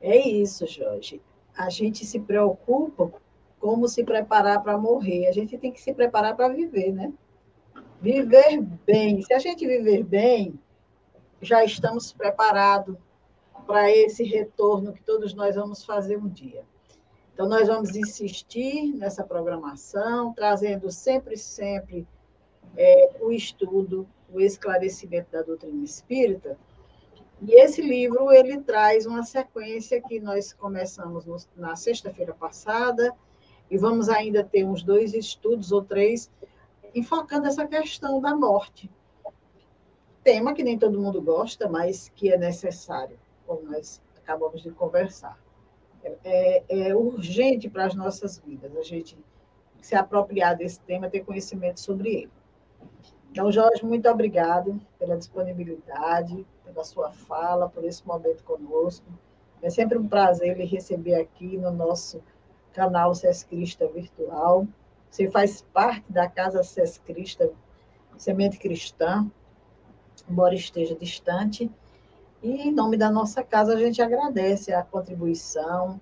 É 0.00 0.28
isso, 0.28 0.66
Jorge. 0.66 1.20
A 1.56 1.70
gente 1.70 2.04
se 2.04 2.18
preocupa 2.18 3.12
como 3.60 3.86
se 3.86 4.02
preparar 4.02 4.60
para 4.60 4.76
morrer. 4.76 5.28
A 5.28 5.32
gente 5.32 5.56
tem 5.56 5.70
que 5.70 5.80
se 5.80 5.94
preparar 5.94 6.34
para 6.34 6.48
viver, 6.48 6.92
né? 6.92 7.12
Viver 8.00 8.62
bem. 8.86 9.22
Se 9.22 9.34
a 9.34 9.38
gente 9.38 9.66
viver 9.66 10.02
bem, 10.02 10.58
já 11.42 11.62
estamos 11.64 12.12
preparados 12.12 12.96
para 13.66 13.90
esse 13.90 14.24
retorno 14.24 14.92
que 14.92 15.02
todos 15.02 15.34
nós 15.34 15.54
vamos 15.54 15.84
fazer 15.84 16.16
um 16.16 16.28
dia. 16.28 16.64
Então, 17.34 17.48
nós 17.48 17.68
vamos 17.68 17.94
insistir 17.94 18.92
nessa 18.94 19.22
programação, 19.22 20.32
trazendo 20.32 20.90
sempre, 20.90 21.36
sempre 21.36 22.06
é, 22.76 23.16
o 23.20 23.30
estudo, 23.30 24.08
o 24.32 24.40
esclarecimento 24.40 25.30
da 25.32 25.42
doutrina 25.42 25.84
espírita, 25.84 26.58
e 27.42 27.58
esse 27.58 27.80
livro 27.80 28.30
ele 28.30 28.60
traz 28.60 29.06
uma 29.06 29.22
sequência 29.22 30.00
que 30.00 30.20
nós 30.20 30.52
começamos 30.52 31.24
no, 31.24 31.36
na 31.56 31.74
sexta-feira 31.74 32.34
passada 32.34 33.14
e 33.70 33.78
vamos 33.78 34.10
ainda 34.10 34.44
ter 34.44 34.64
uns 34.64 34.82
dois 34.82 35.14
estudos 35.14 35.72
ou 35.72 35.82
três 35.82 36.30
enfocando 36.94 37.46
essa 37.46 37.66
questão 37.66 38.20
da 38.20 38.34
morte. 38.34 38.90
Tema 40.22 40.54
que 40.54 40.62
nem 40.62 40.78
todo 40.78 41.00
mundo 41.00 41.20
gosta, 41.20 41.68
mas 41.68 42.10
que 42.14 42.32
é 42.32 42.36
necessário, 42.36 43.18
como 43.46 43.62
nós 43.62 44.00
acabamos 44.16 44.62
de 44.62 44.70
conversar. 44.70 45.38
É, 46.24 46.64
é, 46.68 46.94
urgente 46.94 47.68
para 47.68 47.84
as 47.84 47.94
nossas 47.94 48.38
vidas 48.38 48.74
a 48.74 48.82
gente 48.82 49.18
se 49.82 49.94
apropriar 49.94 50.56
desse 50.56 50.80
tema, 50.80 51.10
ter 51.10 51.24
conhecimento 51.24 51.80
sobre 51.80 52.14
ele. 52.14 52.32
Então, 53.30 53.50
Jorge, 53.52 53.84
muito 53.84 54.08
obrigado 54.08 54.80
pela 54.98 55.16
disponibilidade, 55.16 56.46
pela 56.64 56.84
sua 56.84 57.10
fala, 57.12 57.68
por 57.68 57.84
esse 57.84 58.06
momento 58.06 58.42
conosco. 58.44 59.06
É 59.62 59.70
sempre 59.70 59.98
um 59.98 60.08
prazer 60.08 60.56
lhe 60.56 60.64
receber 60.64 61.14
aqui 61.14 61.56
no 61.56 61.70
nosso 61.70 62.22
canal 62.72 63.14
Sescrista 63.14 63.86
Virtual. 63.86 64.66
Você 65.10 65.28
faz 65.28 65.62
parte 65.72 66.04
da 66.08 66.28
Casa 66.28 66.62
Sescrista 66.62 67.50
Semente 68.16 68.58
Cristã, 68.58 69.28
embora 70.28 70.54
esteja 70.54 70.94
distante. 70.94 71.70
E, 72.42 72.68
em 72.68 72.72
nome 72.72 72.96
da 72.96 73.10
nossa 73.10 73.42
casa, 73.42 73.74
a 73.74 73.78
gente 73.78 74.00
agradece 74.00 74.72
a 74.72 74.82
contribuição, 74.82 76.00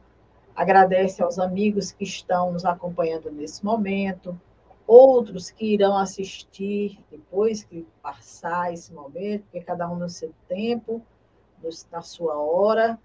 agradece 0.54 1.22
aos 1.22 1.38
amigos 1.38 1.90
que 1.90 2.04
estão 2.04 2.52
nos 2.52 2.64
acompanhando 2.64 3.30
nesse 3.30 3.64
momento, 3.64 4.38
outros 4.86 5.50
que 5.50 5.72
irão 5.72 5.96
assistir 5.96 7.02
depois 7.10 7.64
que 7.64 7.86
passar 8.02 8.74
esse 8.74 8.92
momento, 8.92 9.44
porque 9.44 9.60
cada 9.60 9.90
um 9.90 9.96
no 9.96 10.08
seu 10.08 10.32
tempo, 10.48 11.02
na 11.90 12.02
sua 12.02 12.36
hora. 12.36 12.98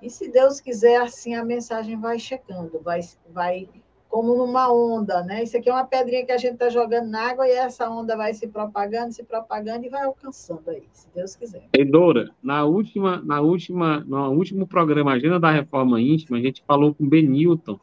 E 0.00 0.08
se 0.08 0.30
Deus 0.30 0.60
quiser, 0.60 1.00
assim 1.00 1.34
a 1.34 1.44
mensagem 1.44 2.00
vai 2.00 2.18
chegando, 2.18 2.80
vai, 2.80 3.00
vai 3.28 3.68
como 4.14 4.36
numa 4.36 4.72
onda, 4.72 5.24
né? 5.24 5.42
Isso 5.42 5.56
aqui 5.56 5.68
é 5.68 5.72
uma 5.72 5.84
pedrinha 5.84 6.24
que 6.24 6.30
a 6.30 6.38
gente 6.38 6.52
está 6.52 6.68
jogando 6.68 7.08
na 7.08 7.30
água 7.30 7.48
e 7.48 7.50
essa 7.50 7.90
onda 7.90 8.16
vai 8.16 8.32
se 8.32 8.46
propagando, 8.46 9.12
se 9.12 9.24
propagando 9.24 9.84
e 9.84 9.88
vai 9.88 10.04
alcançando 10.04 10.62
aí, 10.68 10.84
se 10.92 11.08
Deus 11.12 11.34
quiser. 11.34 11.64
Edora, 11.76 12.30
na 12.40 12.64
última, 12.64 13.20
na 13.24 13.40
última, 13.40 14.04
no 14.06 14.30
último 14.30 14.68
programa 14.68 15.14
Agenda 15.14 15.40
da 15.40 15.50
Reforma 15.50 16.00
Íntima, 16.00 16.38
a 16.38 16.40
gente 16.40 16.62
falou 16.64 16.94
com 16.94 17.02
o 17.02 17.08
Benilton, 17.08 17.76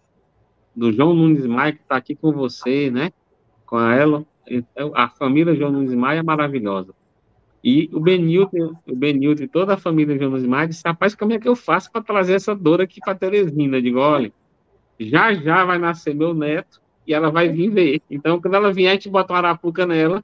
do 0.74 0.94
João 0.94 1.14
Nunes 1.14 1.46
Maia, 1.46 1.74
que 1.74 1.82
está 1.82 1.98
aqui 1.98 2.16
com 2.16 2.32
você, 2.32 2.90
né? 2.90 3.12
com 3.66 3.78
ela. 3.78 4.26
Então, 4.50 4.94
a 4.96 5.10
família 5.10 5.54
João 5.54 5.74
Nunes 5.74 5.94
Maia 5.94 6.20
é 6.20 6.24
maravilhosa. 6.24 6.94
E 7.62 7.90
o 7.92 8.00
Benilton, 8.00 8.74
o 8.90 8.96
Benilton 8.96 9.44
e 9.44 9.48
toda 9.50 9.74
a 9.74 9.78
família 9.78 10.18
João 10.18 10.32
Nunes 10.32 10.48
Maia 10.48 10.70
disse, 10.70 10.84
rapaz, 10.86 11.14
como 11.14 11.34
é 11.34 11.40
que 11.40 11.48
eu 11.50 11.58
faço 11.58 11.92
para 11.92 12.02
trazer 12.02 12.36
essa 12.36 12.56
dor 12.56 12.80
aqui 12.80 13.02
para 13.04 13.16
Teresina? 13.16 13.76
Eu 13.76 13.82
digo, 13.82 14.00
olha, 14.00 14.32
já 15.10 15.34
já 15.34 15.66
vai 15.66 15.78
nascer 15.78 16.14
meu 16.14 16.34
neto 16.34 16.82
e 17.06 17.14
ela 17.14 17.32
vai 17.32 17.50
vir 17.50 17.70
ver. 17.70 18.02
Então, 18.10 18.42
quando 18.42 18.56
ela 18.56 18.74
vier, 18.74 18.92
a 18.92 18.94
gente 18.94 19.10
bota 19.10 19.34
uma 19.34 19.40
arapuca 19.40 19.86
nela 19.86 20.24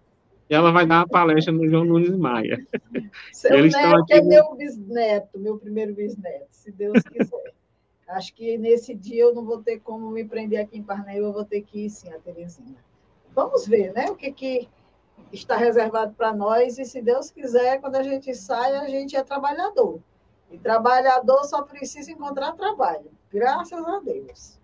e 0.49 0.55
ela 0.55 0.71
vai 0.71 0.85
dar 0.85 0.99
uma 0.99 1.07
palestra 1.07 1.53
no 1.53 1.67
João 1.69 1.85
Nunes 1.85 2.15
Maia. 2.15 2.65
Seu 3.33 3.57
Eles 3.57 3.73
neto 3.73 4.05
é 4.09 4.21
meu 4.21 4.55
bisneto, 4.55 5.39
meu 5.39 5.57
primeiro 5.57 5.93
bisneto, 5.93 6.47
se 6.51 6.71
Deus 6.71 7.01
quiser. 7.03 7.53
Acho 8.07 8.33
que 8.33 8.57
nesse 8.57 8.95
dia 8.95 9.23
eu 9.23 9.35
não 9.35 9.43
vou 9.43 9.61
ter 9.61 9.79
como 9.79 10.09
me 10.09 10.23
prender 10.23 10.61
aqui 10.61 10.77
em 10.77 10.83
Parnaíba, 10.83 11.25
eu 11.25 11.33
vou 11.33 11.43
ter 11.43 11.61
que 11.61 11.85
ir 11.85 11.89
sim 11.89 12.09
a 12.13 12.17
Teresina 12.19 12.77
vamos 13.37 13.67
ver 13.67 13.93
né, 13.93 14.09
o 14.09 14.15
que, 14.15 14.31
que 14.31 14.67
está 15.31 15.55
reservado 15.55 16.15
para 16.15 16.33
nós, 16.33 16.79
e 16.79 16.85
se 16.85 16.99
Deus 17.03 17.29
quiser, 17.29 17.79
quando 17.79 17.95
a 17.95 18.01
gente 18.01 18.33
sai, 18.33 18.75
a 18.75 18.89
gente 18.89 19.15
é 19.15 19.21
trabalhador. 19.21 19.99
E 20.49 20.57
trabalhador 20.57 21.43
só 21.43 21.61
precisa 21.61 22.11
encontrar 22.11 22.53
trabalho, 22.53 23.11
graças 23.31 23.85
a 23.85 23.99
Deus. 23.99 24.56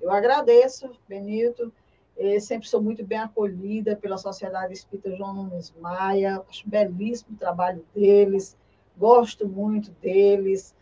Eu 0.00 0.10
agradeço, 0.10 0.90
Benito, 1.08 1.72
eu 2.16 2.40
sempre 2.40 2.68
sou 2.68 2.80
muito 2.80 3.04
bem 3.04 3.18
acolhida 3.18 3.96
pela 3.96 4.16
Sociedade 4.16 4.72
Espírita 4.72 5.14
João 5.16 5.34
Nunes 5.34 5.74
Maia, 5.78 6.42
acho 6.48 6.68
belíssimo 6.68 7.34
o 7.34 7.38
trabalho 7.38 7.84
deles, 7.94 8.56
gosto 8.96 9.46
muito 9.46 9.90
deles, 10.00 10.74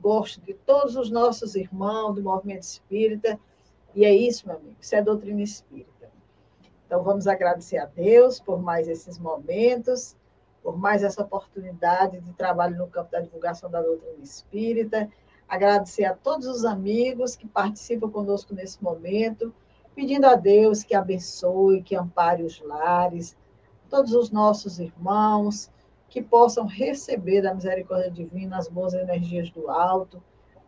gosto 0.00 0.40
de 0.40 0.54
todos 0.54 0.96
os 0.96 1.10
nossos 1.10 1.54
irmãos 1.54 2.14
do 2.14 2.22
movimento 2.22 2.62
espírita, 2.62 3.38
e 3.94 4.04
é 4.04 4.14
isso, 4.14 4.46
meu 4.46 4.56
amigo, 4.56 4.76
isso 4.80 4.94
é 4.94 5.02
doutrina 5.02 5.42
espírita. 5.42 6.10
Então, 6.86 7.02
vamos 7.02 7.26
agradecer 7.26 7.78
a 7.78 7.84
Deus 7.84 8.40
por 8.40 8.62
mais 8.62 8.88
esses 8.88 9.18
momentos, 9.18 10.16
por 10.62 10.78
mais 10.78 11.02
essa 11.02 11.22
oportunidade 11.22 12.18
de 12.20 12.32
trabalho 12.32 12.78
no 12.78 12.86
campo 12.86 13.10
da 13.10 13.20
divulgação 13.20 13.70
da 13.70 13.82
doutrina 13.82 14.22
espírita. 14.22 15.10
Agradecer 15.48 16.04
a 16.04 16.14
todos 16.14 16.46
os 16.46 16.64
amigos 16.64 17.34
que 17.34 17.46
participam 17.46 18.10
conosco 18.10 18.54
nesse 18.54 18.82
momento, 18.82 19.54
pedindo 19.94 20.26
a 20.26 20.34
Deus 20.34 20.82
que 20.82 20.94
abençoe, 20.94 21.82
que 21.82 21.96
ampare 21.96 22.42
os 22.42 22.60
lares, 22.60 23.36
todos 23.88 24.12
os 24.12 24.30
nossos 24.30 24.78
irmãos, 24.78 25.70
que 26.08 26.22
possam 26.22 26.66
receber 26.66 27.42
da 27.42 27.54
misericórdia 27.54 28.10
divina 28.10 28.58
as 28.58 28.68
boas 28.68 28.94
energias 28.94 29.50
do 29.50 29.70
alto, 29.70 30.22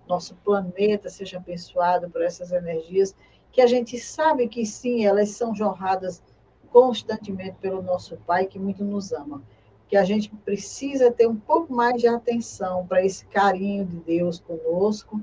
nosso 0.09 0.35
planeta 0.37 1.09
seja 1.09 1.37
abençoado 1.37 2.11
por 2.11 2.23
essas 2.23 2.51
energias 2.51 3.15
que 3.53 3.61
a 3.61 3.67
gente 3.67 3.99
sabe 3.99 4.49
que 4.49 4.65
sim, 4.65 5.05
elas 5.05 5.31
são 5.31 5.55
jorradas 5.55 6.23
constantemente 6.71 7.57
pelo 7.61 7.83
nosso 7.83 8.17
Pai, 8.19 8.47
que 8.47 8.59
muito 8.59 8.85
nos 8.85 9.13
ama. 9.13 9.43
Que 9.91 9.97
a 9.97 10.05
gente 10.05 10.31
precisa 10.45 11.11
ter 11.11 11.27
um 11.27 11.37
pouco 11.37 11.75
mais 11.75 12.01
de 12.01 12.07
atenção 12.07 12.87
para 12.87 13.05
esse 13.05 13.27
carinho 13.27 13.85
de 13.85 13.97
Deus 13.99 14.41
conosco, 14.41 15.21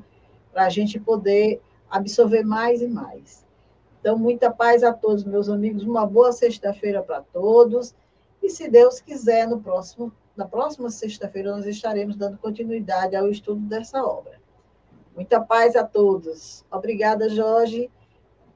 para 0.51 0.65
a 0.65 0.69
gente 0.69 0.99
poder 0.99 1.59
absorver 1.89 2.43
mais 2.43 2.81
e 2.81 2.87
mais. 2.87 3.47
Então, 3.99 4.17
muita 4.17 4.51
paz 4.51 4.83
a 4.83 4.93
todos, 4.93 5.23
meus 5.23 5.49
amigos, 5.49 5.83
uma 5.83 6.05
boa 6.05 6.31
sexta-feira 6.31 7.01
para 7.01 7.21
todos. 7.21 7.95
E 8.43 8.49
se 8.49 8.69
Deus 8.69 8.99
quiser, 8.99 9.47
no 9.47 9.59
próximo, 9.59 10.11
na 10.35 10.45
próxima 10.45 10.89
sexta-feira, 10.89 11.55
nós 11.55 11.65
estaremos 11.65 12.15
dando 12.15 12.37
continuidade 12.37 13.15
ao 13.15 13.29
estudo 13.29 13.61
dessa 13.61 14.03
obra. 14.03 14.37
Muita 15.15 15.41
paz 15.41 15.75
a 15.75 15.83
todos. 15.83 16.63
Obrigada, 16.71 17.27
Jorge 17.27 17.89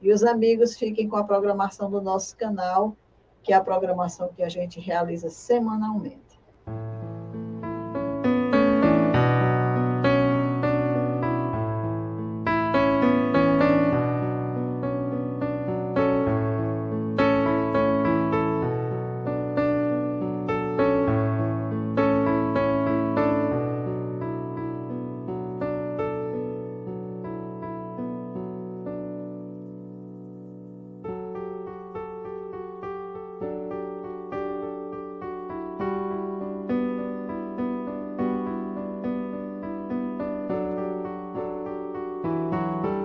E 0.00 0.12
os 0.12 0.22
amigos 0.22 0.76
fiquem 0.76 1.08
com 1.08 1.16
a 1.16 1.24
programação 1.24 1.90
do 1.90 2.00
nosso 2.00 2.36
canal, 2.36 2.96
que 3.42 3.52
é 3.52 3.56
a 3.56 3.60
programação 3.60 4.32
que 4.34 4.42
a 4.42 4.48
gente 4.48 4.80
realiza 4.80 5.28
semanalmente. 5.28 6.31